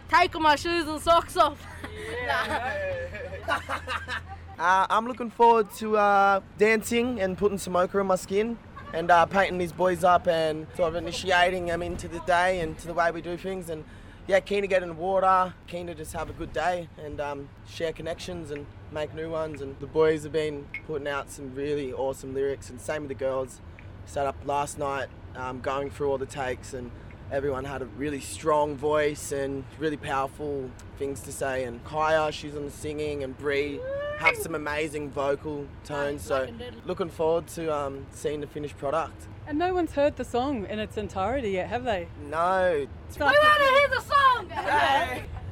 taking 0.09 0.41
my 0.41 0.55
shoes 0.55 0.87
and 0.87 1.01
socks 1.01 1.35
off. 1.35 1.65
Uh, 4.59 4.85
I'm 4.89 5.07
looking 5.07 5.31
forward 5.31 5.71
to 5.77 5.97
uh, 5.97 6.39
dancing 6.59 7.19
and 7.19 7.37
putting 7.37 7.57
some 7.57 7.75
ochre 7.75 7.99
in 7.99 8.07
my 8.07 8.15
skin 8.15 8.57
and 8.93 9.09
uh, 9.09 9.25
painting 9.25 9.57
these 9.57 9.73
boys 9.73 10.03
up 10.03 10.27
and 10.27 10.67
sort 10.77 10.89
of 10.89 10.95
initiating 10.95 11.65
them 11.65 11.81
into 11.81 12.07
the 12.07 12.19
day 12.19 12.59
and 12.59 12.77
to 12.77 12.87
the 12.87 12.93
way 12.93 13.09
we 13.09 13.21
do 13.21 13.35
things. 13.35 13.69
And 13.69 13.83
yeah, 14.27 14.39
keen 14.39 14.61
to 14.61 14.67
get 14.67 14.83
in 14.83 14.89
the 14.89 14.95
water, 14.95 15.53
keen 15.67 15.87
to 15.87 15.95
just 15.95 16.13
have 16.13 16.29
a 16.29 16.33
good 16.33 16.53
day 16.53 16.87
and 17.03 17.19
um, 17.19 17.49
share 17.67 17.91
connections 17.91 18.51
and 18.51 18.67
make 18.91 19.13
new 19.15 19.29
ones. 19.29 19.59
And 19.59 19.75
the 19.79 19.87
boys 19.87 20.23
have 20.23 20.31
been 20.31 20.67
putting 20.85 21.07
out 21.07 21.31
some 21.31 21.55
really 21.55 21.91
awesome 21.91 22.35
lyrics, 22.35 22.69
and 22.69 22.79
same 22.79 23.01
with 23.01 23.09
the 23.09 23.15
girls. 23.15 23.59
Sat 24.05 24.27
up 24.27 24.35
last 24.45 24.77
night 24.77 25.07
um, 25.35 25.61
going 25.61 25.89
through 25.89 26.11
all 26.11 26.17
the 26.17 26.25
takes 26.25 26.73
and 26.73 26.91
everyone 27.33 27.65
had 27.65 27.81
a 27.81 27.85
really 27.85 28.19
strong 28.19 28.77
voice 28.77 29.31
and 29.31 29.65
really 29.79 29.97
powerful 29.97 30.69
things 30.99 31.19
to 31.21 31.31
say. 31.31 31.63
And 31.63 31.83
Kaya, 31.83 32.31
she's 32.31 32.55
on 32.55 32.65
the 32.65 32.71
singing, 32.71 33.23
and 33.23 33.35
Bree 33.35 33.79
have 34.19 34.37
some 34.37 34.53
amazing 34.53 35.09
vocal 35.09 35.67
tones. 35.83 36.21
So 36.21 36.47
looking 36.85 37.09
forward 37.09 37.47
to 37.47 37.75
um, 37.75 38.05
seeing 38.11 38.39
the 38.39 38.47
finished 38.47 38.77
product. 38.77 39.27
And 39.47 39.57
no 39.57 39.73
one's 39.73 39.91
heard 39.91 40.15
the 40.15 40.23
song 40.23 40.67
in 40.67 40.77
its 40.79 40.95
entirety 40.95 41.49
yet, 41.49 41.67
have 41.69 41.83
they? 41.83 42.07
No. 42.29 42.87
So 43.09 43.25
We 43.25 43.25
want 43.25 43.63
to 43.63 43.69
hear 43.69 43.87
the 43.89 44.01
song. 44.01 44.47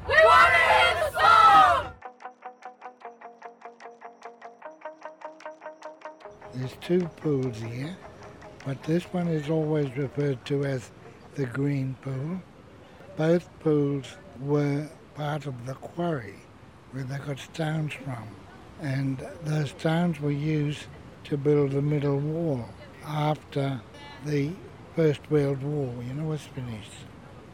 We 0.08 0.16
want 0.24 0.54
to 0.54 0.60
hear 0.70 0.94
the 1.04 1.20
song. 1.20 1.88
There's 6.54 6.78
two 6.80 7.08
pools 7.18 7.58
here, 7.58 7.98
but 8.66 8.82
this 8.84 9.04
one 9.06 9.28
is 9.28 9.50
always 9.50 9.96
referred 9.98 10.46
to 10.46 10.64
as 10.64 10.92
the 11.36 11.46
green 11.46 11.96
pool. 12.02 12.42
Both 13.18 13.50
pools 13.60 14.06
were 14.40 14.90
part 15.16 15.46
of 15.46 15.66
the 15.66 15.76
quarry 15.76 16.36
where 16.92 17.04
they 17.04 17.18
got 17.18 17.40
stones 17.40 17.94
from, 17.94 18.28
and 18.82 19.26
those 19.44 19.70
stones 19.70 20.20
were 20.20 20.32
used 20.32 20.86
to 21.26 21.38
build 21.38 21.72
the 21.72 21.82
middle 21.82 22.18
wall 22.20 22.68
after 23.06 23.82
the 24.26 24.52
First 24.96 25.22
World 25.32 25.64
War, 25.64 25.94
you 26.04 26.14
know, 26.14 26.26
was 26.26 26.42
finished, 26.42 26.92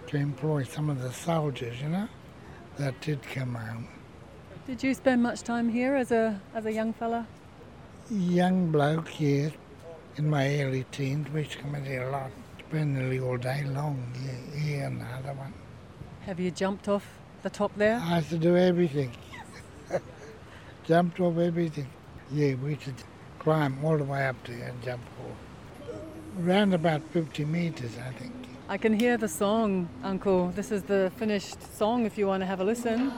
to 0.07 0.17
employ 0.17 0.63
some 0.63 0.89
of 0.89 1.01
the 1.01 1.11
soldiers, 1.11 1.79
you 1.81 1.89
know, 1.89 2.07
that 2.77 2.99
did 3.01 3.21
come 3.21 3.53
home. 3.53 3.87
Did 4.65 4.83
you 4.83 4.93
spend 4.93 5.21
much 5.21 5.43
time 5.43 5.69
here 5.69 5.95
as 5.95 6.11
a 6.11 6.41
as 6.53 6.65
a 6.65 6.71
young 6.73 6.93
fella? 6.93 7.27
Young 8.09 8.71
bloke, 8.71 9.19
yes, 9.19 9.51
in 10.15 10.29
my 10.29 10.61
early 10.61 10.85
teens, 10.91 11.29
which 11.29 11.59
come 11.59 11.75
in 11.75 11.85
here 11.85 12.03
a 12.03 12.11
lot. 12.11 12.31
Spend 12.69 12.95
nearly 12.95 13.19
all 13.21 13.37
day 13.37 13.63
long, 13.63 14.11
yeah, 14.25 14.59
here 14.59 14.85
and 14.87 14.99
the 14.99 15.05
other 15.05 15.33
one. 15.33 15.53
Have 16.25 16.37
you 16.37 16.51
jumped 16.51 16.89
off 16.89 17.05
the 17.41 17.49
top 17.49 17.71
there? 17.77 17.97
I 18.03 18.17
used 18.17 18.29
to 18.31 18.37
do 18.37 18.57
everything. 18.57 19.11
Jumped 20.85 21.17
off 21.21 21.37
everything. 21.37 21.87
Yeah, 22.29 22.55
we 22.55 22.71
used 22.71 22.81
to 22.81 22.93
climb 23.39 23.79
all 23.85 23.97
the 23.97 24.03
way 24.03 24.27
up 24.27 24.35
there 24.45 24.67
and 24.67 24.83
jump 24.83 25.01
off. 25.21 25.95
Round 26.39 26.73
about 26.73 27.03
50 27.13 27.45
metres, 27.45 27.97
I 28.05 28.11
think. 28.19 28.33
I 28.67 28.77
can 28.77 28.99
hear 28.99 29.15
the 29.15 29.29
song, 29.29 29.87
Uncle. 30.03 30.49
This 30.49 30.69
is 30.69 30.83
the 30.83 31.09
finished 31.15 31.77
song 31.77 32.05
if 32.05 32.17
you 32.17 32.27
want 32.27 32.41
to 32.41 32.47
have 32.47 32.59
a 32.59 32.65
listen. 32.65 33.13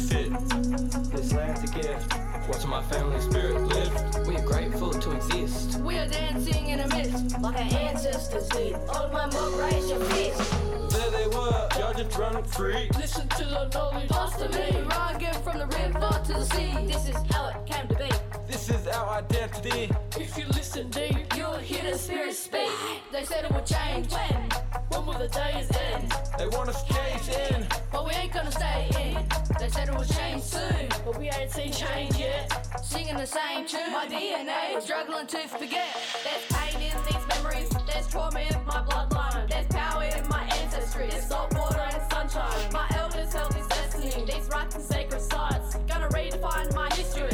On 0.00 0.06
the 0.06 0.14
sand 0.14 0.32
we 0.32 0.88
sit. 0.88 1.12
This 1.12 1.32
land's 1.32 1.62
a 1.62 1.74
gift. 1.74 2.14
Watching 2.48 2.70
my 2.70 2.82
family 2.82 3.20
spirit 3.20 3.60
live. 3.62 4.26
We 4.26 4.36
are 4.36 4.46
grateful 4.46 4.90
to 4.92 5.12
exist. 5.12 5.80
We 5.80 5.98
are 5.98 6.08
dancing 6.08 6.68
in 6.68 6.80
a 6.80 6.88
mist, 6.88 7.38
like 7.40 7.56
our 7.56 7.78
ancestors 7.78 8.48
did. 8.48 8.74
All 8.88 9.08
my 9.12 9.26
mom, 9.26 9.58
raise 9.58 9.90
your 9.90 10.00
fist. 10.00 10.52
There 10.90 11.10
they 11.10 11.26
were, 11.36 11.68
judge 11.76 12.00
and 12.00 12.16
run 12.18 12.42
free. 12.44 12.88
Listen 12.96 13.28
to 13.28 13.44
the 13.44 13.68
knowledge, 13.68 14.08
pass 14.08 14.36
to 14.36 14.48
me. 14.48 14.80
Rocking 14.88 15.34
from 15.44 15.58
the 15.58 15.66
river 15.66 16.22
to 16.24 16.32
the 16.32 16.44
sea. 16.46 16.86
This 16.86 17.08
is 17.08 17.16
how 17.30 17.48
it 17.48 17.66
came 17.66 17.88
to 17.88 17.94
be. 17.94 18.10
This 18.46 18.70
is 18.70 18.86
our 18.88 19.08
identity. 19.18 19.90
If 20.18 20.38
you 20.38 20.46
listen 20.48 20.90
deep, 20.90 21.36
you'll 21.36 21.58
hear 21.58 21.90
the 21.90 21.98
spirit 21.98 22.34
speak. 22.34 22.70
They 23.12 23.24
said 23.24 23.44
it 23.44 23.52
would 23.52 23.66
change 23.66 24.10
when. 24.12 24.69
Will 25.06 25.14
the 25.14 25.28
days 25.28 25.70
end? 25.92 26.12
They 26.36 26.46
want 26.48 26.68
us 26.68 26.82
caged 26.82 27.30
in. 27.52 27.66
But 27.90 28.06
we 28.06 28.12
ain't 28.12 28.32
gonna 28.32 28.52
stay 28.52 28.90
in. 29.00 29.14
They 29.58 29.68
said 29.70 29.88
it 29.88 29.96
would 29.96 30.08
change 30.08 30.42
soon, 30.42 30.88
but 31.04 31.18
we 31.18 31.30
ain't 31.30 31.50
seen 31.50 31.72
change 31.72 32.16
yet. 32.16 32.84
Singing 32.84 33.16
the 33.16 33.26
same 33.26 33.66
tune, 33.66 33.92
my 33.92 34.06
DNA 34.06 34.80
struggling 34.80 35.26
to 35.26 35.48
forget. 35.48 35.88
There's 36.22 36.44
pain 36.50 36.82
in 36.82 36.96
these 37.04 37.26
memories, 37.28 37.70
there's 37.86 38.08
trauma 38.08 38.40
in 38.40 38.54
my 38.66 38.82
bloodline, 38.82 39.48
there's 39.48 39.66
power 39.68 40.04
in 40.04 40.28
my 40.28 40.42
ancestry, 40.60 41.08
there's 41.08 41.26
salt 41.26 41.54
water 41.54 41.80
and 41.80 42.02
sunshine. 42.12 42.72
My 42.72 42.86
elders 42.96 43.32
held 43.32 43.52
this 43.52 43.66
destiny, 43.68 44.24
these 44.26 44.48
rites 44.48 44.74
and 44.74 44.84
sacred 44.84 45.22
sites. 45.22 45.76
Gonna 45.88 46.08
redefine 46.08 46.74
my 46.74 46.88
history 46.94 47.28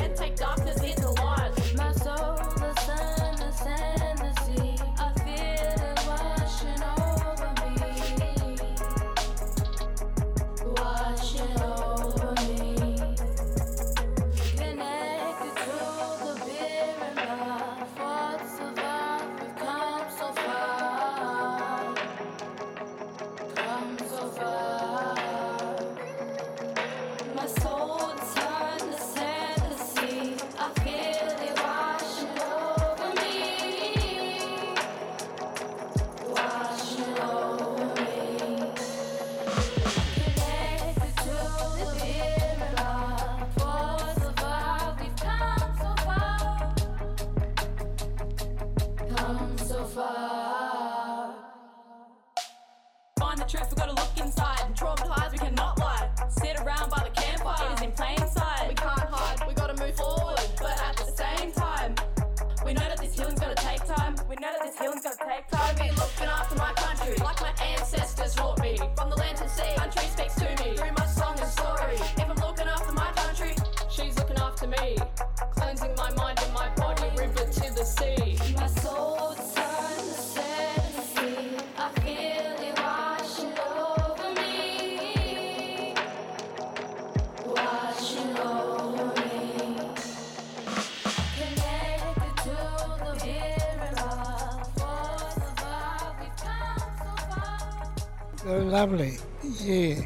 lovely, 98.77 99.17
yeah. 99.63 100.05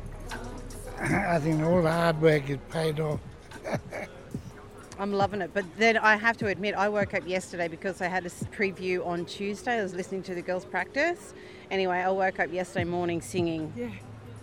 I 1.01 1.41
think 1.41 1.61
all 1.61 1.83
the 1.83 1.91
hard 1.91 2.23
work 2.23 2.49
is 2.49 2.59
paid 2.71 3.01
off. 3.01 3.19
I'm 5.01 5.13
loving 5.13 5.41
it. 5.41 5.51
But 5.53 5.65
then 5.77 5.97
I 5.97 6.15
have 6.15 6.37
to 6.37 6.47
admit, 6.47 6.77
I 6.77 6.89
woke 6.89 7.15
up 7.15 7.27
yesterday 7.27 7.67
because 7.67 8.01
I 8.01 8.07
had 8.07 8.25
a 8.27 8.29
preview 8.29 9.05
on 9.05 9.25
Tuesday. 9.25 9.81
I 9.81 9.83
was 9.83 9.93
listening 9.93 10.23
to 10.25 10.37
the 10.37 10.43
girls 10.43 10.65
practice. 10.65 11.35
Anyway, 11.69 11.99
I 11.99 12.11
woke 12.11 12.39
up 12.39 12.53
yesterday 12.53 12.85
morning 12.85 13.21
singing 13.21 13.73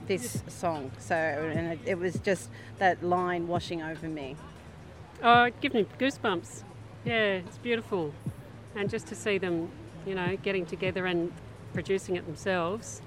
this 0.08 0.44
song. 0.50 0.92
So, 1.00 1.16
and 1.16 1.72
it, 1.72 1.80
it 1.86 1.98
was 1.98 2.16
just 2.20 2.50
that 2.80 3.02
line 3.02 3.48
washing 3.48 3.82
over 3.82 4.10
me. 4.10 4.36
Oh, 5.24 5.44
it 5.44 5.62
gives 5.62 5.74
me 5.74 5.86
goosebumps. 5.98 6.64
Yeah, 7.06 7.44
it's 7.46 7.60
beautiful. 7.60 8.14
And 8.76 8.90
just 8.90 9.08
to 9.08 9.16
see 9.16 9.38
them, 9.38 9.70
you 10.06 10.16
know, 10.16 10.36
getting 10.44 10.66
together 10.66 11.06
and 11.06 11.32
producing 11.74 12.18
it 12.18 12.26
themselves. 12.26 13.02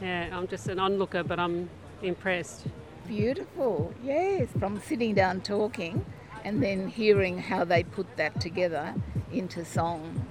Yeah, 0.00 0.28
I'm 0.32 0.46
just 0.46 0.68
an 0.68 0.78
onlooker, 0.78 1.22
but 1.24 1.38
I'm 1.38 1.68
impressed. 2.02 2.66
Beautiful, 3.06 3.92
yes, 4.04 4.48
from 4.58 4.80
sitting 4.80 5.14
down 5.14 5.40
talking 5.40 6.04
and 6.44 6.62
then 6.62 6.88
hearing 6.88 7.38
how 7.38 7.64
they 7.64 7.82
put 7.82 8.06
that 8.16 8.40
together 8.40 8.94
into 9.32 9.64
song. 9.64 10.26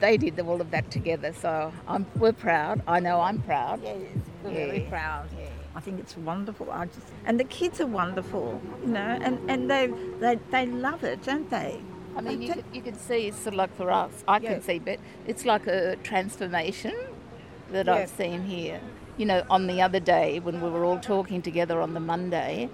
They 0.00 0.16
did 0.16 0.40
all 0.40 0.60
of 0.60 0.70
that 0.72 0.90
together, 0.90 1.32
so 1.32 1.72
I'm, 1.86 2.06
we're 2.16 2.32
proud. 2.32 2.82
I 2.88 2.98
know 3.00 3.20
I'm 3.20 3.40
proud. 3.42 3.82
Yes, 3.82 3.96
we're 4.42 4.50
very 4.52 4.82
Yeah. 4.82 4.88
proud. 4.88 5.28
I 5.76 5.80
think 5.80 5.98
it's 6.00 6.16
wonderful. 6.16 6.70
I 6.70 6.86
just 6.86 7.06
and 7.26 7.38
the 7.38 7.44
kids 7.44 7.80
are 7.80 7.86
wonderful, 7.86 8.60
you 8.82 8.88
know, 8.92 9.18
and, 9.20 9.38
and 9.50 9.68
they, 9.70 9.88
they 10.20 10.38
they 10.50 10.66
love 10.66 11.02
it, 11.04 11.22
don't 11.24 11.50
they? 11.50 11.80
I 12.16 12.20
mean, 12.20 12.42
you 12.42 12.48
ta- 12.48 12.54
could, 12.54 12.64
you 12.72 12.80
could 12.80 12.96
see 12.96 13.26
it's 13.26 13.38
sort 13.38 13.54
of 13.54 13.58
like 13.58 13.76
for 13.76 13.90
us, 13.90 14.22
I 14.28 14.38
Yeah. 14.38 14.52
can 14.54 14.62
see, 14.62 14.78
but 14.78 14.98
it's 15.26 15.44
like 15.44 15.66
a 15.66 15.96
transformation 16.04 16.94
that 17.72 17.86
Yes. 17.86 17.98
I've 18.10 18.16
seen 18.16 18.42
here. 18.44 18.80
You 19.16 19.26
know, 19.26 19.44
on 19.48 19.66
the 19.68 19.80
other 19.80 20.00
day 20.00 20.40
when 20.40 20.60
we 20.60 20.68
were 20.70 20.84
all 20.84 20.98
talking 20.98 21.40
together 21.42 21.80
on 21.80 21.94
the 21.94 22.00
Monday, 22.00 22.68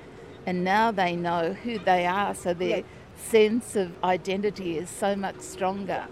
and 0.47 0.65
now 0.65 0.91
they 0.91 1.15
know 1.17 1.53
who 1.53 1.79
they 1.79 2.07
are, 2.07 2.35
so 2.35 2.55
their 2.55 2.79
Yeah. 2.79 2.83
sense 3.17 3.77
of 3.77 3.93
identity 4.03 4.79
is 4.79 4.89
so 4.89 5.15
much 5.17 5.41
stronger. 5.41 6.05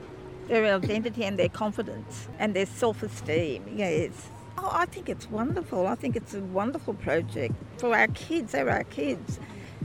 their 0.49 0.64
identity 0.76 1.24
and 1.24 1.39
their 1.39 1.51
confidence 1.51 2.26
and 2.39 2.55
their 2.57 2.64
self-esteem. 2.64 3.64
Yes. 3.76 4.31
Oh, 4.57 4.70
I 4.72 4.87
think 4.87 5.11
it's 5.11 5.31
wonderful. 5.31 5.87
I 5.87 5.95
think 5.95 6.16
it's 6.16 6.33
a 6.33 6.41
wonderful 6.41 6.95
project 6.95 7.55
for 7.76 7.95
our 7.95 8.07
kids. 8.09 8.53
They're 8.53 8.70
our 8.70 8.85
kids. 8.85 9.39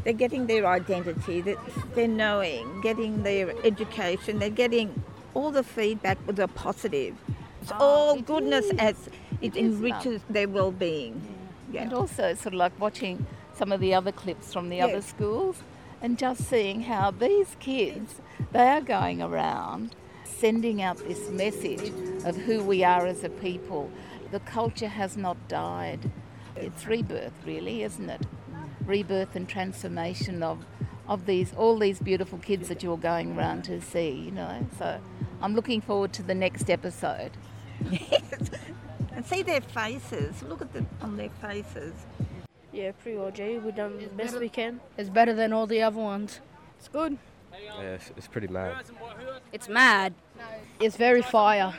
They're 0.06 0.14
getting 0.14 0.48
their 0.48 0.66
identity. 0.66 1.42
They're, 1.42 1.58
they're 1.96 2.08
knowing, 2.08 2.80
getting 2.82 3.24
their 3.24 3.54
education. 3.66 4.40
They're 4.40 4.50
getting 4.50 5.04
all 5.34 5.52
the 5.52 5.64
feedback 5.64 6.18
with 6.26 6.40
a 6.40 6.48
positive. 6.48 7.16
It's 7.62 7.72
oh, 7.74 7.86
all 7.86 8.22
goodness 8.22 8.72
as 8.80 8.96
it, 9.44 9.56
enriches 9.56 10.22
their 10.30 10.48
well-being. 10.48 11.22
Yeah. 11.72 11.84
And 11.84 11.94
also 11.94 12.30
it's 12.30 12.42
sort 12.42 12.54
of 12.54 12.60
like 12.60 12.80
watching 12.80 13.26
some 13.56 13.72
of 13.72 13.80
the 13.80 13.94
other 13.94 14.12
clips 14.12 14.54
from 14.54 14.70
the 14.70 14.82
other 14.82 15.02
schools 15.02 15.58
and 16.02 16.18
just 16.18 16.44
seeing 16.44 16.82
how 16.82 17.12
these 17.12 17.56
kids, 17.60 18.16
they 18.52 18.68
are 18.68 18.82
going 18.82 19.22
around 19.22 19.96
sending 20.26 20.82
out 20.82 20.98
this 20.98 21.30
message 21.30 21.94
of 22.26 22.36
who 22.36 22.62
we 22.62 22.84
are 22.84 23.06
as 23.06 23.24
a 23.24 23.30
people. 23.30 23.90
The 24.32 24.42
culture 24.42 24.90
has 24.90 25.16
not 25.16 25.38
died. 25.48 26.12
It's 26.56 26.86
rebirth 26.86 27.34
really, 27.46 27.84
isn't 27.84 28.10
it? 28.10 28.22
Rebirth 28.86 29.36
and 29.36 29.48
transformation 29.48 30.44
of 30.44 30.66
of 31.08 31.26
these 31.26 31.54
all 31.56 31.78
these 31.78 32.00
beautiful 32.00 32.40
kids 32.40 32.68
that 32.68 32.84
you're 32.84 32.98
going 32.98 33.38
around 33.38 33.64
to 33.66 33.80
see, 33.80 34.10
you 34.12 34.32
know. 34.32 34.68
So 34.78 35.00
I'm 35.42 35.56
looking 35.56 35.80
forward 35.80 36.12
to 36.14 36.24
the 36.24 36.36
next 36.36 36.70
episode. 36.70 37.32
and 39.16 39.26
see 39.26 39.42
their 39.42 39.62
faces. 39.62 40.42
Look 40.44 40.62
at 40.62 40.74
them 40.74 40.88
on 41.02 41.18
their 41.18 41.30
faces. 41.42 41.94
Yeah, 42.72 42.92
pretty 42.92 43.18
well, 43.18 43.32
G. 43.32 43.60
We've 43.60 43.76
done 43.76 44.00
the 44.00 44.08
best 44.08 44.40
we 44.40 44.50
can. 44.50 44.80
It's 44.98 45.10
better 45.10 45.34
than 45.34 45.54
all 45.54 45.68
the 45.68 45.82
other 45.82 46.00
ones. 46.00 46.40
It's 46.80 46.88
good. 46.88 47.18
Yeah, 47.54 47.82
it's, 47.82 48.12
it's 48.18 48.28
pretty 48.28 48.48
mad. 48.48 48.84
It's 49.52 49.70
mad. 49.70 50.14
It's 50.80 50.98
very 50.98 51.22
fire. 51.22 51.74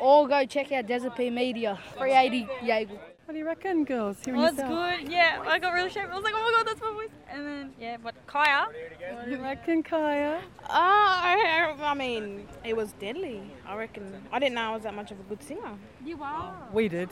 All 0.00 0.26
go 0.26 0.44
check 0.44 0.72
out 0.72 0.86
Desert 0.86 1.14
Pea 1.16 1.30
Media. 1.30 1.78
380 1.98 2.48
Yaegl. 2.62 2.98
What 3.30 3.34
do 3.34 3.38
you 3.38 3.46
reckon, 3.46 3.84
girls? 3.84 4.16
Hearing 4.24 4.40
Oh, 4.40 4.46
it's 4.46 4.58
yourself? 4.58 4.98
good. 5.02 5.12
Yeah, 5.12 5.44
I 5.46 5.60
got 5.60 5.72
really 5.72 5.88
shaken. 5.88 6.10
I 6.10 6.16
was 6.16 6.24
like, 6.24 6.34
oh 6.36 6.42
my 6.42 6.50
god, 6.58 6.66
that's 6.66 6.80
my 6.80 6.92
voice. 6.92 7.10
And 7.30 7.46
then, 7.46 7.72
yeah, 7.78 7.96
but 8.02 8.16
Kaya. 8.26 8.66
What 9.12 9.24
do 9.26 9.30
you 9.30 9.36
reckon, 9.40 9.84
Kaya? 9.84 10.40
Uh, 10.64 10.68
I, 10.68 11.76
I, 11.78 11.84
I 11.90 11.94
mean, 11.94 12.48
it 12.64 12.76
was 12.76 12.90
deadly. 12.94 13.42
I 13.64 13.76
reckon. 13.76 14.20
I 14.32 14.40
didn't 14.40 14.56
know 14.56 14.62
I 14.62 14.74
was 14.74 14.82
that 14.82 14.94
much 14.94 15.12
of 15.12 15.20
a 15.20 15.22
good 15.22 15.44
singer. 15.44 15.78
You 16.04 16.20
are. 16.20 16.52
We 16.72 16.88
did. 16.88 17.08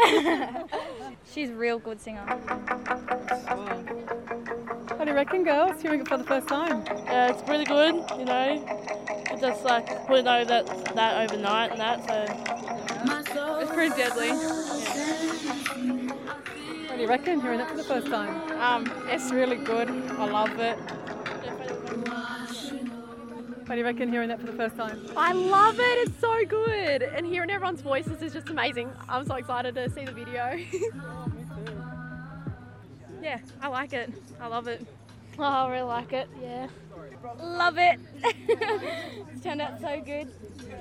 She's 1.30 1.50
a 1.50 1.54
real 1.54 1.78
good 1.78 2.00
singer. 2.00 2.24
What 4.96 5.04
do 5.04 5.10
you 5.10 5.14
reckon, 5.16 5.44
girls? 5.44 5.82
Hearing 5.82 6.00
it 6.00 6.08
for 6.08 6.16
the 6.16 6.24
first 6.24 6.48
time? 6.48 6.82
Yeah, 7.04 7.28
it's 7.28 7.46
really 7.46 7.66
good, 7.66 7.94
you 8.18 8.24
know. 8.24 8.64
It 9.30 9.38
just 9.38 9.64
like 9.64 10.08
wouldn't 10.08 10.24
know 10.24 10.46
that 10.46 10.94
that 10.94 11.30
overnight 11.30 11.72
and 11.72 11.80
that, 11.80 12.06
so 12.06 13.58
it's 13.60 13.70
pretty 13.70 13.94
deadly. 13.94 14.77
What 17.08 17.24
do 17.24 17.30
you 17.30 17.36
reckon? 17.36 17.40
Hearing 17.40 17.60
it 17.60 17.70
for 17.70 17.76
the 17.78 17.84
first 17.84 18.06
time? 18.08 18.60
Um, 18.60 18.92
it's 19.08 19.32
really 19.32 19.56
good. 19.56 19.88
I 19.88 20.26
love 20.26 20.58
it. 20.58 20.76
What 23.64 23.68
do 23.70 23.76
you 23.78 23.84
reckon? 23.84 24.10
Hearing 24.10 24.28
that 24.28 24.38
for 24.38 24.44
the 24.44 24.52
first 24.52 24.76
time? 24.76 25.08
I 25.16 25.32
love 25.32 25.80
it. 25.80 26.06
It's 26.06 26.20
so 26.20 26.44
good. 26.44 27.02
And 27.02 27.24
hearing 27.24 27.48
everyone's 27.48 27.80
voices 27.80 28.20
is 28.20 28.34
just 28.34 28.50
amazing. 28.50 28.92
I'm 29.08 29.24
so 29.24 29.36
excited 29.36 29.74
to 29.76 29.88
see 29.88 30.04
the 30.04 30.12
video. 30.12 30.58
yeah, 33.22 33.38
I 33.62 33.68
like 33.68 33.94
it. 33.94 34.12
I 34.38 34.48
love 34.48 34.68
it. 34.68 34.86
Oh, 35.38 35.44
I 35.44 35.70
really 35.70 35.84
like 35.84 36.12
it. 36.12 36.28
Yeah. 36.42 36.66
Love 37.40 37.78
it. 37.78 37.98
it's 38.22 39.42
turned 39.42 39.60
out 39.60 39.80
so 39.80 40.00
good. 40.04 40.28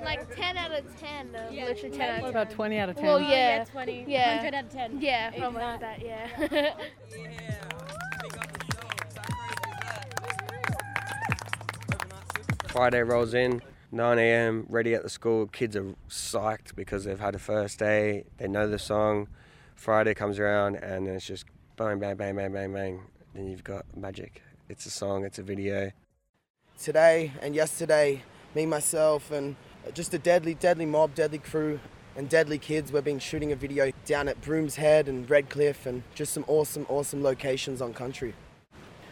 Like 0.03 0.35
10 0.35 0.57
out 0.57 0.71
of 0.71 0.99
10. 0.99 1.31
though. 1.31 1.49
Yeah, 1.51 1.65
Literally 1.65 1.97
10 1.97 2.01
out 2.09 2.15
of 2.17 2.21
10. 2.21 2.29
about 2.29 2.49
20 2.51 2.77
out 2.77 2.89
of 2.89 2.95
10? 2.95 3.05
Well, 3.05 3.15
Oh, 3.15 3.19
yeah. 3.19 3.57
yeah, 3.57 3.63
20. 3.65 4.05
Yeah. 4.07 4.35
100 4.43 4.57
out 4.57 4.63
of 4.65 4.71
10. 4.71 5.01
Yeah, 5.01 5.29
Even 5.29 5.39
probably 5.41 5.61
like 5.61 5.79
that, 5.79 6.01
yeah. 6.03 6.73
Friday 12.67 13.01
rolls 13.01 13.33
in, 13.33 13.61
9 13.91 14.19
a.m., 14.19 14.65
ready 14.69 14.93
at 14.93 15.03
the 15.03 15.09
school. 15.09 15.47
Kids 15.47 15.75
are 15.75 15.95
psyched 16.09 16.75
because 16.75 17.05
they've 17.05 17.19
had 17.19 17.33
a 17.35 17.39
first 17.39 17.79
day, 17.79 18.25
they 18.37 18.47
know 18.47 18.67
the 18.67 18.77
song. 18.79 19.27
Friday 19.75 20.13
comes 20.13 20.37
around 20.39 20.75
and 20.75 21.07
then 21.07 21.15
it's 21.15 21.25
just 21.25 21.45
bang, 21.75 21.99
bang, 21.99 22.15
bang, 22.15 22.35
bang, 22.35 22.51
bang, 22.51 22.73
bang. 22.73 23.01
Then 23.33 23.47
you've 23.47 23.63
got 23.63 23.85
magic. 23.95 24.41
It's 24.69 24.85
a 24.85 24.91
song, 24.91 25.23
it's 25.25 25.39
a 25.39 25.43
video. 25.43 25.91
Today 26.81 27.31
and 27.41 27.55
yesterday, 27.55 28.21
me, 28.53 28.67
myself, 28.67 29.31
and 29.31 29.55
just 29.95 30.13
a 30.13 30.19
deadly, 30.19 30.53
deadly 30.53 30.85
mob, 30.85 31.15
deadly 31.15 31.39
crew, 31.39 31.79
and 32.15 32.29
deadly 32.29 32.59
kids. 32.59 32.91
We've 32.91 33.03
been 33.03 33.17
shooting 33.17 33.51
a 33.51 33.55
video 33.55 33.91
down 34.05 34.27
at 34.27 34.39
Brooms 34.41 34.75
Head 34.75 35.07
and 35.07 35.27
Redcliffe, 35.27 35.87
and 35.87 36.03
just 36.13 36.33
some 36.33 36.45
awesome, 36.47 36.85
awesome 36.87 37.23
locations 37.23 37.81
on 37.81 37.95
country. 37.95 38.35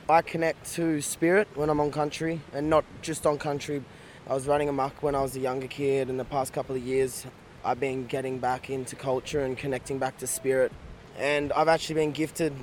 I 0.07 0.21
connect 0.21 0.73
to 0.73 1.01
spirit 1.01 1.47
when 1.55 1.71
I'm 1.71 1.79
on 1.79 1.91
country, 1.91 2.39
and 2.53 2.69
not 2.69 2.85
just 3.01 3.25
on 3.25 3.39
country. 3.39 3.83
I 4.27 4.35
was 4.35 4.45
running 4.45 4.69
amok 4.69 5.01
when 5.01 5.15
I 5.15 5.21
was 5.21 5.35
a 5.35 5.39
younger 5.39 5.67
kid, 5.67 6.07
and 6.07 6.19
the 6.19 6.25
past 6.25 6.53
couple 6.53 6.75
of 6.75 6.83
years, 6.83 7.25
I've 7.63 7.79
been 7.79 8.05
getting 8.05 8.37
back 8.37 8.69
into 8.69 8.95
culture 8.95 9.43
and 9.43 9.57
connecting 9.57 9.97
back 9.97 10.19
to 10.19 10.27
spirit. 10.27 10.71
And 11.17 11.51
I've 11.53 11.67
actually 11.67 11.95
been 11.95 12.11
gifted 12.11 12.53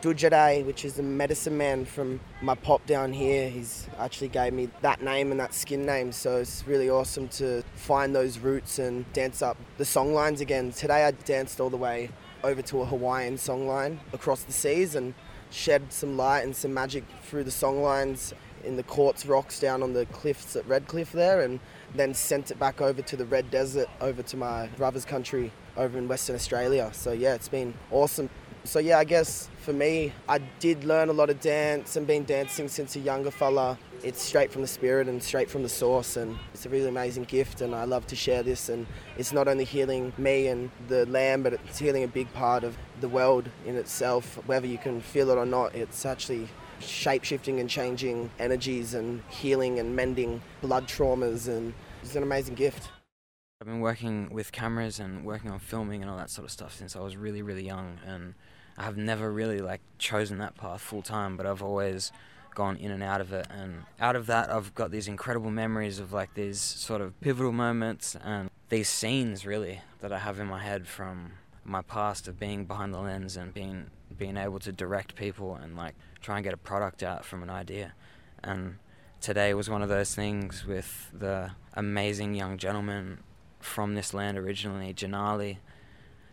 Dujade, 0.00 0.64
which 0.64 0.84
is 0.84 0.98
a 0.98 1.02
medicine 1.02 1.56
man 1.56 1.84
from 1.84 2.20
my 2.40 2.54
pop 2.54 2.84
down 2.86 3.12
here. 3.12 3.50
He's 3.50 3.86
actually 3.98 4.28
gave 4.28 4.52
me 4.52 4.70
that 4.80 5.02
name 5.02 5.30
and 5.30 5.38
that 5.40 5.52
skin 5.52 5.84
name, 5.84 6.12
so 6.12 6.38
it's 6.38 6.64
really 6.66 6.88
awesome 6.88 7.28
to 7.28 7.62
find 7.74 8.14
those 8.14 8.38
roots 8.38 8.78
and 8.78 9.10
dance 9.12 9.42
up 9.42 9.58
the 9.76 9.84
song 9.84 10.14
lines 10.14 10.40
again. 10.40 10.72
Today 10.72 11.04
I 11.04 11.10
danced 11.10 11.60
all 11.60 11.70
the 11.70 11.76
way 11.76 12.08
over 12.42 12.62
to 12.62 12.80
a 12.80 12.86
Hawaiian 12.86 13.36
song 13.36 13.66
line 13.66 14.00
across 14.12 14.42
the 14.42 14.52
seas 14.52 14.94
and 14.94 15.12
shed 15.50 15.92
some 15.92 16.16
light 16.16 16.44
and 16.44 16.56
some 16.56 16.72
magic 16.72 17.04
through 17.22 17.44
the 17.44 17.50
song 17.50 17.82
lines 17.82 18.32
in 18.64 18.76
the 18.76 18.82
quartz 18.82 19.26
rocks 19.26 19.60
down 19.60 19.82
on 19.82 19.92
the 19.92 20.06
cliffs 20.06 20.56
at 20.56 20.66
Redcliffe 20.66 21.12
there 21.12 21.40
and 21.40 21.60
then 21.94 22.14
sent 22.14 22.50
it 22.50 22.58
back 22.58 22.80
over 22.80 23.02
to 23.02 23.16
the 23.16 23.24
Red 23.24 23.50
Desert, 23.50 23.88
over 24.00 24.22
to 24.22 24.36
my 24.36 24.66
brother's 24.76 25.04
country 25.04 25.52
over 25.76 25.98
in 25.98 26.08
Western 26.08 26.36
Australia. 26.36 26.90
So 26.92 27.12
yeah, 27.12 27.34
it's 27.34 27.48
been 27.48 27.74
awesome. 27.90 28.30
So 28.64 28.78
yeah, 28.78 28.98
I 28.98 29.04
guess 29.04 29.48
for 29.62 29.72
me, 29.72 30.12
I 30.28 30.38
did 30.58 30.84
learn 30.84 31.08
a 31.08 31.12
lot 31.12 31.30
of 31.30 31.40
dance 31.40 31.96
and 31.96 32.06
been 32.06 32.24
dancing 32.24 32.68
since 32.68 32.94
a 32.94 33.00
younger 33.00 33.30
fella. 33.30 33.78
It's 34.04 34.22
straight 34.22 34.52
from 34.52 34.62
the 34.62 34.68
spirit 34.68 35.08
and 35.08 35.22
straight 35.22 35.50
from 35.50 35.62
the 35.62 35.68
source, 35.68 36.16
and 36.16 36.38
it's 36.52 36.66
a 36.66 36.68
really 36.68 36.88
amazing 36.88 37.24
gift. 37.24 37.62
And 37.62 37.74
I 37.74 37.84
love 37.84 38.06
to 38.08 38.16
share 38.16 38.42
this. 38.42 38.68
And 38.68 38.86
it's 39.16 39.32
not 39.32 39.48
only 39.48 39.64
healing 39.64 40.12
me 40.18 40.48
and 40.48 40.70
the 40.88 41.06
land, 41.06 41.42
but 41.42 41.54
it's 41.54 41.78
healing 41.78 42.04
a 42.04 42.08
big 42.08 42.32
part 42.34 42.62
of 42.62 42.76
the 43.00 43.08
world 43.08 43.48
in 43.66 43.76
itself. 43.76 44.38
Whether 44.46 44.66
you 44.66 44.78
can 44.78 45.00
feel 45.00 45.30
it 45.30 45.36
or 45.36 45.46
not, 45.46 45.74
it's 45.74 46.04
actually 46.04 46.48
shape 46.80 47.24
shifting 47.24 47.60
and 47.60 47.68
changing 47.68 48.30
energies 48.38 48.94
and 48.94 49.22
healing 49.28 49.78
and 49.78 49.96
mending 49.96 50.42
blood 50.60 50.86
traumas, 50.86 51.48
and 51.48 51.74
it's 52.02 52.14
an 52.14 52.22
amazing 52.22 52.54
gift. 52.54 52.88
I've 53.62 53.66
been 53.66 53.80
working 53.80 54.30
with 54.30 54.52
cameras 54.52 54.98
and 54.98 55.22
working 55.22 55.50
on 55.50 55.58
filming 55.58 56.00
and 56.00 56.10
all 56.10 56.16
that 56.16 56.30
sort 56.30 56.46
of 56.46 56.50
stuff 56.50 56.74
since 56.74 56.96
I 56.96 57.00
was 57.00 57.14
really, 57.14 57.42
really 57.42 57.66
young, 57.66 57.98
and 58.06 58.32
I 58.78 58.84
have 58.84 58.96
never 58.96 59.30
really 59.30 59.58
like 59.58 59.82
chosen 59.98 60.38
that 60.38 60.56
path 60.56 60.80
full 60.80 61.02
time, 61.02 61.36
but 61.36 61.44
I've 61.44 61.62
always 61.62 62.10
gone 62.54 62.78
in 62.78 62.90
and 62.90 63.02
out 63.02 63.20
of 63.20 63.34
it. 63.34 63.48
And 63.50 63.82
out 64.00 64.16
of 64.16 64.24
that, 64.28 64.50
I've 64.50 64.74
got 64.74 64.90
these 64.90 65.08
incredible 65.08 65.50
memories 65.50 65.98
of 65.98 66.10
like 66.10 66.32
these 66.32 66.58
sort 66.58 67.02
of 67.02 67.20
pivotal 67.20 67.52
moments 67.52 68.16
and 68.24 68.48
these 68.70 68.88
scenes 68.88 69.44
really 69.44 69.82
that 70.00 70.10
I 70.10 70.20
have 70.20 70.40
in 70.40 70.46
my 70.46 70.62
head 70.62 70.88
from 70.88 71.32
my 71.62 71.82
past 71.82 72.28
of 72.28 72.40
being 72.40 72.64
behind 72.64 72.94
the 72.94 72.98
lens 72.98 73.36
and 73.36 73.52
being 73.52 73.90
being 74.16 74.38
able 74.38 74.58
to 74.60 74.72
direct 74.72 75.16
people 75.16 75.54
and 75.54 75.76
like 75.76 75.96
try 76.22 76.36
and 76.36 76.44
get 76.44 76.54
a 76.54 76.56
product 76.56 77.02
out 77.02 77.26
from 77.26 77.42
an 77.42 77.50
idea. 77.50 77.92
And 78.42 78.76
today 79.20 79.52
was 79.52 79.68
one 79.68 79.82
of 79.82 79.90
those 79.90 80.14
things 80.14 80.64
with 80.64 81.10
the 81.12 81.50
amazing 81.74 82.34
young 82.34 82.56
gentleman 82.56 83.18
from 83.60 83.94
this 83.94 84.12
land 84.12 84.36
originally, 84.38 84.92
Janali, 84.92 85.58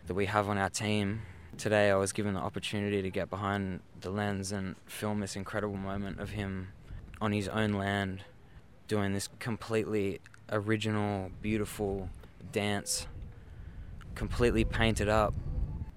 that 0.06 0.14
we 0.14 0.26
have 0.26 0.50
on 0.50 0.58
our 0.58 0.70
team. 0.70 1.22
Today 1.58 1.92
I 1.92 1.96
was 1.96 2.12
given 2.12 2.34
the 2.34 2.40
opportunity 2.40 3.02
to 3.02 3.10
get 3.10 3.30
behind 3.30 3.82
the 4.00 4.10
lens 4.10 4.52
and 4.52 4.76
film 4.86 5.20
this 5.20 5.36
incredible 5.36 5.78
moment 5.78 6.20
of 6.20 6.32
him 6.32 6.70
on 7.20 7.32
his 7.32 7.48
own 7.48 7.74
land 7.74 8.24
doing 8.88 9.14
this 9.14 9.30
completely 9.40 10.22
original, 10.52 11.32
beautiful 11.42 12.10
dance, 12.52 13.08
completely 14.16 14.64
painted 14.64 15.10
up 15.10 15.34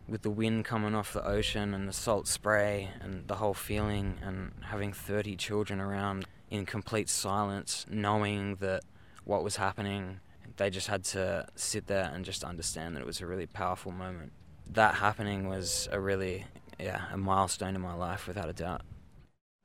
with 0.08 0.22
the 0.22 0.30
wind 0.30 0.64
coming 0.64 0.94
off 0.94 1.12
the 1.12 1.24
ocean 1.24 1.72
and 1.72 1.88
the 1.88 1.92
salt 1.92 2.26
spray 2.26 2.90
and 3.00 3.28
the 3.28 3.36
whole 3.36 3.54
feeling 3.54 4.18
and 4.22 4.50
having 4.62 4.92
30 4.92 5.36
children 5.36 5.80
around 5.80 6.26
in 6.50 6.66
complete 6.66 7.08
silence 7.08 7.86
knowing 7.88 8.56
that 8.56 8.82
what 9.24 9.44
was 9.44 9.56
happening 9.56 10.18
they 10.60 10.68
just 10.68 10.88
had 10.88 11.02
to 11.02 11.46
sit 11.56 11.86
there 11.86 12.12
and 12.14 12.22
just 12.22 12.44
understand 12.44 12.94
that 12.94 13.00
it 13.00 13.06
was 13.06 13.22
a 13.22 13.26
really 13.26 13.46
powerful 13.46 13.90
moment. 13.92 14.30
That 14.70 14.96
happening 14.96 15.48
was 15.48 15.88
a 15.90 15.98
really 15.98 16.44
yeah 16.78 17.06
a 17.10 17.16
milestone 17.16 17.74
in 17.74 17.80
my 17.80 17.94
life 17.94 18.28
without 18.28 18.50
a 18.50 18.52
doubt. 18.52 18.82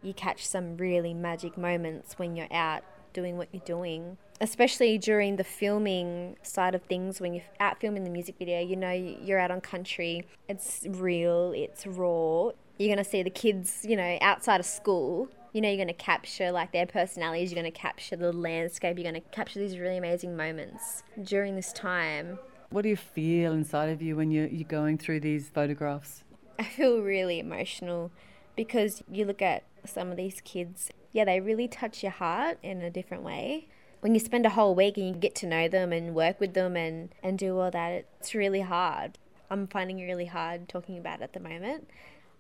You 0.02 0.14
catch 0.14 0.48
some 0.48 0.78
really 0.78 1.14
magic 1.14 1.58
moments 1.58 2.18
when 2.18 2.38
you're 2.38 2.52
out 2.52 2.84
doing 3.12 3.38
what 3.38 3.50
you're 3.52 3.62
doing 3.66 4.18
especially 4.42 4.98
during 4.98 5.38
the 5.38 5.44
filming 5.44 6.36
side 6.44 6.76
of 6.76 6.82
things. 6.84 7.22
When 7.22 7.34
you're 7.34 7.52
out 7.62 7.80
filming 7.80 8.06
the 8.06 8.10
music 8.10 8.36
video 8.40 8.62
you 8.62 8.78
know 8.78 8.92
you're 8.92 9.40
out 9.40 9.52
on 9.52 9.60
country 9.60 10.26
it's 10.48 10.86
real 10.88 11.52
it's 11.54 11.86
raw. 11.86 12.52
You're 12.78 12.94
going 12.94 13.04
to 13.04 13.10
see 13.10 13.22
the 13.22 13.30
kids 13.30 13.84
you 13.84 13.98
know 13.98 14.18
outside 14.22 14.62
of 14.62 14.66
school 14.66 15.28
you 15.56 15.62
know 15.62 15.70
you're 15.70 15.78
going 15.78 15.88
to 15.88 15.94
capture 15.94 16.52
like 16.52 16.74
their 16.74 16.86
personalities 16.86 17.50
you're 17.50 17.62
going 17.62 17.72
to 17.72 17.80
capture 17.80 18.18
the 18.18 18.34
landscape 18.34 18.98
you're 18.98 19.10
going 19.10 19.22
to 19.22 19.30
capture 19.30 19.58
these 19.58 19.78
really 19.80 19.96
amazing 19.96 20.36
moments 20.36 21.02
during 21.24 21.56
this 21.56 21.72
time 21.72 22.38
What 22.72 22.82
do 22.82 22.90
you 22.90 22.98
feel 22.98 23.54
inside 23.54 23.90
of 23.90 24.02
you 24.02 24.18
when 24.18 24.32
you're, 24.32 24.48
you're 24.48 24.68
going 24.68 24.98
through 24.98 25.22
these 25.22 25.48
photographs? 25.48 26.24
I 26.60 26.64
feel 26.64 27.00
really 27.00 27.40
emotional 27.40 28.12
because 28.56 29.02
you 29.10 29.24
look 29.24 29.42
at 29.42 29.64
some 29.86 30.12
of 30.12 30.18
these 30.18 30.42
kids, 30.42 30.90
yeah, 31.14 31.26
they 31.26 31.40
really 31.40 31.68
touch 31.68 32.04
your 32.04 32.12
heart 32.12 32.58
in 32.64 32.82
a 32.82 32.90
different 32.90 33.24
way. 33.24 33.68
When 34.02 34.14
you 34.14 34.20
spend 34.20 34.46
a 34.46 34.50
whole 34.50 34.76
week 34.76 34.98
and 34.98 35.08
you 35.08 35.14
get 35.14 35.36
to 35.36 35.48
know 35.48 35.68
them 35.68 35.94
and 35.94 36.16
work 36.16 36.40
with 36.40 36.54
them 36.54 36.76
and, 36.76 37.16
and 37.24 37.38
do 37.38 37.58
all 37.58 37.72
that, 37.72 38.06
it's 38.20 38.36
really 38.36 38.62
hard. 38.62 39.18
I'm 39.50 39.68
finding 39.68 40.00
it 40.00 40.06
really 40.06 40.26
hard 40.26 40.68
talking 40.68 40.98
about 40.98 41.22
it 41.22 41.24
at 41.24 41.34
the 41.34 41.40
moment. 41.40 41.90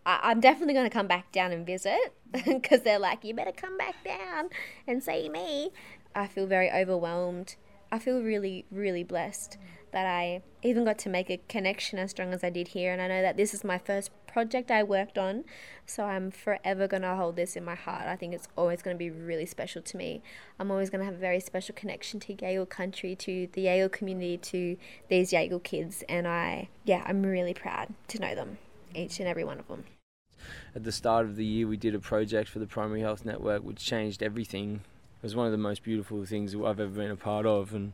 I- 0.05 0.19
I'm 0.23 0.39
definitely 0.39 0.73
going 0.73 0.89
to 0.89 0.93
come 0.93 1.07
back 1.07 1.31
down 1.31 1.51
and 1.51 1.65
visit 1.65 2.13
because 2.45 2.81
they're 2.81 2.99
like, 2.99 3.23
you 3.23 3.33
better 3.33 3.51
come 3.51 3.77
back 3.77 3.95
down 4.03 4.49
and 4.87 5.03
see 5.03 5.29
me. 5.29 5.71
I 6.13 6.27
feel 6.27 6.47
very 6.47 6.71
overwhelmed. 6.71 7.55
I 7.91 7.99
feel 7.99 8.21
really, 8.21 8.65
really 8.71 9.03
blessed 9.03 9.57
that 9.91 10.05
I 10.05 10.41
even 10.61 10.83
got 10.83 10.97
to 10.99 11.09
make 11.09 11.29
a 11.29 11.37
connection 11.47 11.97
as 11.99 12.11
strong 12.11 12.33
as 12.33 12.43
I 12.43 12.49
did 12.49 12.69
here. 12.69 12.91
And 12.91 13.01
I 13.01 13.07
know 13.07 13.21
that 13.21 13.37
this 13.37 13.53
is 13.53 13.63
my 13.63 13.77
first 13.77 14.11
project 14.27 14.69
I 14.69 14.83
worked 14.83 15.17
on, 15.17 15.45
so 15.85 16.03
I'm 16.03 16.31
forever 16.31 16.85
going 16.87 17.03
to 17.03 17.15
hold 17.15 17.37
this 17.37 17.55
in 17.55 17.63
my 17.63 17.75
heart. 17.75 18.05
I 18.05 18.17
think 18.17 18.33
it's 18.33 18.49
always 18.57 18.81
going 18.81 18.95
to 18.95 18.99
be 18.99 19.09
really 19.09 19.45
special 19.45 19.81
to 19.83 19.95
me. 19.95 20.21
I'm 20.59 20.69
always 20.69 20.89
going 20.89 20.99
to 20.99 21.05
have 21.05 21.13
a 21.13 21.17
very 21.17 21.39
special 21.39 21.73
connection 21.73 22.19
to 22.21 22.35
Yaegl 22.35 22.67
country, 22.67 23.15
to 23.15 23.47
the 23.53 23.65
Yaegl 23.67 23.89
community, 23.89 24.37
to 24.37 24.75
these 25.07 25.31
Yaegl 25.31 25.63
kids. 25.63 26.03
And 26.09 26.27
I, 26.27 26.67
yeah, 26.83 27.03
I'm 27.05 27.23
really 27.23 27.53
proud 27.53 27.93
to 28.09 28.19
know 28.19 28.35
them, 28.35 28.57
each 28.93 29.19
and 29.19 29.29
every 29.29 29.45
one 29.45 29.59
of 29.59 29.67
them. 29.69 29.85
At 30.75 30.83
the 30.83 30.91
start 30.91 31.25
of 31.25 31.35
the 31.35 31.45
year, 31.45 31.67
we 31.67 31.77
did 31.77 31.95
a 31.95 31.99
project 31.99 32.49
for 32.49 32.59
the 32.59 32.67
Primary 32.67 33.01
Health 33.01 33.25
Network, 33.25 33.63
which 33.63 33.83
changed 33.83 34.21
everything. 34.21 34.81
It 35.21 35.23
was 35.23 35.35
one 35.35 35.45
of 35.45 35.51
the 35.51 35.57
most 35.57 35.83
beautiful 35.83 36.25
things 36.25 36.53
I've 36.53 36.79
ever 36.79 36.87
been 36.87 37.11
a 37.11 37.15
part 37.15 37.45
of, 37.45 37.73
and 37.73 37.93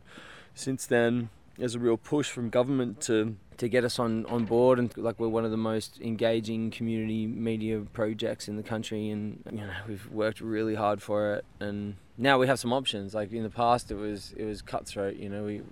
since 0.54 0.86
then, 0.86 1.30
there's 1.56 1.74
a 1.74 1.78
real 1.78 1.96
push 1.96 2.30
from 2.30 2.50
government 2.50 3.00
to 3.02 3.36
to 3.58 3.68
get 3.68 3.84
us 3.84 3.98
on, 3.98 4.26
on 4.26 4.44
board. 4.44 4.78
And 4.78 4.96
like 4.96 5.20
we're 5.20 5.28
one 5.28 5.44
of 5.44 5.50
the 5.50 5.56
most 5.56 6.00
engaging 6.00 6.70
community 6.70 7.26
media 7.26 7.80
projects 7.92 8.48
in 8.48 8.56
the 8.56 8.62
country. 8.62 9.10
And 9.10 9.42
you 9.50 9.58
know 9.58 9.72
we've 9.86 10.10
worked 10.10 10.40
really 10.40 10.74
hard 10.74 11.02
for 11.02 11.34
it. 11.34 11.44
And 11.60 11.96
now 12.18 12.38
we 12.38 12.46
have 12.46 12.58
some 12.58 12.72
options. 12.72 13.14
Like 13.14 13.32
in 13.32 13.42
the 13.42 13.50
past 13.50 13.90
it 13.90 13.96
was 13.96 14.34
it 14.36 14.44
was 14.44 14.62
cutthroat. 14.62 15.16
You 15.16 15.28
know 15.28 15.44
we 15.44 15.62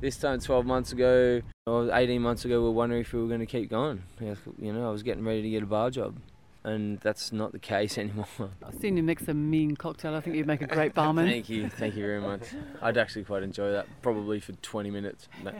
this 0.00 0.16
time 0.16 0.40
12 0.40 0.66
months 0.66 0.92
ago 0.92 1.40
or 1.66 1.90
18 1.92 2.20
months 2.22 2.44
ago 2.44 2.60
we 2.60 2.66
were 2.66 2.72
wondering 2.72 3.00
if 3.00 3.12
we 3.12 3.20
were 3.20 3.28
going 3.28 3.40
to 3.40 3.46
keep 3.46 3.70
going 3.70 4.02
you 4.20 4.72
know 4.72 4.88
I 4.88 4.90
was 4.90 5.02
getting 5.02 5.24
ready 5.24 5.42
to 5.42 5.50
get 5.50 5.62
a 5.62 5.66
bar 5.66 5.90
job 5.90 6.16
and 6.64 6.98
that's 7.00 7.32
not 7.32 7.52
the 7.52 7.58
case 7.58 7.98
anymore. 7.98 8.26
I've 8.64 8.74
seen 8.80 8.96
you 8.96 9.02
mix 9.02 9.26
a 9.28 9.34
mean 9.34 9.76
cocktail. 9.76 10.14
I 10.14 10.20
think 10.20 10.36
you'd 10.36 10.46
make 10.46 10.62
a 10.62 10.66
great 10.66 10.94
barman. 10.94 11.26
thank 11.26 11.48
you, 11.48 11.68
thank 11.68 11.94
you 11.96 12.02
very 12.02 12.20
much. 12.20 12.42
I'd 12.82 12.98
actually 12.98 13.24
quite 13.24 13.42
enjoy 13.42 13.72
that, 13.72 13.86
probably 14.02 14.40
for 14.40 14.52
20 14.52 14.90
minutes. 14.90 15.28
But 15.42 15.54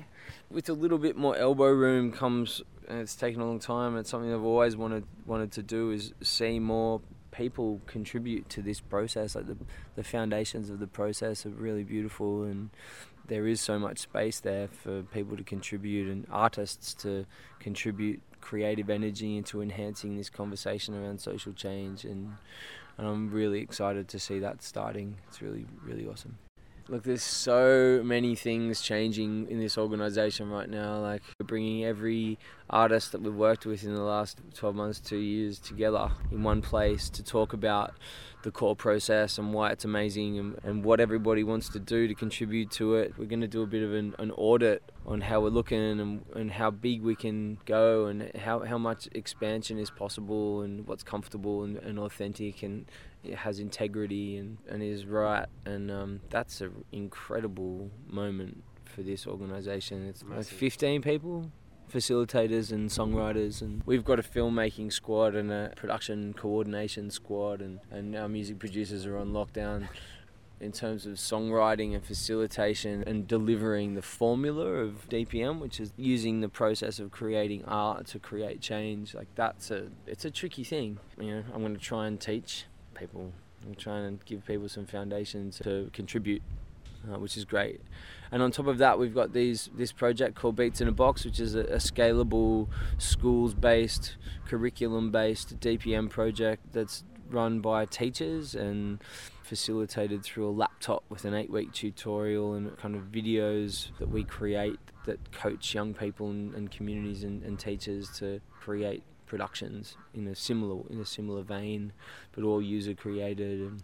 with 0.51 0.69
a 0.69 0.73
little 0.73 0.99
bit 0.99 1.17
more 1.17 1.37
elbow 1.37 1.71
room 1.71 2.13
comes, 2.13 2.63
and 2.89 3.01
it's 3.01 3.15
taken 3.15 3.41
a 3.41 3.47
long 3.47 3.59
time. 3.59 3.97
It's 3.97 4.11
something 4.11 4.33
I've 4.33 4.45
always 4.45 4.77
wanted 4.77 5.05
wanted 5.27 5.53
to 5.53 5.63
do 5.63 5.91
is 5.91 6.13
see 6.23 6.59
more 6.59 7.01
people 7.31 7.81
contribute 7.87 8.49
to 8.51 8.63
this 8.63 8.81
process. 8.81 9.35
Like 9.35 9.47
the 9.47 9.57
the 9.95 10.05
foundations 10.05 10.71
of 10.71 10.79
the 10.79 10.87
process 10.87 11.45
are 11.45 11.51
really 11.51 11.85
beautiful, 11.85 12.45
and 12.45 12.71
there 13.29 13.47
is 13.47 13.61
so 13.61 13.79
much 13.79 13.99
space 13.99 14.41
there 14.41 14.69
for 14.69 15.03
people 15.03 15.37
to 15.37 15.45
contribute 15.45 16.11
and 16.11 16.27
artists 16.31 16.93
to 16.95 17.25
contribute 17.61 18.21
creative 18.41 18.91
energy 18.91 19.37
into 19.37 19.61
enhancing 19.61 20.17
this 20.17 20.31
conversation 20.31 20.95
around 20.95 21.21
social 21.21 21.53
change 21.53 22.05
and, 22.05 22.35
and 22.97 23.07
I'm 23.07 23.31
really 23.31 23.61
excited 23.61 24.09
to 24.09 24.19
see 24.19 24.39
that 24.41 24.63
starting. 24.63 25.17
It's 25.29 25.41
really 25.41 25.67
really 25.85 26.07
awesome. 26.07 26.39
Look, 26.91 27.03
there's 27.03 27.23
so 27.23 28.01
many 28.03 28.35
things 28.35 28.81
changing 28.81 29.49
in 29.51 29.61
this 29.61 29.77
organization 29.77 30.49
right 30.49 30.71
now. 30.71 30.99
Like 31.01 31.23
we're 31.39 31.45
bringing 31.45 31.85
every 31.85 32.39
artist 32.71 33.13
that 33.13 33.21
we've 33.21 33.35
worked 33.35 33.67
with 33.67 33.85
in 33.85 33.95
the 33.95 34.03
last 34.03 34.39
12 34.55 34.75
months, 34.75 34.99
two 34.99 35.19
years 35.19 35.59
together 35.59 36.11
in 36.33 36.43
one 36.43 36.63
place 36.63 37.11
to 37.11 37.23
talk 37.23 37.53
about 37.53 37.93
the 38.43 38.51
core 38.51 38.77
process 38.77 39.39
and 39.39 39.53
why 39.53 39.71
it's 39.71 39.85
amazing 39.85 40.39
and, 40.39 40.59
and 40.63 40.85
what 40.85 41.01
everybody 41.01 41.43
wants 41.43 41.69
to 41.71 41.81
do 41.81 42.07
to 42.07 42.15
contribute 42.15 42.71
to 42.71 42.95
it. 42.95 43.15
We're 43.19 43.27
going 43.27 43.41
to 43.41 43.49
do 43.49 43.63
a 43.63 43.67
bit 43.67 43.83
of 43.83 43.93
an, 43.93 44.15
an 44.19 44.31
audit 44.33 44.83
on 45.07 45.21
how 45.21 45.41
we're 45.41 45.49
looking 45.49 46.01
and, 46.01 46.25
and 46.35 46.51
how 46.51 46.71
big 46.71 47.03
we 47.03 47.17
can 47.17 47.59
go 47.67 48.07
and 48.07 48.31
how, 48.37 48.61
how 48.61 48.79
much 48.79 49.09
expansion 49.13 49.79
is 49.79 49.91
possible 49.91 50.63
and 50.63 50.87
what's 50.87 51.03
comfortable 51.03 51.65
and, 51.65 51.79
and 51.79 51.99
authentic 51.99 52.63
and 52.63 52.87
it 53.25 53.35
has 53.35 53.59
integrity 53.59 54.37
and, 54.37 54.59
and 54.69 54.83
is 54.83 55.05
right. 55.05 55.47
And 55.65 55.91
um, 55.91 56.21
that's 56.31 56.61
an 56.61 56.85
incredible 56.93 57.91
moment 58.07 58.63
for 58.85 59.03
this 59.03 59.27
organisation. 59.27 60.07
It's 60.07 60.23
like 60.23 60.45
15 60.45 61.03
people 61.03 61.51
facilitators 61.89 62.71
and 62.73 62.91
songwriters 62.91 63.63
and 63.63 63.83
we've 63.87 64.05
got 64.05 64.19
a 64.19 64.23
filmmaking 64.23 64.93
squad 64.93 65.35
and 65.35 65.51
a 65.51 65.73
production 65.77 66.33
coordination 66.35 67.11
squad 67.11 67.61
and, 67.61 67.81
and 67.91 68.15
our 68.15 68.29
music 68.29 68.59
producers 68.59 69.07
are 69.07 69.17
on 69.17 69.33
lockdown 69.33 69.89
in 70.61 70.73
terms 70.73 71.07
of 71.07 71.15
songwriting 71.15 71.95
and 71.95 72.05
facilitation 72.05 73.05
and 73.07 73.29
delivering 73.29 73.95
the 73.95 74.03
formula 74.03 74.67
of 74.67 75.09
DPM, 75.09 75.61
which 75.61 75.81
is 75.81 75.93
using 75.97 76.41
the 76.41 76.49
process 76.49 76.99
of 76.99 77.11
creating 77.11 77.65
art 77.65 78.07
to 78.09 78.19
create 78.19 78.61
change. 78.61 79.15
Like 79.15 79.29
that's 79.35 79.71
a 79.71 79.89
it's 80.07 80.25
a 80.25 80.31
tricky 80.31 80.65
thing. 80.65 80.99
You 81.19 81.37
know, 81.37 81.45
I'm 81.55 81.61
going 81.61 81.75
to 81.75 81.81
try 81.81 82.07
and 82.07 82.21
teach 82.21 82.65
people. 82.95 83.33
I'm 83.67 83.75
trying 83.75 84.19
to 84.19 84.25
give 84.25 84.45
people 84.47 84.69
some 84.69 84.87
foundations 84.87 85.59
to 85.65 85.91
contribute, 85.93 86.43
uh, 87.11 87.19
which 87.19 87.37
is 87.37 87.45
great. 87.45 87.81
And 88.31 88.43
on 88.43 88.51
top 88.51 88.67
of 88.67 88.79
that, 88.79 88.99
we've 88.99 89.15
got 89.15 89.33
these 89.33 89.71
this 89.75 89.93
project 89.93 90.35
called 90.35 90.57
Beats 90.57 90.81
in 90.81 90.89
a 90.89 90.93
Box, 90.93 91.25
which 91.25 91.41
is 91.41 91.55
a, 91.55 91.61
a 91.61 91.77
scalable, 91.77 92.69
schools-based, 92.99 94.17
curriculum-based 94.47 95.61
DPM 95.61 96.11
project 96.11 96.73
that's 96.73 97.05
run 97.31 97.61
by 97.61 97.85
teachers 97.85 98.55
and 98.55 99.03
facilitated 99.43 100.23
through 100.23 100.49
a 100.49 100.51
laptop 100.51 101.05
with 101.09 101.25
an 101.25 101.35
eight-week 101.35 101.73
tutorial 101.73 102.55
and 102.55 102.77
kind 102.79 102.95
of 102.95 103.03
videos 103.05 103.89
that 103.99 104.09
we 104.09 104.25
create 104.25 104.79
that 105.07 105.33
coach 105.33 105.75
young 105.75 105.95
people 105.95 106.31
and, 106.31 106.55
and 106.55 106.71
communities 106.71 107.25
and, 107.25 107.43
and 107.43 107.59
teachers 107.59 108.11
to 108.11 108.41
create 108.61 109.03
productions 109.29 109.97
in 110.15 110.27
a 110.27 110.35
similar 110.35 110.83
in 110.91 111.01
a 111.01 111.05
similar 111.05 111.43
vein, 111.43 111.93
but 112.33 112.43
all 112.43 112.61
user 112.61 112.95
created, 112.95 113.61
and 113.61 113.83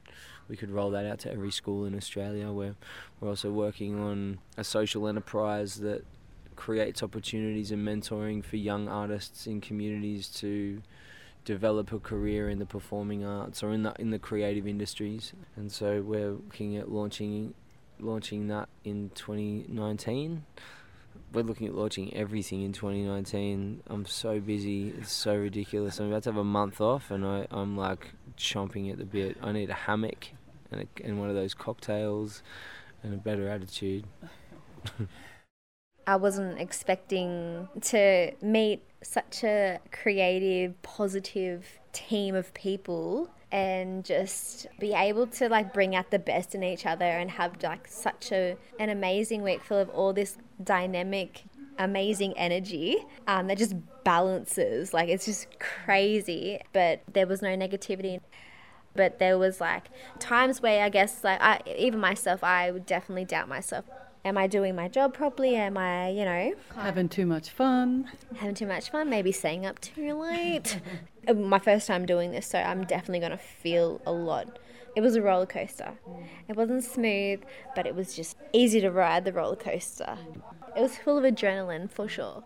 we 0.49 0.57
could 0.57 0.71
roll 0.71 0.91
that 0.91 1.07
out 1.07 1.19
to 1.21 1.33
every 1.33 1.51
school 1.51 1.85
in 1.85 1.95
Australia. 1.95 2.51
Where 2.51 2.75
we're 3.21 3.29
also 3.29 3.51
working 3.51 3.99
on 3.99 4.39
a 4.57 4.65
social 4.65 5.09
enterprise 5.09 5.77
that 5.77 6.05
creates 6.57 7.03
opportunities 7.03 7.71
and 7.71 7.87
mentoring 7.87 8.45
for 8.45 8.57
young 8.57 8.89
artists 8.89 9.47
in 9.47 9.61
communities 9.61 10.29
to 10.29 10.83
develop 11.45 11.93
a 11.93 11.99
career 11.99 12.49
in 12.49 12.59
the 12.59 12.67
performing 12.67 13.25
arts 13.25 13.63
or 13.63 13.73
in 13.73 13.83
the 13.83 13.95
in 13.99 14.11
the 14.11 14.19
creative 14.19 14.67
industries. 14.67 15.33
And 15.57 15.71
so 15.71 16.01
we're 16.01 16.33
looking 16.33 16.77
at 16.77 16.91
launching 16.91 17.55
launching 18.01 18.49
that 18.49 18.69
in 18.85 19.11
2019 19.15 20.45
we're 21.33 21.43
looking 21.43 21.67
at 21.67 21.75
launching 21.75 22.15
everything 22.15 22.63
in 22.63 22.73
2019. 22.73 23.83
I'm 23.89 24.07
so 24.07 24.41
busy. 24.41 24.91
It's 24.99 25.13
so 25.13 25.37
ridiculous. 25.37 25.99
I'm 25.99 26.09
about 26.09 26.23
to 26.25 26.31
have 26.31 26.39
a 26.39 26.45
month 26.45 26.81
off, 26.81 27.11
and 27.11 27.25
I'm 27.51 27.77
like 27.77 28.13
chomping 28.39 28.91
at 28.91 28.99
the 28.99 29.05
bit. 29.05 29.37
I 29.43 29.53
need 29.53 29.71
a 29.71 29.75
hammock 29.75 30.29
and, 30.71 30.83
a, 30.83 31.07
and 31.07 31.19
one 31.19 31.29
of 31.29 31.35
those 31.35 31.55
cocktails 31.55 32.43
and 33.03 33.15
a 33.15 33.17
better 33.17 33.49
attitude. 33.49 34.07
I 36.07 36.17
wasn't 36.17 36.61
expecting 36.61 37.69
to 37.81 38.33
meet 38.43 38.83
such 39.03 39.43
a 39.43 39.81
creative, 39.91 40.81
positive 40.83 41.79
team 41.93 42.35
of 42.35 42.53
people 42.55 43.31
and 43.55 44.05
just 44.05 44.67
be 44.81 44.93
able 44.93 45.29
to 45.29 45.49
like 45.49 45.73
bring 45.73 45.95
out 45.95 46.11
the 46.11 46.19
best 46.19 46.57
in 46.57 46.65
each 46.65 46.85
other 46.85 47.05
and 47.05 47.31
have 47.31 47.63
like 47.63 47.87
such 47.87 48.33
a 48.33 48.57
an 48.81 48.91
amazing 48.91 49.43
week 49.43 49.63
full 49.63 49.79
of 49.79 49.89
all 49.91 50.13
this 50.13 50.37
dynamic 50.63 51.45
amazing 51.79 52.37
energy 52.37 52.97
um, 53.29 53.47
that 53.47 53.57
just 53.57 53.77
balances. 54.03 54.93
Like 54.93 55.09
it's 55.09 55.25
just 55.25 55.47
crazy. 55.61 56.59
But 56.73 57.03
there 57.13 57.29
was 57.29 57.43
no 57.43 57.57
negativity. 57.57 58.21
But 58.97 59.21
there 59.21 59.39
was 59.39 59.61
like 59.61 59.89
times 60.19 60.61
where 60.61 60.85
i 60.85 60.89
guess 60.89 61.25
like 61.25 61.41
I, 61.41 61.61
even 61.77 61.99
myself 61.99 62.45
i 62.45 62.71
would 62.71 62.87
definitely 62.87 63.25
doubt 63.25 63.49
myself 63.49 63.85
am 64.25 64.39
I 64.39 64.47
doing 64.47 64.75
my 64.75 64.89
job 64.89 65.15
properly? 65.15 65.55
Am 65.57 65.77
I, 65.77 66.09
you 66.09 66.25
know, 66.25 66.55
having 66.77 67.09
too 67.09 67.27
much 67.27 67.51
fun? 67.51 68.11
Having 68.37 68.55
too 68.55 68.67
much 68.67 68.91
fun, 68.91 69.11
maybe 69.11 69.33
staying 69.33 69.67
up 69.67 69.81
too 69.81 70.15
late. 70.15 70.81
Uh, 71.27 71.33
my 71.33 71.59
first 71.59 71.87
time 71.87 72.05
doing 72.05 72.33
this, 72.33 72.47
so 72.47 72.59
I'm 72.59 72.85
definitely 72.85 73.21
going 73.21 73.31
to 73.31 73.39
feel 73.39 73.99
a 74.05 74.13
lot. 74.13 74.59
It 74.95 75.01
was 75.01 75.17
a 75.17 75.23
roller 75.23 75.47
coaster. 75.47 75.95
It 76.49 76.55
wasn't 76.55 76.85
smooth, 76.85 77.41
but 77.75 77.87
it 77.87 77.95
was 77.95 78.15
just 78.15 78.37
easy 78.53 78.83
to 78.83 78.91
ride 78.91 79.25
the 79.25 79.33
roller 79.33 79.57
coaster. 79.57 80.19
It 80.77 80.83
was 80.83 80.99
full 80.99 81.17
of 81.17 81.25
adrenaline 81.25 81.91
for 81.91 82.09
sure. 82.09 82.45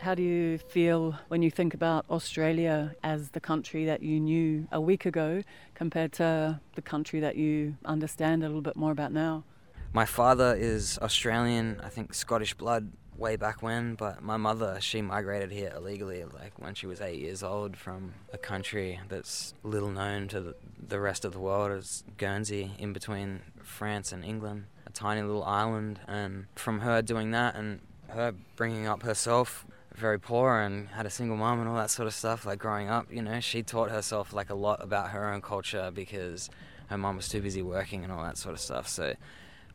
How 0.00 0.16
do 0.16 0.24
you 0.24 0.58
feel 0.58 1.20
when 1.28 1.40
you 1.42 1.52
think 1.52 1.72
about 1.72 2.04
Australia 2.10 2.96
as 3.04 3.30
the 3.30 3.38
country 3.38 3.84
that 3.84 4.02
you 4.02 4.18
knew 4.18 4.66
a 4.72 4.80
week 4.80 5.06
ago 5.06 5.44
compared 5.74 6.12
to 6.14 6.60
the 6.74 6.82
country 6.82 7.20
that 7.20 7.36
you 7.36 7.76
understand 7.84 8.42
a 8.42 8.48
little 8.48 8.60
bit 8.60 8.74
more 8.74 8.90
about 8.90 9.12
now? 9.12 9.44
My 9.92 10.04
father 10.04 10.54
is 10.56 10.98
Australian, 11.02 11.80
I 11.82 11.88
think 11.88 12.14
Scottish 12.14 12.54
blood 12.54 12.92
way 13.16 13.34
back 13.34 13.60
when, 13.60 13.96
but 13.96 14.22
my 14.22 14.36
mother, 14.36 14.78
she 14.80 15.02
migrated 15.02 15.50
here 15.50 15.72
illegally, 15.76 16.24
like 16.24 16.52
when 16.58 16.74
she 16.74 16.86
was 16.86 17.00
eight 17.00 17.18
years 17.18 17.42
old 17.42 17.76
from 17.76 18.14
a 18.32 18.38
country 18.38 19.00
that's 19.08 19.52
little 19.64 19.90
known 19.90 20.28
to 20.28 20.54
the, 20.88 21.00
rest 21.00 21.24
of 21.24 21.32
the 21.32 21.40
world 21.40 21.72
as 21.72 22.04
Guernsey, 22.18 22.70
in 22.78 22.92
between 22.92 23.40
France 23.64 24.12
and 24.12 24.24
England, 24.24 24.66
a 24.86 24.90
tiny 24.90 25.22
little 25.22 25.44
island. 25.44 25.98
And 26.06 26.46
from 26.54 26.80
her 26.80 27.02
doing 27.02 27.32
that 27.32 27.56
and 27.56 27.80
her 28.10 28.32
bringing 28.54 28.86
up 28.86 29.02
herself 29.02 29.66
very 29.92 30.20
poor 30.20 30.60
and 30.60 30.88
had 30.90 31.04
a 31.04 31.10
single 31.10 31.36
mom 31.36 31.58
and 31.58 31.68
all 31.68 31.76
that 31.76 31.90
sort 31.90 32.06
of 32.06 32.14
stuff. 32.14 32.46
Like 32.46 32.60
growing 32.60 32.88
up, 32.88 33.12
you 33.12 33.22
know, 33.22 33.40
she 33.40 33.64
taught 33.64 33.90
herself 33.90 34.32
like 34.32 34.50
a 34.50 34.54
lot 34.54 34.82
about 34.82 35.10
her 35.10 35.32
own 35.32 35.42
culture 35.42 35.90
because 35.92 36.48
her 36.86 36.96
mom 36.96 37.16
was 37.16 37.28
too 37.28 37.42
busy 37.42 37.60
working 37.60 38.02
and 38.04 38.12
all 38.12 38.22
that 38.22 38.38
sort 38.38 38.54
of 38.54 38.60
stuff. 38.60 38.88
So 38.88 39.14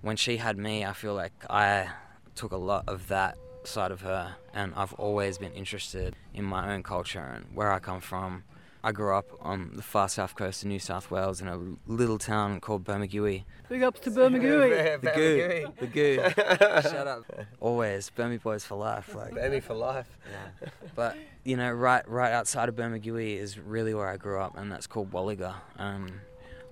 when 0.02 0.16
she 0.16 0.38
had 0.38 0.58
me, 0.58 0.86
I 0.86 0.93
feel 0.93 1.14
like 1.14 1.34
I 1.50 1.89
took 2.36 2.52
a 2.52 2.58
lot 2.58 2.86
of 2.88 3.08
that 3.08 3.38
side 3.64 3.91
of 3.91 4.02
her, 4.02 4.36
and 4.54 4.74
I've 4.76 4.93
always 4.93 5.38
been 5.38 5.54
interested 5.54 6.16
in 6.34 6.46
my 6.46 6.74
own 6.74 6.84
culture 6.84 7.22
and 7.22 7.46
where 7.54 7.72
I 7.72 7.80
come 7.80 8.02
from. 8.02 8.43
I 8.84 8.91
grew 8.91 9.16
up 9.16 9.26
on 9.41 9.72
the 9.74 9.82
far 9.82 10.08
south 10.08 10.36
coast 10.36 10.62
of 10.62 10.70
New 10.70 10.78
South 10.78 11.10
Wales 11.10 11.41
in 11.41 11.48
a 11.48 11.60
little 11.88 12.20
town 12.20 12.60
called 12.60 12.84
Bermagui. 12.84 13.43
Big 13.68 13.82
ups 13.82 14.00
to 14.02 14.12
Bermagui. 14.12 15.02
The 15.02 15.12
goo, 15.12 15.74
the 15.80 15.88
goo. 15.88 16.18
Shut 16.91 17.08
up. 17.08 17.24
Always 17.60 18.12
Burmy 18.16 18.39
boys 18.39 18.64
for 18.64 18.76
life. 18.76 19.16
Like 19.16 19.34
Burmy 19.34 19.64
for 19.64 19.74
life. 19.74 20.16
Yeah. 20.32 20.70
But 20.93 21.18
you 21.43 21.58
know, 21.58 21.72
right 21.72 22.08
right 22.08 22.32
outside 22.32 22.70
of 22.70 22.76
Bermagui 22.76 23.38
is 23.38 23.58
really 23.58 23.96
where 23.96 24.08
I 24.08 24.18
grew 24.18 24.39
up, 24.39 24.56
and 24.56 24.72
that's 24.72 24.86
called 24.86 25.10
Wallaga. 25.12 25.56
Um, 25.80 26.22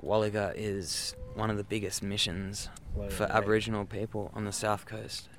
Wallaga 0.03 0.53
is 0.55 1.15
one 1.35 1.49
of 1.49 1.57
the 1.57 1.63
biggest 1.63 2.03
missions 2.03 2.69
for 3.09 3.23
Aboriginal 3.23 3.85
people 3.85 4.31
on 4.33 4.45
the 4.45 4.51
south 4.51 4.85
coast. 4.85 5.29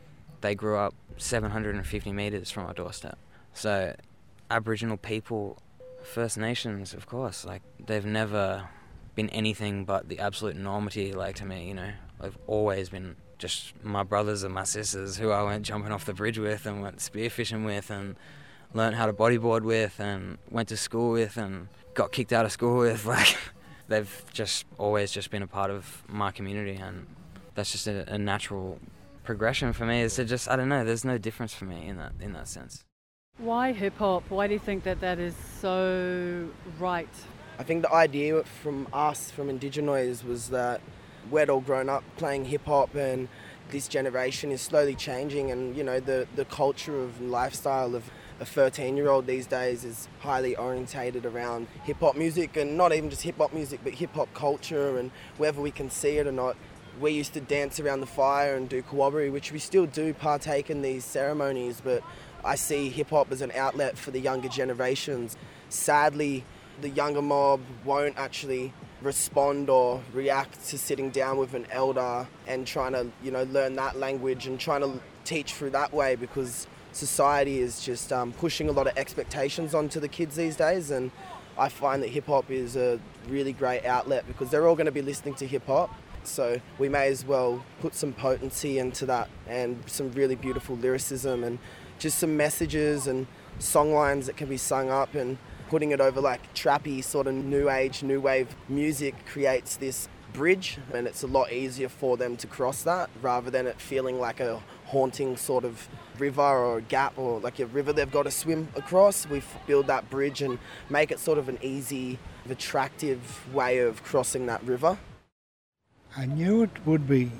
They 0.40 0.54
grew 0.54 0.76
up 0.76 0.94
750 1.16 2.12
metres 2.12 2.50
from 2.50 2.66
our 2.66 2.74
doorstep. 2.74 3.18
So, 3.52 3.94
Aboriginal 4.50 4.96
people, 4.96 5.58
First 6.02 6.36
Nations, 6.36 6.92
of 6.92 7.06
course, 7.06 7.44
like 7.44 7.62
they've 7.84 8.04
never 8.04 8.68
been 9.14 9.30
anything 9.30 9.84
but 9.84 10.08
the 10.08 10.18
absolute 10.18 10.56
normity, 10.56 11.14
like 11.14 11.36
to 11.36 11.44
me, 11.44 11.68
you 11.68 11.74
know. 11.74 11.92
I've 12.20 12.38
always 12.46 12.88
been 12.88 13.16
just 13.38 13.74
my 13.84 14.02
brothers 14.02 14.42
and 14.42 14.54
my 14.54 14.64
sisters 14.64 15.16
who 15.16 15.30
I 15.30 15.42
went 15.42 15.64
jumping 15.66 15.92
off 15.92 16.04
the 16.04 16.14
bridge 16.14 16.38
with 16.38 16.66
and 16.66 16.82
went 16.82 16.98
spearfishing 16.98 17.64
with 17.64 17.90
and 17.90 18.16
learned 18.72 18.96
how 18.96 19.06
to 19.06 19.12
bodyboard 19.12 19.62
with 19.62 20.00
and 20.00 20.38
went 20.50 20.68
to 20.68 20.76
school 20.76 21.12
with 21.12 21.36
and 21.36 21.68
got 21.94 22.12
kicked 22.12 22.32
out 22.32 22.44
of 22.44 22.52
school 22.52 22.78
with. 22.78 23.04
Like, 23.14 23.36
they've 23.88 24.24
just 24.32 24.64
always 24.78 25.10
just 25.12 25.30
been 25.30 25.42
a 25.42 25.46
part 25.46 25.70
of 25.70 26.02
my 26.08 26.30
community 26.30 26.76
and 26.76 27.06
that's 27.54 27.72
just 27.72 27.86
a, 27.86 28.12
a 28.12 28.18
natural 28.18 28.78
progression 29.24 29.72
for 29.72 29.86
me 29.86 30.00
is 30.02 30.14
to 30.16 30.24
just 30.24 30.48
I 30.48 30.56
don't 30.56 30.68
know 30.68 30.84
there's 30.84 31.04
no 31.04 31.18
difference 31.18 31.54
for 31.54 31.64
me 31.64 31.86
in 31.86 31.96
that 31.96 32.12
in 32.20 32.32
that 32.32 32.48
sense 32.48 32.84
Why 33.38 33.72
hip 33.72 33.98
hop? 33.98 34.24
Why 34.28 34.46
do 34.46 34.52
you 34.52 34.58
think 34.58 34.84
that 34.84 35.00
that 35.00 35.18
is 35.18 35.34
so 35.60 36.48
right? 36.78 37.08
I 37.58 37.62
think 37.62 37.82
the 37.82 37.92
idea 37.92 38.42
from 38.62 38.88
us, 38.92 39.30
from 39.30 39.48
Indigenoids, 39.48 40.24
was 40.24 40.50
that 40.50 40.80
we'd 41.30 41.48
all 41.48 41.60
grown 41.60 41.88
up 41.88 42.04
playing 42.16 42.46
hip 42.46 42.66
hop 42.66 42.94
and 42.94 43.28
this 43.70 43.88
generation 43.88 44.52
is 44.52 44.60
slowly 44.60 44.94
changing 44.94 45.50
and 45.50 45.76
you 45.76 45.82
know 45.82 45.98
the, 46.00 46.26
the 46.36 46.44
culture 46.44 47.02
of 47.02 47.20
lifestyle 47.20 47.94
of 47.94 48.10
a 48.40 48.44
13 48.44 48.96
year 48.96 49.08
old 49.08 49.26
these 49.26 49.46
days 49.46 49.84
is 49.84 50.08
highly 50.20 50.56
orientated 50.56 51.24
around 51.24 51.68
hip 51.84 51.98
hop 52.00 52.16
music 52.16 52.56
and 52.56 52.76
not 52.76 52.92
even 52.92 53.08
just 53.08 53.22
hip 53.22 53.36
hop 53.38 53.52
music 53.52 53.80
but 53.84 53.94
hip 53.94 54.14
hop 54.14 54.32
culture 54.34 54.98
and 54.98 55.10
whether 55.38 55.60
we 55.60 55.70
can 55.70 55.90
see 55.90 56.18
it 56.18 56.26
or 56.26 56.32
not. 56.32 56.56
We 57.00 57.12
used 57.12 57.32
to 57.34 57.40
dance 57.40 57.80
around 57.80 58.00
the 58.00 58.06
fire 58.06 58.56
and 58.56 58.68
do 58.68 58.82
corroboree 58.82 59.30
which 59.30 59.52
we 59.52 59.58
still 59.58 59.86
do 59.86 60.12
partake 60.14 60.70
in 60.70 60.82
these 60.82 61.04
ceremonies 61.04 61.80
but 61.82 62.02
I 62.44 62.56
see 62.56 62.88
hip 62.88 63.10
hop 63.10 63.30
as 63.30 63.40
an 63.40 63.52
outlet 63.52 63.96
for 63.96 64.10
the 64.10 64.20
younger 64.20 64.48
generations. 64.48 65.36
Sadly 65.68 66.44
the 66.80 66.88
younger 66.90 67.22
mob 67.22 67.60
won't 67.84 68.18
actually 68.18 68.72
respond 69.00 69.70
or 69.70 70.02
react 70.12 70.66
to 70.68 70.78
sitting 70.78 71.10
down 71.10 71.36
with 71.36 71.54
an 71.54 71.66
elder 71.70 72.26
and 72.48 72.66
trying 72.66 72.92
to 72.92 73.06
you 73.22 73.30
know 73.30 73.44
learn 73.44 73.76
that 73.76 73.96
language 73.96 74.46
and 74.46 74.58
trying 74.58 74.80
to 74.80 75.00
teach 75.24 75.52
through 75.54 75.70
that 75.70 75.92
way 75.92 76.16
because 76.16 76.66
society 76.94 77.58
is 77.58 77.80
just 77.84 78.12
um, 78.12 78.32
pushing 78.32 78.68
a 78.68 78.72
lot 78.72 78.86
of 78.86 78.96
expectations 78.96 79.74
onto 79.74 80.00
the 80.00 80.08
kids 80.08 80.36
these 80.36 80.56
days 80.56 80.90
and 80.90 81.10
I 81.56 81.68
find 81.68 82.02
that 82.02 82.08
hip 82.08 82.26
hop 82.26 82.50
is 82.50 82.76
a 82.76 82.98
really 83.28 83.52
great 83.52 83.84
outlet 83.84 84.26
because 84.26 84.50
they're 84.50 84.66
all 84.66 84.74
going 84.74 84.86
to 84.86 84.92
be 84.92 85.02
listening 85.02 85.34
to 85.36 85.46
hip 85.46 85.66
hop. 85.66 85.94
So 86.24 86.60
we 86.78 86.88
may 86.88 87.08
as 87.08 87.24
well 87.24 87.64
put 87.80 87.94
some 87.94 88.12
potency 88.12 88.78
into 88.78 89.06
that 89.06 89.28
and 89.46 89.82
some 89.86 90.10
really 90.12 90.34
beautiful 90.34 90.76
lyricism 90.76 91.44
and 91.44 91.58
just 91.98 92.18
some 92.18 92.36
messages 92.36 93.06
and 93.06 93.26
song 93.58 93.92
lines 93.92 94.26
that 94.26 94.36
can 94.36 94.48
be 94.48 94.56
sung 94.56 94.90
up 94.90 95.14
and 95.14 95.38
putting 95.68 95.92
it 95.92 96.00
over 96.00 96.20
like 96.20 96.52
trappy 96.54 97.04
sort 97.04 97.26
of 97.26 97.34
new 97.34 97.70
age, 97.70 98.02
new 98.02 98.20
wave 98.20 98.54
music 98.68 99.14
creates 99.26 99.76
this 99.76 100.08
bridge 100.32 100.78
and 100.92 101.06
it's 101.06 101.22
a 101.22 101.26
lot 101.26 101.52
easier 101.52 101.88
for 101.88 102.16
them 102.16 102.36
to 102.36 102.46
cross 102.46 102.82
that 102.82 103.08
rather 103.22 103.50
than 103.50 103.66
it 103.66 103.80
feeling 103.80 104.18
like 104.18 104.40
a 104.40 104.60
haunting 104.86 105.36
sort 105.36 105.64
of 105.64 105.88
river 106.18 106.42
or 106.42 106.78
a 106.78 106.82
gap 106.82 107.18
or 107.18 107.40
like 107.40 107.58
a 107.60 107.66
river 107.66 107.92
they've 107.92 108.10
got 108.10 108.24
to 108.24 108.30
swim 108.30 108.68
across. 108.76 109.26
We 109.26 109.42
build 109.66 109.86
that 109.88 110.10
bridge 110.10 110.42
and 110.42 110.58
make 110.88 111.10
it 111.10 111.18
sort 111.18 111.38
of 111.38 111.48
an 111.48 111.58
easy, 111.62 112.18
attractive 112.48 113.52
way 113.54 113.78
of 113.78 114.02
crossing 114.02 114.46
that 114.46 114.62
river. 114.64 114.98
I 116.16 116.26
knew 116.26 116.62
it 116.62 116.86
would 116.86 117.08
be 117.08 117.32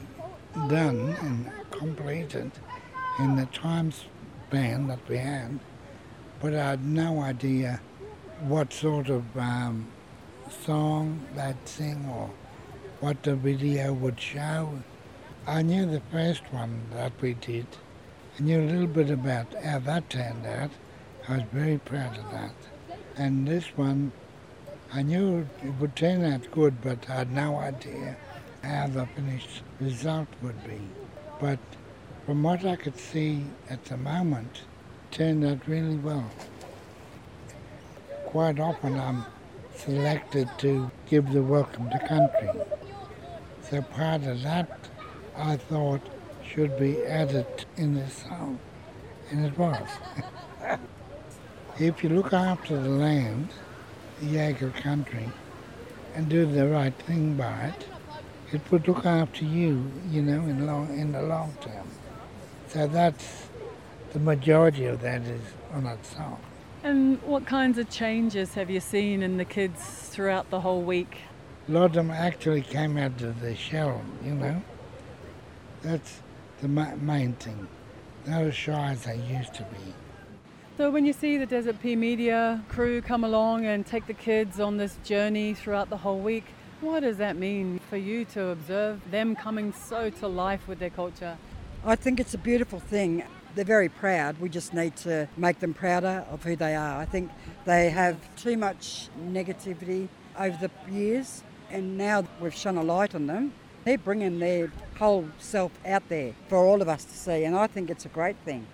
done 0.68 1.16
and 1.20 1.50
completed 1.70 2.50
in 3.18 3.36
the 3.36 3.46
time 3.46 3.92
span 3.92 4.88
that 4.88 4.98
we 5.08 5.18
had, 5.18 5.60
but 6.40 6.54
I 6.54 6.70
had 6.70 6.84
no 6.84 7.20
idea 7.20 7.80
what 8.40 8.72
sort 8.72 9.08
of 9.08 9.24
um, 9.36 9.86
song 10.64 11.24
they'd 11.36 11.56
sing 11.64 12.06
or 12.08 12.30
what 13.00 13.22
the 13.22 13.36
video 13.36 13.92
would 13.92 14.20
show. 14.20 14.82
I 15.46 15.62
knew 15.62 15.86
the 15.86 16.02
first 16.10 16.42
one 16.50 16.82
that 16.92 17.12
we 17.20 17.34
did. 17.34 17.66
I 18.36 18.42
knew 18.42 18.60
a 18.60 18.66
little 18.66 18.88
bit 18.88 19.10
about 19.10 19.46
how 19.62 19.78
that 19.78 20.10
turned 20.10 20.44
out. 20.44 20.70
I 21.28 21.36
was 21.36 21.44
very 21.52 21.78
proud 21.78 22.18
of 22.18 22.32
that. 22.32 22.54
And 23.16 23.46
this 23.46 23.66
one, 23.76 24.10
I 24.92 25.02
knew 25.02 25.46
it 25.62 25.70
would 25.78 25.94
turn 25.94 26.24
out 26.24 26.50
good, 26.50 26.82
but 26.82 27.08
I 27.08 27.14
had 27.14 27.30
no 27.30 27.58
idea 27.58 28.16
how 28.64 28.88
the 28.88 29.06
finished 29.06 29.62
result 29.80 30.26
would 30.42 30.64
be. 30.64 30.80
But 31.40 31.60
from 32.26 32.42
what 32.42 32.64
I 32.64 32.74
could 32.74 32.98
see 32.98 33.44
at 33.70 33.84
the 33.84 33.96
moment, 33.96 34.62
turned 35.12 35.44
out 35.44 35.68
really 35.68 35.96
well. 35.96 36.28
Quite 38.26 38.58
often 38.58 38.98
I'm 38.98 39.26
selected 39.76 40.48
to 40.58 40.90
give 41.08 41.32
the 41.32 41.42
welcome 41.42 41.88
to 41.88 41.98
country. 42.00 42.50
So 43.70 43.80
part 43.80 44.24
of 44.24 44.42
that 44.42 44.88
I 45.36 45.56
thought 45.56 46.02
should 46.46 46.78
be 46.78 47.02
added 47.04 47.46
in 47.76 47.94
the 47.94 48.08
song, 48.08 48.58
and 49.30 49.44
it 49.44 49.58
was. 49.58 49.88
if 51.78 52.02
you 52.02 52.10
look 52.10 52.32
after 52.32 52.80
the 52.80 52.88
land, 52.88 53.48
the 54.20 54.26
Yaegl 54.26 54.74
country, 54.74 55.28
and 56.14 56.28
do 56.28 56.46
the 56.46 56.68
right 56.68 56.94
thing 56.94 57.36
by 57.36 57.72
it, 57.74 57.86
it 58.52 58.60
would 58.70 58.86
look 58.86 59.04
after 59.04 59.44
you, 59.44 59.90
you 60.10 60.22
know, 60.22 60.42
in 60.42 60.66
long 60.66 60.96
in 60.96 61.12
the 61.12 61.22
long 61.22 61.52
term. 61.60 61.88
So 62.68 62.86
that's 62.86 63.48
the 64.12 64.20
majority 64.20 64.86
of 64.86 65.00
that 65.00 65.22
is 65.22 65.42
on 65.72 65.84
that 65.84 66.04
song. 66.06 66.38
And 66.84 67.20
what 67.22 67.46
kinds 67.46 67.78
of 67.78 67.90
changes 67.90 68.54
have 68.54 68.70
you 68.70 68.78
seen 68.80 69.22
in 69.22 69.38
the 69.38 69.44
kids 69.44 69.80
throughout 69.82 70.50
the 70.50 70.60
whole 70.60 70.82
week? 70.82 71.18
A 71.68 71.72
lot 71.72 71.86
of 71.86 71.92
them 71.94 72.10
actually 72.10 72.60
came 72.60 72.96
out 72.98 73.20
of 73.22 73.40
the 73.40 73.56
shell, 73.56 74.02
you 74.22 74.34
know. 74.34 74.62
That's 75.82 76.20
the 76.64 76.68
ma- 76.68 76.96
main 76.96 77.34
thing. 77.34 77.68
Not 78.26 78.44
as 78.44 78.54
shy 78.54 78.92
as 78.92 79.04
they 79.04 79.16
used 79.16 79.52
to 79.54 79.64
be. 79.64 79.92
So 80.78 80.90
when 80.90 81.04
you 81.04 81.12
see 81.12 81.36
the 81.36 81.44
Desert 81.44 81.80
Pea 81.82 81.94
Media 81.94 82.64
crew 82.70 83.02
come 83.02 83.22
along 83.22 83.66
and 83.66 83.84
take 83.84 84.06
the 84.06 84.14
kids 84.14 84.58
on 84.58 84.78
this 84.78 84.96
journey 85.04 85.52
throughout 85.52 85.90
the 85.90 85.98
whole 85.98 86.18
week, 86.18 86.46
what 86.80 87.00
does 87.00 87.18
that 87.18 87.36
mean 87.36 87.80
for 87.90 87.98
you 87.98 88.24
to 88.36 88.46
observe 88.46 88.98
them 89.10 89.36
coming 89.36 89.74
so 89.74 90.08
to 90.08 90.26
life 90.26 90.66
with 90.66 90.78
their 90.78 90.88
culture? 90.88 91.36
I 91.84 91.96
think 91.96 92.18
it's 92.18 92.32
a 92.32 92.38
beautiful 92.38 92.80
thing. 92.80 93.24
They're 93.54 93.64
very 93.66 93.90
proud. 93.90 94.40
We 94.40 94.48
just 94.48 94.72
need 94.72 94.96
to 94.96 95.28
make 95.36 95.60
them 95.60 95.74
prouder 95.74 96.24
of 96.30 96.44
who 96.44 96.56
they 96.56 96.74
are. 96.74 96.98
I 96.98 97.04
think 97.04 97.30
they 97.66 97.90
have 97.90 98.16
too 98.36 98.56
much 98.56 99.10
negativity 99.28 100.08
over 100.38 100.56
the 100.56 100.70
years, 100.90 101.44
and 101.70 101.98
now 101.98 102.24
we've 102.40 102.54
shone 102.54 102.78
a 102.78 102.82
light 102.82 103.14
on 103.14 103.26
them. 103.26 103.52
They're 103.84 103.98
bringing 103.98 104.38
their 104.38 104.72
whole 104.98 105.28
self 105.38 105.72
out 105.86 106.08
there 106.08 106.32
for 106.48 106.58
all 106.58 106.80
of 106.80 106.88
us 106.88 107.04
to 107.04 107.14
see, 107.14 107.44
and 107.44 107.54
I 107.54 107.66
think 107.66 107.90
it's 107.90 108.06
a 108.06 108.08
great 108.08 108.36
thing. 108.44 108.66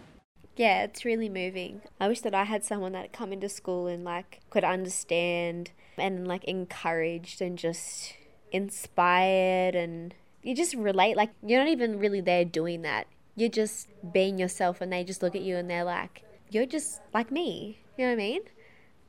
Yeah, 0.56 0.84
it's 0.84 1.04
really 1.04 1.28
moving. 1.28 1.80
I 2.00 2.06
wish 2.06 2.20
that 2.20 2.34
I 2.34 2.44
had 2.44 2.64
someone 2.64 2.92
that 2.92 3.12
come 3.12 3.32
into 3.32 3.48
school 3.48 3.86
and 3.86 4.04
like 4.04 4.40
could 4.50 4.62
understand 4.62 5.70
and 5.96 6.28
like 6.28 6.44
encouraged 6.44 7.40
and 7.40 7.58
just 7.58 8.14
inspired 8.52 9.74
and 9.74 10.14
you 10.42 10.54
just 10.54 10.74
relate 10.74 11.16
like 11.16 11.30
you're 11.42 11.60
not 11.60 11.68
even 11.68 11.98
really 11.98 12.20
there 12.20 12.44
doing 12.44 12.82
that. 12.82 13.06
You're 13.36 13.48
just 13.48 13.88
being 14.12 14.38
yourself 14.38 14.80
and 14.80 14.92
they 14.92 15.02
just 15.02 15.22
look 15.22 15.34
at 15.34 15.42
you 15.42 15.56
and 15.56 15.70
they're 15.70 15.84
like, 15.84 16.22
You're 16.50 16.66
just 16.66 17.00
like 17.14 17.30
me. 17.30 17.78
You 17.96 18.04
know 18.04 18.10
what 18.10 18.14
I 18.14 18.24
mean? 18.24 18.42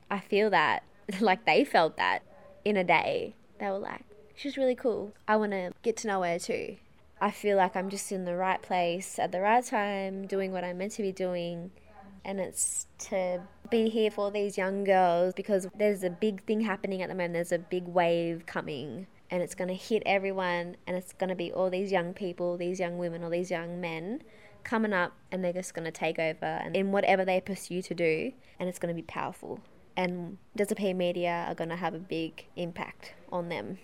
I 0.10 0.20
feel 0.20 0.50
that. 0.52 0.84
like 1.20 1.46
they 1.46 1.66
felt 1.66 1.98
that 1.98 2.24
in 2.64 2.78
a 2.78 2.84
day. 2.84 3.36
They 3.60 3.68
were 3.68 3.80
like, 3.80 4.06
She's 4.42 4.58
really 4.58 4.74
cool. 4.74 5.14
I 5.28 5.36
wanna 5.36 5.72
get 5.84 5.98
to 5.98 6.08
know 6.08 6.24
her 6.24 6.40
too. 6.40 6.78
I 7.22 7.30
feel 7.30 7.58
like 7.58 7.76
I'm 7.76 7.92
just 7.92 8.12
in 8.12 8.26
the 8.26 8.36
right 8.36 8.60
place 8.60 9.20
at 9.20 9.32
the 9.32 9.40
right 9.40 9.64
time, 9.64 10.26
doing 10.26 10.52
what 10.52 10.64
I'm 10.64 10.80
meant 10.80 10.94
to 10.94 11.04
be 11.04 11.12
doing, 11.12 11.70
and 12.26 12.40
it's 12.40 12.88
to 13.10 13.42
be 13.70 13.88
here 13.90 14.10
for 14.10 14.32
these 14.32 14.58
young 14.58 14.84
girls 14.84 15.36
because 15.36 15.68
there's 15.78 16.04
a 16.04 16.10
big 16.10 16.44
thing 16.46 16.62
happening 16.62 17.04
at 17.04 17.10
the 17.10 17.14
moment. 17.14 17.36
There's 17.36 17.52
a 17.52 17.60
big 17.60 17.88
wave 17.88 18.48
coming 18.48 19.06
and 19.30 19.44
it's 19.44 19.54
going 19.54 19.68
to 19.68 19.76
hit 19.76 20.02
everyone 20.08 20.76
and 20.88 20.98
it's 20.98 21.14
going 21.14 21.30
to 21.30 21.36
be 21.36 21.52
all 21.52 21.70
these 21.70 21.92
young 21.92 22.12
people, 22.16 22.58
these 22.58 22.80
young 22.80 22.98
women, 22.98 23.24
or 23.24 23.30
these 23.30 23.52
young 23.52 23.80
men 23.80 24.24
coming 24.64 24.92
up 24.92 25.14
and 25.32 25.44
they're 25.44 25.54
just 25.54 25.76
going 25.76 25.86
to 25.86 25.92
take 25.92 26.18
over 26.18 26.64
in 26.74 26.92
whatever 26.92 27.24
they 27.24 27.42
pursue 27.42 27.84
to 27.84 27.94
do 27.94 28.32
and 28.60 28.68
it's 28.68 28.80
going 28.80 28.94
to 28.94 29.00
be 29.00 29.06
powerful. 29.06 29.60
And 29.96 30.40
Desert 30.56 30.80
Pea 30.80 30.96
Media 30.96 31.46
are 31.48 31.54
going 31.54 31.70
to 31.70 31.76
have 31.76 31.94
a 31.94 32.00
big 32.00 32.46
impact 32.56 33.14
on 33.32 33.50
them. 33.50 33.78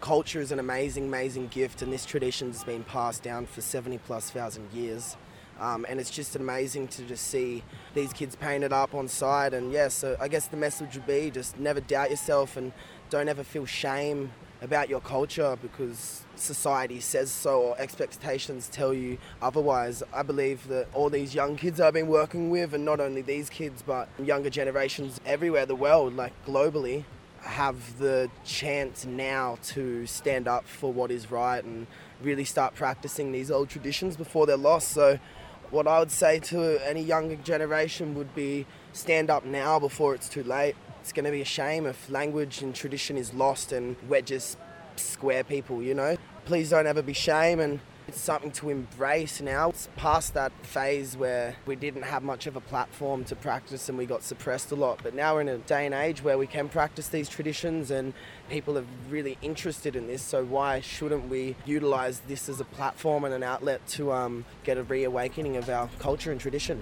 Culture 0.00 0.40
is 0.40 0.52
an 0.52 0.60
amazing, 0.60 1.06
amazing 1.06 1.48
gift, 1.48 1.82
and 1.82 1.92
this 1.92 2.06
tradition 2.06 2.52
has 2.52 2.62
been 2.62 2.84
passed 2.84 3.24
down 3.24 3.46
for 3.46 3.60
70 3.60 3.98
plus 3.98 4.30
thousand 4.30 4.72
years. 4.72 5.16
Um, 5.58 5.84
and 5.88 5.98
it's 5.98 6.10
just 6.10 6.36
amazing 6.36 6.86
to 6.88 7.02
just 7.02 7.26
see 7.26 7.64
these 7.94 8.12
kids 8.12 8.36
painted 8.36 8.72
up 8.72 8.94
on 8.94 9.08
site. 9.08 9.54
And 9.54 9.72
yeah, 9.72 9.88
so 9.88 10.16
I 10.20 10.28
guess 10.28 10.46
the 10.46 10.56
message 10.56 10.94
would 10.94 11.06
be 11.06 11.32
just 11.32 11.58
never 11.58 11.80
doubt 11.80 12.10
yourself 12.10 12.56
and 12.56 12.72
don't 13.10 13.28
ever 13.28 13.42
feel 13.42 13.66
shame 13.66 14.30
about 14.62 14.88
your 14.88 15.00
culture 15.00 15.56
because 15.60 16.24
society 16.36 17.00
says 17.00 17.30
so 17.30 17.60
or 17.60 17.80
expectations 17.80 18.68
tell 18.68 18.94
you 18.94 19.18
otherwise. 19.42 20.04
I 20.12 20.22
believe 20.22 20.68
that 20.68 20.86
all 20.94 21.10
these 21.10 21.34
young 21.34 21.56
kids 21.56 21.80
I've 21.80 21.94
been 21.94 22.06
working 22.06 22.50
with, 22.50 22.72
and 22.72 22.84
not 22.84 23.00
only 23.00 23.22
these 23.22 23.50
kids, 23.50 23.82
but 23.84 24.08
younger 24.22 24.50
generations 24.50 25.20
everywhere 25.26 25.66
the 25.66 25.74
world, 25.74 26.14
like 26.14 26.32
globally, 26.46 27.02
have 27.42 27.98
the 27.98 28.30
chance 28.44 29.04
now 29.04 29.58
to 29.62 30.06
stand 30.06 30.48
up 30.48 30.66
for 30.66 30.92
what 30.92 31.10
is 31.10 31.30
right 31.30 31.62
and 31.64 31.86
really 32.22 32.44
start 32.44 32.74
practicing 32.74 33.32
these 33.32 33.50
old 33.50 33.68
traditions 33.68 34.16
before 34.16 34.46
they're 34.46 34.56
lost. 34.56 34.88
So, 34.88 35.18
what 35.70 35.86
I 35.86 35.98
would 35.98 36.10
say 36.10 36.38
to 36.40 36.78
any 36.88 37.02
younger 37.02 37.36
generation 37.36 38.14
would 38.14 38.34
be 38.34 38.66
stand 38.92 39.30
up 39.30 39.44
now 39.44 39.78
before 39.78 40.14
it's 40.14 40.28
too 40.28 40.42
late. 40.42 40.74
It's 41.00 41.12
going 41.12 41.26
to 41.26 41.30
be 41.30 41.42
a 41.42 41.46
shame 41.46 41.86
if 41.86 42.10
language 42.10 42.62
and 42.62 42.74
tradition 42.74 43.16
is 43.16 43.34
lost 43.34 43.72
and 43.72 43.96
we're 44.08 44.22
just 44.22 44.58
square 44.96 45.44
people, 45.44 45.82
you 45.82 45.94
know? 45.94 46.16
Please 46.46 46.70
don't 46.70 46.86
ever 46.86 47.02
be 47.02 47.12
shame 47.12 47.60
and 47.60 47.80
it's 48.08 48.20
something 48.20 48.50
to 48.50 48.70
embrace 48.70 49.40
now. 49.42 49.68
It's 49.68 49.88
past 49.96 50.32
that 50.32 50.50
phase 50.62 51.14
where 51.14 51.56
we 51.66 51.76
didn't 51.76 52.02
have 52.02 52.22
much 52.22 52.46
of 52.46 52.56
a 52.56 52.60
platform 52.60 53.22
to 53.24 53.36
practice 53.36 53.90
and 53.90 53.98
we 53.98 54.06
got 54.06 54.22
suppressed 54.22 54.72
a 54.72 54.74
lot. 54.74 55.00
But 55.02 55.14
now 55.14 55.34
we're 55.34 55.42
in 55.42 55.48
a 55.48 55.58
day 55.58 55.84
and 55.84 55.94
age 55.94 56.24
where 56.24 56.38
we 56.38 56.46
can 56.46 56.70
practice 56.70 57.08
these 57.08 57.28
traditions 57.28 57.90
and 57.90 58.14
people 58.48 58.78
are 58.78 58.86
really 59.10 59.36
interested 59.42 59.94
in 59.94 60.06
this. 60.06 60.22
So 60.22 60.42
why 60.42 60.80
shouldn't 60.80 61.28
we 61.28 61.54
utilize 61.66 62.20
this 62.20 62.48
as 62.48 62.60
a 62.60 62.64
platform 62.64 63.24
and 63.24 63.34
an 63.34 63.42
outlet 63.42 63.86
to 63.88 64.10
um, 64.12 64.46
get 64.64 64.78
a 64.78 64.82
reawakening 64.82 65.58
of 65.58 65.68
our 65.68 65.90
culture 65.98 66.32
and 66.32 66.40
tradition? 66.40 66.80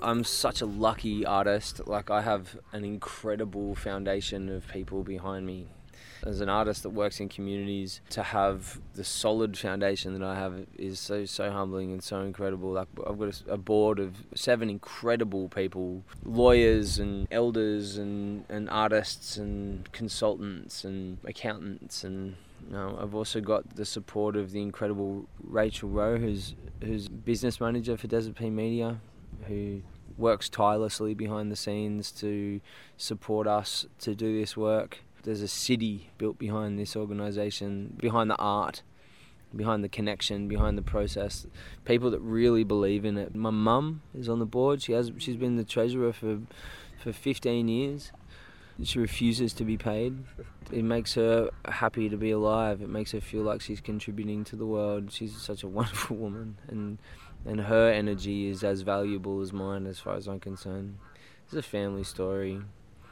I'm 0.00 0.22
such 0.22 0.60
a 0.60 0.66
lucky 0.66 1.26
artist. 1.26 1.86
Like 1.88 2.08
I 2.08 2.22
have 2.22 2.56
an 2.72 2.84
incredible 2.84 3.74
foundation 3.74 4.48
of 4.48 4.66
people 4.68 5.02
behind 5.02 5.44
me. 5.44 5.66
As 6.24 6.40
an 6.40 6.48
artist 6.48 6.82
that 6.82 6.90
works 6.90 7.20
in 7.20 7.28
communities, 7.28 8.00
to 8.10 8.22
have 8.22 8.80
the 8.94 9.04
solid 9.04 9.56
foundation 9.56 10.12
that 10.18 10.22
I 10.22 10.34
have 10.34 10.66
is 10.76 10.98
so 10.98 11.24
so 11.24 11.50
humbling 11.50 11.92
and 11.92 12.02
so 12.02 12.20
incredible. 12.20 12.72
Like 12.72 12.88
I've 13.06 13.18
got 13.18 13.42
a, 13.46 13.52
a 13.54 13.58
board 13.58 13.98
of 13.98 14.16
seven 14.34 14.68
incredible 14.70 15.48
people, 15.48 16.02
lawyers 16.24 16.98
and 16.98 17.26
elders 17.30 17.96
and, 17.96 18.44
and 18.48 18.68
artists 18.70 19.36
and 19.36 19.90
consultants 19.92 20.84
and 20.84 21.18
accountants 21.24 22.04
and 22.04 22.36
I've 22.74 23.14
also 23.14 23.40
got 23.40 23.76
the 23.76 23.84
support 23.84 24.36
of 24.36 24.52
the 24.52 24.62
incredible 24.62 25.26
Rachel 25.42 25.88
Rowe, 25.88 26.18
who's 26.18 26.54
who's 26.82 27.08
business 27.08 27.60
manager 27.60 27.96
for 27.96 28.06
Desert 28.06 28.36
Pea 28.36 28.50
Media, 28.50 29.00
who 29.48 29.82
works 30.16 30.48
tirelessly 30.48 31.14
behind 31.14 31.50
the 31.50 31.56
scenes 31.56 32.12
to 32.12 32.60
support 32.96 33.46
us 33.46 33.86
to 34.00 34.14
do 34.14 34.38
this 34.38 34.56
work. 34.56 34.98
There's 35.22 35.42
a 35.42 35.48
city 35.48 36.10
built 36.18 36.38
behind 36.38 36.78
this 36.78 36.96
organisation, 36.96 37.96
behind 37.98 38.30
the 38.30 38.36
art, 38.36 38.82
behind 39.54 39.84
the 39.84 39.88
connection, 39.88 40.48
behind 40.48 40.78
the 40.78 40.82
process. 40.82 41.46
People 41.84 42.10
that 42.10 42.20
really 42.20 42.64
believe 42.64 43.04
in 43.04 43.18
it. 43.18 43.34
My 43.34 43.50
mum 43.50 44.02
is 44.14 44.28
on 44.28 44.38
the 44.38 44.46
board. 44.46 44.82
She 44.82 44.92
has. 44.92 45.12
She's 45.18 45.36
been 45.36 45.56
the 45.56 45.64
treasurer 45.64 46.12
for 46.12 46.40
for 47.02 47.12
15 47.12 47.68
years. 47.68 48.12
She 48.82 48.98
refuses 48.98 49.52
to 49.54 49.64
be 49.64 49.76
paid. 49.76 50.24
It 50.70 50.84
makes 50.84 51.14
her 51.14 51.50
happy 51.66 52.08
to 52.08 52.16
be 52.16 52.30
alive. 52.30 52.80
It 52.80 52.88
makes 52.88 53.12
her 53.12 53.20
feel 53.20 53.42
like 53.42 53.60
she's 53.60 53.80
contributing 53.80 54.44
to 54.44 54.56
the 54.56 54.64
world. 54.64 55.12
She's 55.12 55.36
such 55.36 55.62
a 55.62 55.68
wonderful 55.68 56.16
woman, 56.16 56.56
and 56.68 56.98
and 57.44 57.62
her 57.62 57.90
energy 57.90 58.48
is 58.48 58.62
as 58.62 58.82
valuable 58.82 59.40
as 59.40 59.52
mine 59.52 59.86
as 59.86 59.98
far 59.98 60.16
as 60.16 60.28
I'm 60.28 60.40
concerned. 60.40 60.98
It's 61.44 61.54
a 61.54 61.62
family 61.62 62.04
story. 62.04 62.62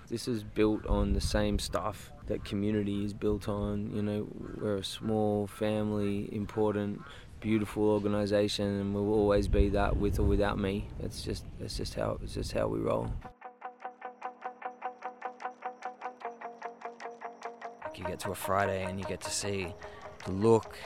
This 0.09 0.27
is 0.27 0.43
built 0.43 0.87
on 0.87 1.13
the 1.13 1.21
same 1.21 1.59
stuff 1.59 2.11
that 2.29 2.45
community 2.45 3.05
is 3.05 3.13
built 3.13 3.49
on. 3.49 3.91
You 3.95 4.03
know, 4.03 4.27
we're 4.59 4.77
a 4.77 4.85
small 4.85 5.47
family, 5.47 6.31
important, 6.35 7.03
beautiful 7.41 7.91
organisation, 7.91 8.67
and 8.81 8.95
we'll 8.95 9.13
always 9.13 9.49
be 9.49 9.69
that 9.71 9.99
with 9.99 10.19
or 10.19 10.23
without 10.23 10.59
me. 10.59 10.89
It's 11.01 11.23
just, 11.23 11.45
it's 11.61 11.77
just 11.77 11.95
how, 11.95 12.19
it's 12.23 12.35
just 12.35 12.53
how 12.53 12.69
we 12.69 12.79
roll. 12.79 13.13
You 17.95 18.05
get 18.05 18.21
to 18.21 18.31
a 18.31 18.35
Friday 18.35 18.85
and 18.85 18.99
you 18.99 19.05
get 19.05 19.21
to 19.23 19.31
see 19.31 19.75
the 20.25 20.31
look 20.31 20.79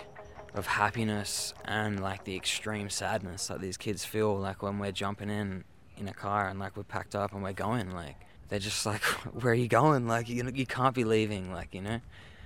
of 0.54 0.66
happiness 0.66 1.52
and 1.66 2.00
like 2.00 2.24
the 2.24 2.34
extreme 2.34 2.88
sadness 2.88 3.48
that 3.48 3.60
these 3.60 3.76
kids 3.76 4.04
feel 4.04 4.34
like 4.34 4.62
when 4.62 4.78
we're 4.78 4.92
jumping 4.92 5.28
in 5.28 5.64
in 5.98 6.08
a 6.08 6.14
car 6.14 6.48
and 6.48 6.58
like 6.58 6.74
we're 6.74 6.82
packed 6.82 7.14
up 7.14 7.32
and 7.34 7.42
we're 7.42 7.52
going 7.52 7.90
like 7.90 8.16
they're 8.52 8.58
just 8.58 8.84
like 8.84 9.02
where 9.42 9.52
are 9.52 9.54
you 9.54 9.66
going? 9.66 10.06
Like 10.06 10.28
you 10.28 10.46
you 10.54 10.66
can't 10.66 10.94
be 10.94 11.04
leaving 11.04 11.50
like 11.52 11.74
you 11.74 11.80
know? 11.80 12.00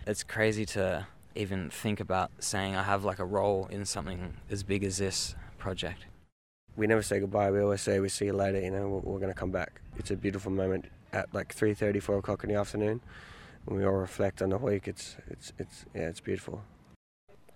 It's 0.07 0.22
crazy 0.22 0.64
to 0.66 1.09
even 1.34 1.68
think 1.68 1.98
about 1.98 2.30
saying 2.38 2.76
I 2.76 2.84
have 2.84 3.04
like 3.04 3.18
a 3.18 3.24
role 3.24 3.66
in 3.72 3.84
something 3.84 4.34
as 4.48 4.62
big 4.62 4.84
as 4.84 4.98
this 4.98 5.34
project. 5.59 6.07
We 6.76 6.86
never 6.86 7.02
say 7.02 7.18
goodbye. 7.18 7.50
We 7.50 7.61
always 7.61 7.80
say 7.80 7.98
we 7.98 8.09
see 8.09 8.26
you 8.26 8.34
later 8.34 8.61
you 8.61 8.70
know 8.70 8.86
we're, 8.86 9.00
we're 9.00 9.18
going 9.18 9.32
to 9.32 9.38
come 9.38 9.50
back. 9.50 9.80
It's 9.96 10.12
a 10.12 10.16
beautiful 10.16 10.52
moment 10.52 10.84
at 11.12 11.34
like 11.34 11.52
3.30 11.52 12.00
4 12.00 12.18
o'clock 12.18 12.44
in 12.44 12.50
the 12.50 12.57
afternoon. 12.57 13.00
When 13.64 13.76
we 13.80 13.84
all 13.84 13.94
reflect 13.94 14.42
on 14.42 14.50
the 14.50 14.59
week. 14.59 14.86
It's 14.86 15.16
it's 15.28 15.52
it's 15.59 15.86
yeah 15.92 16.02
it's 16.02 16.20
beautiful. 16.20 16.62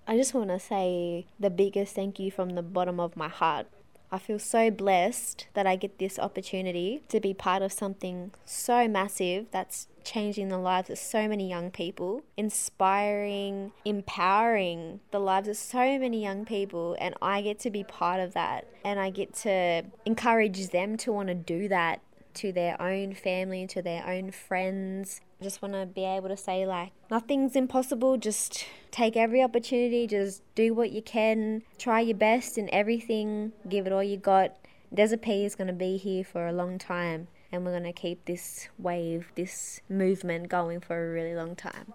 I 0.09 0.17
just 0.17 0.35
want 0.35 0.51
to 0.51 0.59
say 0.59 1.27
the 1.39 1.51
biggest 1.51 1.95
thank 1.95 2.19
you 2.19 2.33
from 2.33 2.51
the 2.51 2.63
bottom 2.63 2.99
of 2.99 3.17
my 3.17 3.29
heart. 3.29 3.69
I 4.13 4.19
feel 4.19 4.39
so 4.39 4.71
blessed 4.71 5.47
that 5.55 5.67
I 5.67 5.77
get 5.77 5.99
this 5.99 6.19
opportunity 6.19 7.03
to 7.09 7.21
be 7.21 7.33
part 7.33 7.63
of 7.63 7.73
something 7.73 8.33
so 8.45 8.89
massive 8.89 9.47
that's 9.53 9.87
changing 10.03 10.49
the 10.49 10.59
lives 10.59 10.91
of 10.91 10.99
so 10.99 11.29
many 11.29 11.49
young 11.49 11.71
people, 11.71 12.23
inspiring, 12.37 13.73
empowering 13.85 15.01
the 15.13 15.21
lives 15.21 15.49
of 15.49 15.57
so 15.57 15.99
many 15.99 16.23
young 16.23 16.45
people, 16.45 16.97
and 16.99 17.15
I 17.23 17.43
get 17.43 17.61
to 17.61 17.71
be 17.71 17.85
part 17.85 18.21
of 18.21 18.35
that. 18.35 18.67
And 18.85 18.99
I 18.99 19.11
get 19.11 19.35
to 19.35 19.85
encourage 20.05 20.71
them 20.71 20.97
to 20.99 21.13
want 21.13 21.29
to 21.29 21.35
do 21.35 21.69
that 21.69 22.01
to 22.35 22.53
their 22.53 22.81
own 22.81 23.15
family, 23.15 23.67
to 23.69 23.83
their 23.83 24.07
own 24.07 24.31
friends. 24.31 25.21
I 25.41 25.45
just 25.45 25.63
want 25.63 25.73
to 25.73 25.87
be 25.87 26.05
able 26.05 26.29
to 26.29 26.37
say, 26.37 26.67
like, 26.67 26.93
nothing's 27.11 27.57
impossible. 27.57 28.19
Just 28.19 28.67
take 28.91 29.17
every 29.17 29.43
opportunity, 29.43 30.07
just 30.07 30.43
do 30.55 30.75
what 30.75 30.91
you 30.91 31.01
can, 31.01 31.63
try 31.79 32.01
your 32.01 32.17
best 32.19 32.59
in 32.59 32.69
everything, 32.75 33.53
give 33.67 33.87
it 33.87 33.93
all 33.93 34.03
you 34.03 34.19
got. 34.19 34.57
Desert 34.93 35.23
Pea 35.23 35.47
is 35.47 35.55
going 35.55 35.69
to 35.69 35.73
be 35.73 35.97
here 35.97 36.25
for 36.25 36.47
a 36.47 36.53
long 36.53 36.77
time, 36.77 37.29
and 37.51 37.65
we're 37.65 37.71
going 37.71 37.85
to 37.85 37.93
keep 37.93 38.27
this 38.27 38.69
wave, 38.79 39.33
this 39.35 39.81
movement 39.89 40.51
going 40.51 40.79
for 40.79 41.11
a 41.11 41.13
really 41.15 41.35
long 41.35 41.57
time. 41.57 41.95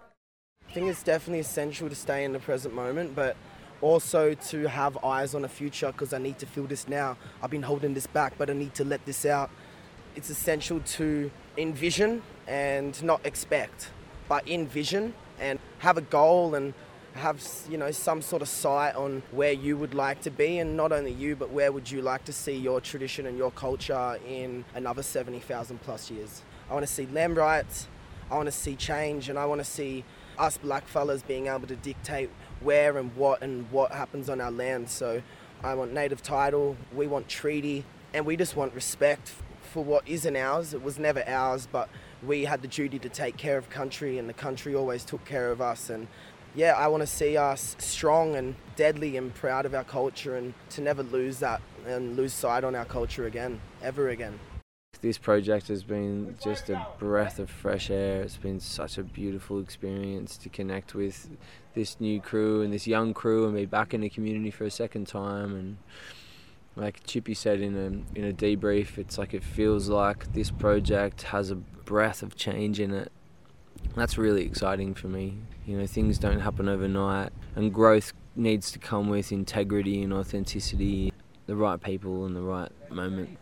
I 0.68 0.72
think 0.72 0.88
it's 0.88 1.04
definitely 1.04 1.40
essential 1.40 1.88
to 1.88 1.94
stay 1.94 2.24
in 2.24 2.32
the 2.32 2.40
present 2.40 2.74
moment, 2.74 3.14
but 3.14 3.36
also 3.80 4.34
to 4.34 4.66
have 4.66 4.98
eyes 5.04 5.36
on 5.36 5.42
the 5.42 5.48
future 5.48 5.92
because 5.92 6.12
I 6.12 6.18
need 6.18 6.40
to 6.40 6.46
feel 6.46 6.64
this 6.64 6.88
now. 6.88 7.16
I've 7.40 7.50
been 7.50 7.62
holding 7.62 7.94
this 7.94 8.08
back, 8.08 8.32
but 8.36 8.50
I 8.50 8.54
need 8.54 8.74
to 8.74 8.84
let 8.84 9.04
this 9.06 9.24
out 9.24 9.50
it's 10.16 10.30
essential 10.30 10.80
to 10.80 11.30
envision 11.56 12.22
and 12.46 13.02
not 13.02 13.24
expect, 13.24 13.90
but 14.28 14.48
envision 14.48 15.14
and 15.38 15.58
have 15.78 15.96
a 15.96 16.02
goal 16.02 16.54
and 16.54 16.74
have 17.14 17.42
you 17.70 17.78
know 17.78 17.90
some 17.90 18.20
sort 18.20 18.42
of 18.42 18.48
sight 18.48 18.94
on 18.94 19.22
where 19.32 19.52
you 19.52 19.76
would 19.76 19.94
like 19.94 20.20
to 20.20 20.30
be 20.30 20.58
and 20.58 20.76
not 20.76 20.92
only 20.92 21.10
you 21.10 21.34
but 21.34 21.50
where 21.50 21.72
would 21.72 21.90
you 21.90 22.02
like 22.02 22.22
to 22.24 22.32
see 22.32 22.54
your 22.54 22.80
tradition 22.80 23.26
and 23.26 23.38
your 23.38 23.50
culture 23.52 24.18
in 24.28 24.64
another 24.74 25.02
70,000 25.02 25.80
plus 25.80 26.10
years. 26.10 26.42
I 26.68 26.74
want 26.74 26.86
to 26.86 26.92
see 26.92 27.06
land 27.06 27.36
rights, 27.36 27.88
I 28.30 28.36
want 28.36 28.46
to 28.46 28.52
see 28.52 28.76
change 28.76 29.28
and 29.28 29.38
I 29.38 29.46
want 29.46 29.60
to 29.60 29.64
see 29.64 30.04
us 30.38 30.58
black 30.58 30.86
fellas 30.86 31.22
being 31.22 31.46
able 31.46 31.66
to 31.66 31.76
dictate 31.76 32.28
where 32.60 32.98
and 32.98 33.14
what 33.16 33.42
and 33.42 33.70
what 33.70 33.92
happens 33.92 34.28
on 34.28 34.40
our 34.40 34.50
land. 34.50 34.90
So 34.90 35.22
I 35.64 35.74
want 35.74 35.92
native 35.92 36.22
title, 36.22 36.76
we 36.94 37.06
want 37.06 37.28
treaty 37.28 37.84
and 38.12 38.26
we 38.26 38.36
just 38.36 38.56
want 38.56 38.74
respect 38.74 39.32
for 39.66 39.84
what 39.84 40.06
isn't 40.08 40.36
ours. 40.36 40.72
It 40.72 40.82
was 40.82 40.98
never 40.98 41.22
ours, 41.28 41.68
but 41.70 41.88
we 42.22 42.44
had 42.44 42.62
the 42.62 42.68
duty 42.68 42.98
to 43.00 43.08
take 43.08 43.36
care 43.36 43.58
of 43.58 43.68
country, 43.68 44.18
and 44.18 44.28
the 44.28 44.34
country 44.34 44.74
always 44.74 45.04
took 45.04 45.24
care 45.24 45.50
of 45.50 45.60
us. 45.60 45.90
And 45.90 46.08
yeah, 46.54 46.72
I 46.72 46.88
want 46.88 47.02
to 47.02 47.06
see 47.06 47.36
us 47.36 47.76
strong 47.78 48.34
and 48.34 48.54
deadly 48.76 49.16
and 49.16 49.34
proud 49.34 49.66
of 49.66 49.74
our 49.74 49.84
culture 49.84 50.36
and 50.36 50.54
to 50.70 50.80
never 50.80 51.02
lose 51.02 51.38
that 51.40 51.60
and 51.86 52.16
lose 52.16 52.32
sight 52.32 52.64
on 52.64 52.74
our 52.74 52.86
culture 52.86 53.26
again, 53.26 53.60
ever 53.82 54.08
again. 54.08 54.38
This 55.02 55.18
project 55.18 55.68
has 55.68 55.84
been 55.84 56.36
just 56.42 56.70
a 56.70 56.86
breath 56.98 57.38
of 57.38 57.50
fresh 57.50 57.90
air. 57.90 58.22
It's 58.22 58.38
been 58.38 58.58
such 58.60 58.96
a 58.96 59.02
beautiful 59.02 59.60
experience 59.60 60.38
to 60.38 60.48
connect 60.48 60.94
with 60.94 61.28
this 61.74 62.00
new 62.00 62.20
crew 62.20 62.62
and 62.62 62.72
this 62.72 62.86
young 62.86 63.12
crew 63.12 63.44
and 63.44 63.54
be 63.54 63.66
back 63.66 63.92
in 63.92 64.00
the 64.00 64.08
community 64.08 64.50
for 64.50 64.64
a 64.64 64.70
second 64.70 65.06
time. 65.06 65.54
And 65.54 65.76
like 66.76 67.04
Chippy 67.06 67.34
said 67.34 67.60
in 67.60 67.74
a 67.76 68.18
in 68.18 68.24
a 68.24 68.32
debrief, 68.32 68.98
it's 68.98 69.18
like 69.18 69.34
it 69.34 69.42
feels 69.42 69.88
like 69.88 70.32
this 70.32 70.50
project 70.50 71.22
has 71.22 71.50
a 71.50 71.56
breath 71.56 72.22
of 72.22 72.36
change 72.36 72.78
in 72.80 72.92
it. 72.92 73.10
That's 73.94 74.18
really 74.18 74.44
exciting 74.44 74.94
for 74.94 75.08
me. 75.08 75.38
You 75.66 75.78
know, 75.78 75.86
things 75.86 76.18
don't 76.18 76.40
happen 76.40 76.68
overnight, 76.68 77.32
and 77.54 77.72
growth 77.72 78.12
needs 78.34 78.70
to 78.72 78.78
come 78.78 79.08
with 79.08 79.32
integrity 79.32 80.02
and 80.02 80.12
authenticity, 80.12 81.12
the 81.46 81.56
right 81.56 81.82
people 81.82 82.26
and 82.26 82.36
the 82.36 82.42
right 82.42 82.70
moment 82.90 83.38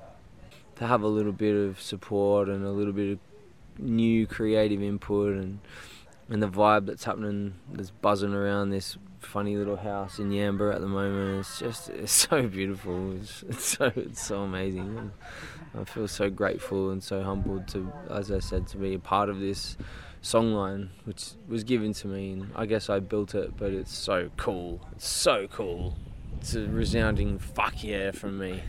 to 0.76 0.87
have 0.87 1.03
a 1.03 1.09
little 1.09 1.32
bit 1.32 1.55
of 1.55 1.80
support 1.80 2.49
and 2.49 2.64
a 2.64 2.70
little 2.70 2.93
bit 2.93 3.12
of 3.12 3.18
new 3.78 4.26
creative 4.26 4.82
input 4.82 5.37
and 5.37 5.59
and 6.28 6.43
the 6.43 6.49
vibe 6.49 6.87
that's 6.87 7.05
happening 7.05 7.55
that's 7.72 7.91
buzzing 7.91 8.32
around 8.32 8.70
this 8.70 8.97
funny 9.25 9.57
little 9.57 9.77
house 9.77 10.18
in 10.18 10.31
Yamba 10.31 10.75
at 10.75 10.81
the 10.81 10.87
moment. 10.87 11.41
It's 11.41 11.59
just 11.59 11.89
it's 11.91 12.12
so 12.29 12.47
beautiful. 12.47 13.16
It's, 13.16 13.43
it's 13.49 13.64
so 13.64 13.93
it's 13.97 14.22
so 14.22 14.43
amazing. 14.43 15.12
I 15.79 15.85
feel 15.85 16.07
so 16.09 16.31
grateful 16.31 16.91
and 16.91 17.03
so 17.03 17.22
humbled 17.22 17.68
to 17.68 17.93
as 18.11 18.31
I 18.31 18.39
said 18.39 18.66
to 18.68 18.77
be 18.77 18.95
a 18.95 18.99
part 18.99 19.29
of 19.29 19.41
this 19.41 19.77
songline 20.22 20.89
which 21.05 21.33
was 21.49 21.64
given 21.64 21.93
to 21.93 22.07
me 22.07 22.33
and 22.33 22.51
I 22.55 22.64
guess 22.64 22.89
I 22.89 23.01
built 23.01 23.35
it 23.35 23.57
but 23.57 23.72
it's 23.72 23.93
so 23.93 24.31
cool. 24.37 24.81
It's 24.93 25.09
so 25.09 25.49
cool. 25.49 25.97
It's 26.39 26.55
a 26.55 26.66
resounding 26.66 27.39
fuck 27.39 27.83
yeah 27.83 28.11
from 28.11 28.39
me. 28.39 28.62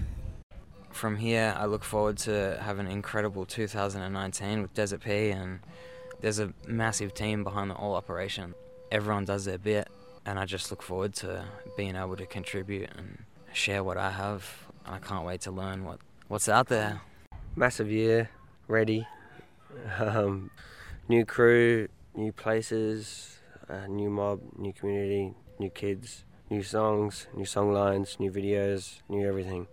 From 0.95 1.18
here, 1.18 1.53
I 1.58 1.66
look 1.66 1.84
forward 1.84 2.18
to 2.20 2.58
having 2.62 2.86
an 2.86 2.91
incredible 2.93 3.45
2019 3.45 4.62
with 4.62 4.74
Desert 4.74 5.01
Pea, 5.01 5.32
and 5.32 5.60
there's 6.22 6.39
a 6.39 6.53
massive 6.66 7.14
team 7.14 7.43
behind 7.43 7.70
the 7.70 7.74
whole 7.74 7.95
operation. 7.95 8.56
Everyone 8.91 9.26
does 9.26 9.43
their 9.43 9.58
bit, 9.58 9.89
and 10.26 10.40
I 10.40 10.46
just 10.46 10.72
look 10.72 10.82
forward 10.82 11.14
to 11.16 11.46
being 11.78 11.96
able 11.96 12.16
to 12.18 12.26
contribute 12.26 12.90
and 12.96 13.26
share 13.54 13.84
what 13.84 13.98
I 13.98 14.12
have. 14.12 14.68
I 14.86 15.00
can't 15.00 15.26
wait 15.26 15.42
to 15.42 15.52
learn 15.52 15.84
what, 15.84 16.00
what's 16.28 16.50
out 16.50 16.68
there. 16.68 17.02
Massive 17.56 17.92
year, 17.92 18.30
ready. 18.68 19.08
Um, 20.00 20.52
new 21.10 21.26
crew, 21.26 21.88
new 22.16 22.32
places, 22.32 23.40
uh, 23.70 23.88
new 23.88 24.10
mob, 24.10 24.40
new 24.58 24.74
community, 24.74 25.34
new 25.60 25.70
kids, 25.70 26.24
new 26.50 26.64
songs, 26.64 27.28
new 27.36 27.46
song 27.46 27.74
lines, 27.74 28.18
new 28.20 28.32
videos, 28.32 29.02
new 29.10 29.28
everything 29.28 29.68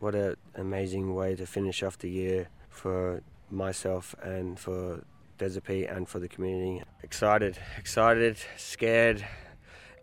what 0.00 0.14
an 0.14 0.36
amazing 0.54 1.14
way 1.14 1.34
to 1.34 1.46
finish 1.46 1.82
off 1.82 1.98
the 1.98 2.10
year 2.10 2.48
for 2.68 3.22
myself 3.50 4.14
and 4.22 4.58
for 4.58 5.02
Desert 5.38 5.68
and 5.68 6.08
for 6.08 6.18
the 6.18 6.28
community. 6.28 6.82
Excited, 7.02 7.58
excited, 7.76 8.38
scared, 8.56 9.24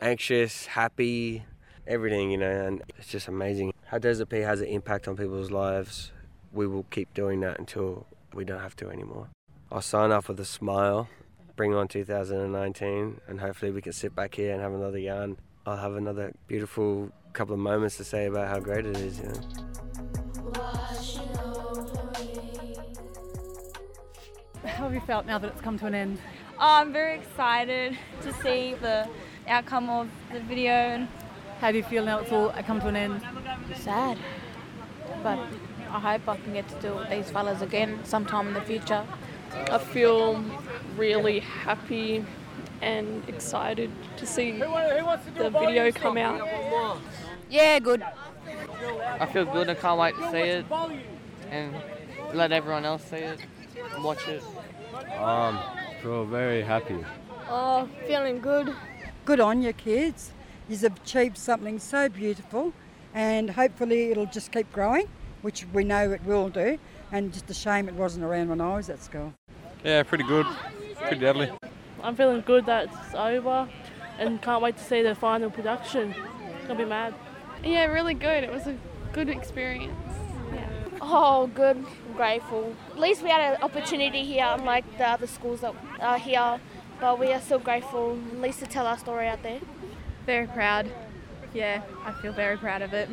anxious, 0.02 0.66
happy, 0.66 1.44
everything, 1.88 2.32
you 2.32 2.38
know, 2.38 2.50
and 2.50 2.84
it's 2.98 3.08
just 3.08 3.28
amazing. 3.28 3.74
How 3.86 3.98
Desert 3.98 4.30
Pea 4.30 4.40
has 4.40 4.62
an 4.62 4.68
impact 4.68 5.08
on 5.08 5.16
people's 5.16 5.52
lives, 5.52 6.12
we 6.52 6.68
will 6.68 6.86
keep 6.90 7.14
doing 7.14 7.42
that 7.42 7.60
until 7.60 8.08
we 8.34 8.46
don't 8.46 8.60
have 8.60 8.76
to 8.78 8.90
anymore. 8.90 9.30
I'll 9.72 9.82
sign 9.82 10.12
off 10.12 10.28
with 10.30 10.40
a 10.40 10.46
smile, 10.46 11.10
bring 11.56 11.74
on 11.74 11.88
2019, 11.88 13.22
and 13.28 13.40
hopefully 13.40 13.72
we 13.72 13.82
can 13.82 13.94
sit 13.94 14.16
back 14.16 14.36
here 14.36 14.54
and 14.54 14.62
have 14.62 14.74
another 14.74 15.00
yarn. 15.00 15.38
I'll 15.66 15.78
have 15.78 15.96
another 15.96 16.34
beautiful 16.48 17.12
couple 17.34 17.54
of 17.54 17.60
moments 17.60 17.98
to 17.98 18.04
say 18.04 18.28
about 18.28 18.48
how 18.48 18.60
great 18.60 18.86
it 18.86 18.98
is, 18.98 19.20
you 19.20 19.26
know. 19.26 19.34
How 24.64 24.84
have 24.84 24.94
you 24.94 25.02
felt 25.02 25.26
now 25.26 25.38
that 25.38 25.52
it's 25.52 25.62
come 25.62 25.80
to 25.80 25.86
an 25.86 25.96
end? 25.96 26.20
Oh, 26.58 26.80
I'm 26.80 26.94
very 26.94 27.18
excited 27.18 27.98
to 28.22 28.34
see 28.34 28.76
the 28.76 29.08
outcome 29.48 29.90
of 29.90 30.10
the 30.32 30.40
video. 30.40 30.72
And 30.72 31.08
How 31.60 31.72
do 31.72 31.78
you 31.78 31.84
feel 31.84 32.06
now 32.06 32.20
it's 32.20 32.32
all 32.32 32.50
come 32.66 32.80
to 32.82 32.88
an 32.88 32.96
end? 32.96 33.22
Sad. 33.76 34.18
But 35.24 35.40
I 35.90 36.00
hope 36.00 36.28
I 36.28 36.38
can 36.38 36.54
get 36.54 36.68
to 36.70 36.76
do 36.82 36.94
it 36.94 36.96
with 36.96 37.10
these 37.10 37.32
fellas 37.32 37.62
again 37.62 38.00
sometime 38.04 38.48
in 38.48 38.54
the 38.54 38.62
future. 38.62 39.06
I 39.72 39.78
feel 39.78 40.44
really 40.98 41.40
happy 41.40 42.26
and 42.82 43.28
excited 43.30 43.90
to 44.18 44.26
see 44.26 44.52
the 44.60 45.50
video 45.50 45.92
come 45.92 46.18
out. 46.18 47.00
Yeah, 47.50 47.80
good. 47.80 48.04
I 49.20 49.26
feel 49.26 49.46
good. 49.46 49.70
I 49.70 49.76
can't 49.76 50.00
wait 50.00 50.16
to 50.18 50.32
see 50.32 50.38
it 50.38 50.66
and 51.50 51.74
let 52.34 52.52
everyone 52.52 52.86
else 52.86 53.04
see 53.06 53.18
it, 53.18 53.40
watch 54.00 54.28
it. 54.28 54.44
Um, 55.18 55.60
feel 56.02 56.26
very 56.26 56.62
happy. 56.62 57.04
Oh, 57.50 57.88
feeling 58.08 58.40
good. 58.40 58.74
Good 59.26 59.40
on 59.40 59.64
you, 59.64 59.74
kids. 59.74 60.32
You've 60.70 60.84
achieved 60.84 61.40
something 61.40 61.80
so 61.80 62.10
beautiful, 62.10 62.74
and 63.12 63.50
hopefully 63.50 64.12
it'll 64.12 64.28
just 64.28 64.52
keep 64.52 64.72
growing, 64.72 65.08
which 65.42 65.66
we 65.74 65.84
know 65.84 66.12
it 66.12 66.24
will 66.26 66.50
do. 66.50 66.78
And 67.12 67.34
just 67.34 67.50
a 67.50 67.54
shame 67.56 67.90
it 67.90 67.96
wasn't 67.96 68.24
around 68.24 68.50
when 68.50 68.62
I 68.62 68.76
was 68.76 68.88
at 68.88 69.02
school. 69.02 69.34
Yeah, 69.84 70.04
pretty 70.04 70.26
good. 70.26 70.46
Pretty 71.02 71.20
deadly. 71.20 71.52
I'm 72.04 72.16
feeling 72.16 72.42
good 72.42 72.68
that 72.68 72.84
it's 72.84 73.16
over 73.16 73.68
and 74.20 74.40
can't 74.44 74.62
wait 74.62 74.78
to 74.78 74.84
see 74.84 75.02
the 75.02 75.16
final 75.16 75.50
production. 75.50 76.14
I'll 76.70 76.76
be 76.76 76.86
mad. 76.86 77.16
Yeah, 77.64 77.86
really 77.86 78.14
good. 78.14 78.44
It 78.44 78.54
was 78.54 78.68
a 78.68 78.78
good 79.12 79.30
experience. 79.30 79.96
Yeah. 80.54 80.70
Oh, 81.02 81.48
good. 81.48 81.78
I'm 81.78 82.14
grateful. 82.16 82.76
At 82.92 83.00
least 83.00 83.24
we 83.24 83.30
had 83.32 83.56
an 83.56 83.64
opportunity 83.64 84.24
here, 84.24 84.46
unlike 84.48 84.86
the 85.00 85.10
other 85.10 85.26
schools 85.26 85.62
that 85.62 85.74
are 86.00 86.20
here. 86.20 86.60
But 87.00 87.20
we 87.20 87.34
are 87.34 87.42
so 87.42 87.60
grateful, 87.60 88.18
at 88.32 88.42
least 88.42 88.60
to 88.60 88.66
tell 88.66 88.88
our 88.88 88.98
story 88.98 89.28
out 89.28 89.44
there. 89.44 89.60
Very 90.26 90.48
proud. 90.48 90.90
Yeah, 91.54 91.82
I 92.06 92.12
feel 92.22 92.34
very 92.34 92.58
proud 92.58 92.82
of 92.82 92.94
it. 92.94 93.10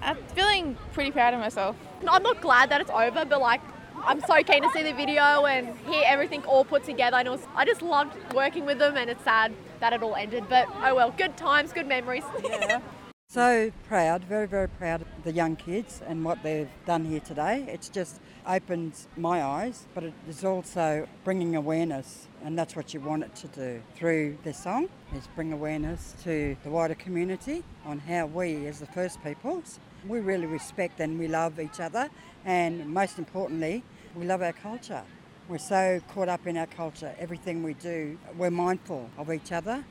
I'm 0.00 0.16
feeling 0.34 0.76
pretty 0.92 1.10
proud 1.10 1.34
of 1.34 1.40
myself. 1.40 1.76
I'm 2.08 2.22
not 2.22 2.40
glad 2.40 2.70
that 2.70 2.80
it's 2.80 2.90
over, 2.90 3.24
but 3.24 3.40
like 3.40 3.60
I'm 4.04 4.20
so 4.20 4.42
keen 4.42 4.62
to 4.62 4.70
see 4.70 4.82
the 4.82 4.92
video 4.92 5.46
and 5.46 5.76
hear 5.86 6.02
everything 6.06 6.44
all 6.44 6.64
put 6.64 6.84
together. 6.84 7.16
And 7.16 7.28
it 7.28 7.30
was, 7.30 7.46
I 7.54 7.64
just 7.64 7.82
loved 7.82 8.16
working 8.32 8.64
with 8.64 8.78
them, 8.78 8.96
and 8.96 9.10
it's 9.10 9.22
sad 9.24 9.52
that 9.80 9.92
it 9.92 10.02
all 10.02 10.14
ended. 10.14 10.44
But 10.48 10.68
oh 10.82 10.94
well, 10.94 11.12
good 11.16 11.36
times, 11.36 11.72
good 11.72 11.86
memories. 11.86 12.24
Yeah. 12.42 12.80
So 13.30 13.72
proud, 13.86 14.24
very, 14.24 14.46
very 14.48 14.70
proud 14.70 15.02
of 15.02 15.08
the 15.22 15.32
young 15.32 15.54
kids 15.54 16.00
and 16.06 16.24
what 16.24 16.42
they've 16.42 16.70
done 16.86 17.04
here 17.04 17.20
today. 17.20 17.66
It's 17.68 17.90
just 17.90 18.22
opened 18.46 18.94
my 19.18 19.42
eyes, 19.42 19.84
but 19.94 20.02
it 20.02 20.14
is 20.26 20.46
also 20.46 21.06
bringing 21.24 21.54
awareness, 21.54 22.26
and 22.44 22.58
that's 22.58 22.76
what 22.76 22.94
you 22.94 23.00
want 23.00 23.22
it 23.22 23.34
to 23.36 23.48
do 23.48 23.82
through 23.94 24.38
this 24.44 24.62
song, 24.62 24.88
is 25.14 25.28
bring 25.34 25.52
awareness 25.52 26.14
to 26.24 26.56
the 26.64 26.70
wider 26.70 26.94
community 26.94 27.62
on 27.84 27.98
how 27.98 28.26
we, 28.26 28.66
as 28.66 28.80
the 28.80 28.86
First 28.86 29.22
Peoples, 29.22 29.80
we 30.06 30.20
really 30.20 30.46
respect 30.46 31.00
and 31.00 31.18
we 31.18 31.28
love 31.28 31.58
each 31.60 31.80
other, 31.80 32.08
and 32.44 32.88
most 32.88 33.18
importantly, 33.18 33.82
we 34.14 34.24
love 34.24 34.42
our 34.42 34.52
culture. 34.52 35.02
We're 35.48 35.58
so 35.58 36.00
caught 36.12 36.28
up 36.28 36.46
in 36.46 36.56
our 36.56 36.66
culture, 36.66 37.14
everything 37.18 37.62
we 37.62 37.74
do, 37.74 38.18
we're 38.36 38.50
mindful 38.50 39.10
of 39.16 39.32
each 39.32 39.52
other, 39.52 39.84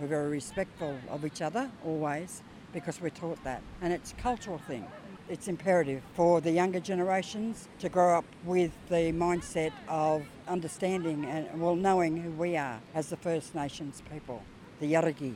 we're 0.00 0.06
very 0.06 0.30
respectful 0.30 0.98
of 1.10 1.24
each 1.24 1.42
other 1.42 1.70
always 1.84 2.42
because 2.72 3.00
we're 3.00 3.10
taught 3.10 3.42
that. 3.44 3.62
And 3.82 3.92
it's 3.92 4.12
a 4.12 4.14
cultural 4.16 4.58
thing. 4.58 4.86
It's 5.28 5.48
imperative 5.48 6.02
for 6.14 6.40
the 6.40 6.50
younger 6.50 6.80
generations 6.80 7.68
to 7.78 7.88
grow 7.88 8.18
up 8.18 8.24
with 8.44 8.72
the 8.88 9.12
mindset 9.12 9.72
of 9.88 10.24
understanding 10.48 11.24
and, 11.24 11.60
well, 11.60 11.76
knowing 11.76 12.16
who 12.16 12.30
we 12.32 12.56
are 12.56 12.80
as 12.94 13.08
the 13.08 13.16
First 13.16 13.54
Nations 13.54 14.02
people, 14.12 14.42
the 14.80 14.92
Yaegl. 14.92 15.34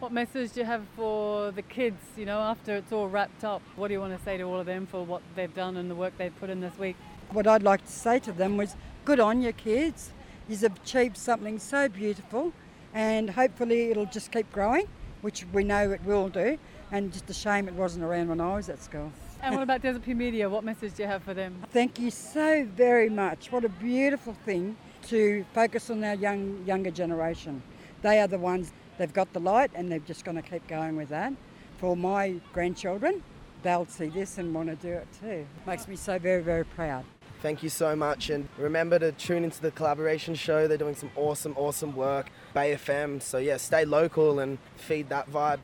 What 0.00 0.12
message 0.12 0.52
do 0.52 0.60
you 0.60 0.66
have 0.66 0.84
for 0.94 1.50
the 1.50 1.62
kids, 1.62 1.96
you 2.16 2.26
know, 2.26 2.40
after 2.40 2.76
it's 2.76 2.92
all 2.92 3.08
wrapped 3.08 3.42
up? 3.42 3.62
What 3.74 3.88
do 3.88 3.94
you 3.94 4.00
want 4.00 4.16
to 4.16 4.22
say 4.22 4.36
to 4.36 4.42
all 4.42 4.60
of 4.60 4.66
them 4.66 4.86
for 4.86 5.04
what 5.04 5.22
they've 5.34 5.54
done 5.54 5.76
and 5.76 5.90
the 5.90 5.94
work 5.94 6.12
they've 6.18 6.38
put 6.38 6.50
in 6.50 6.60
this 6.60 6.78
week? 6.78 6.96
What 7.30 7.46
I'd 7.46 7.62
like 7.62 7.84
to 7.86 7.92
say 7.92 8.18
to 8.20 8.32
them 8.32 8.56
was 8.56 8.76
good 9.04 9.18
on 9.18 9.40
you, 9.40 9.52
kids. 9.52 10.12
You've 10.48 10.62
achieved 10.62 11.16
something 11.16 11.58
so 11.58 11.88
beautiful, 11.88 12.52
and 12.92 13.30
hopefully 13.30 13.90
it'll 13.90 14.06
just 14.06 14.30
keep 14.30 14.52
growing, 14.52 14.88
which 15.22 15.46
we 15.52 15.64
know 15.64 15.90
it 15.90 16.04
will 16.04 16.28
do. 16.28 16.58
And 16.92 17.10
just 17.10 17.28
a 17.30 17.34
shame 17.34 17.68
it 17.68 17.74
wasn't 17.74 18.04
around 18.04 18.28
when 18.28 18.40
I 18.40 18.54
was 18.54 18.68
at 18.68 18.82
school. 18.82 19.10
And 19.42 19.54
what 19.54 19.62
about 19.62 19.80
Desert 19.80 20.04
Pea 20.04 20.12
Media? 20.12 20.48
What 20.48 20.62
message 20.62 20.94
do 20.94 21.02
you 21.02 21.08
have 21.08 21.22
for 21.22 21.32
them? 21.32 21.56
Thank 21.70 21.98
you 21.98 22.10
so 22.10 22.68
very 22.76 23.08
much. 23.08 23.50
What 23.50 23.64
a 23.64 23.70
beautiful 23.70 24.34
thing 24.44 24.76
to 25.08 25.44
focus 25.54 25.88
on 25.88 26.04
our 26.04 26.14
young 26.14 26.62
younger 26.66 26.90
generation. 26.90 27.62
They 28.02 28.20
are 28.20 28.28
the 28.28 28.38
ones 28.38 28.72
they've 28.98 29.12
got 29.12 29.32
the 29.32 29.40
light 29.40 29.70
and 29.74 29.90
they're 29.90 30.00
just 30.00 30.24
going 30.24 30.36
to 30.36 30.42
keep 30.42 30.68
going 30.68 30.94
with 30.96 31.08
that. 31.08 31.32
For 31.78 31.96
my 31.96 32.34
grandchildren, 32.52 33.22
they'll 33.62 33.86
see 33.86 34.06
this 34.08 34.36
and 34.36 34.54
want 34.54 34.68
to 34.68 34.76
do 34.76 34.92
it 34.92 35.08
too. 35.18 35.46
Makes 35.66 35.88
me 35.88 35.96
so 35.96 36.18
very 36.18 36.42
very 36.42 36.64
proud. 36.64 37.04
Thank 37.40 37.64
you 37.64 37.70
so 37.70 37.96
much. 37.96 38.30
And 38.30 38.48
remember 38.56 39.00
to 39.00 39.10
tune 39.12 39.42
into 39.42 39.60
the 39.60 39.72
collaboration 39.72 40.36
show. 40.36 40.68
They're 40.68 40.78
doing 40.78 40.94
some 40.94 41.10
awesome, 41.16 41.54
awesome 41.56 41.96
work. 41.96 42.30
Bay 42.54 42.74
FM. 42.76 43.20
So, 43.20 43.38
yeah, 43.38 43.56
stay 43.56 43.84
local 43.84 44.38
and 44.38 44.58
feed 44.76 45.08
that 45.08 45.28
vibe. 45.28 45.58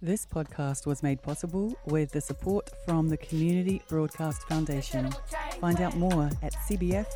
This 0.00 0.24
podcast 0.24 0.86
was 0.86 1.02
made 1.02 1.20
possible 1.22 1.76
with 1.86 2.12
the 2.12 2.20
support 2.20 2.70
from 2.84 3.08
the 3.08 3.16
Community 3.16 3.82
Broadcast 3.88 4.42
Foundation. 4.44 5.10
Find 5.60 5.80
out 5.80 5.96
more 5.96 6.30
at 6.40 6.52
cbf.org.au. 6.68 7.08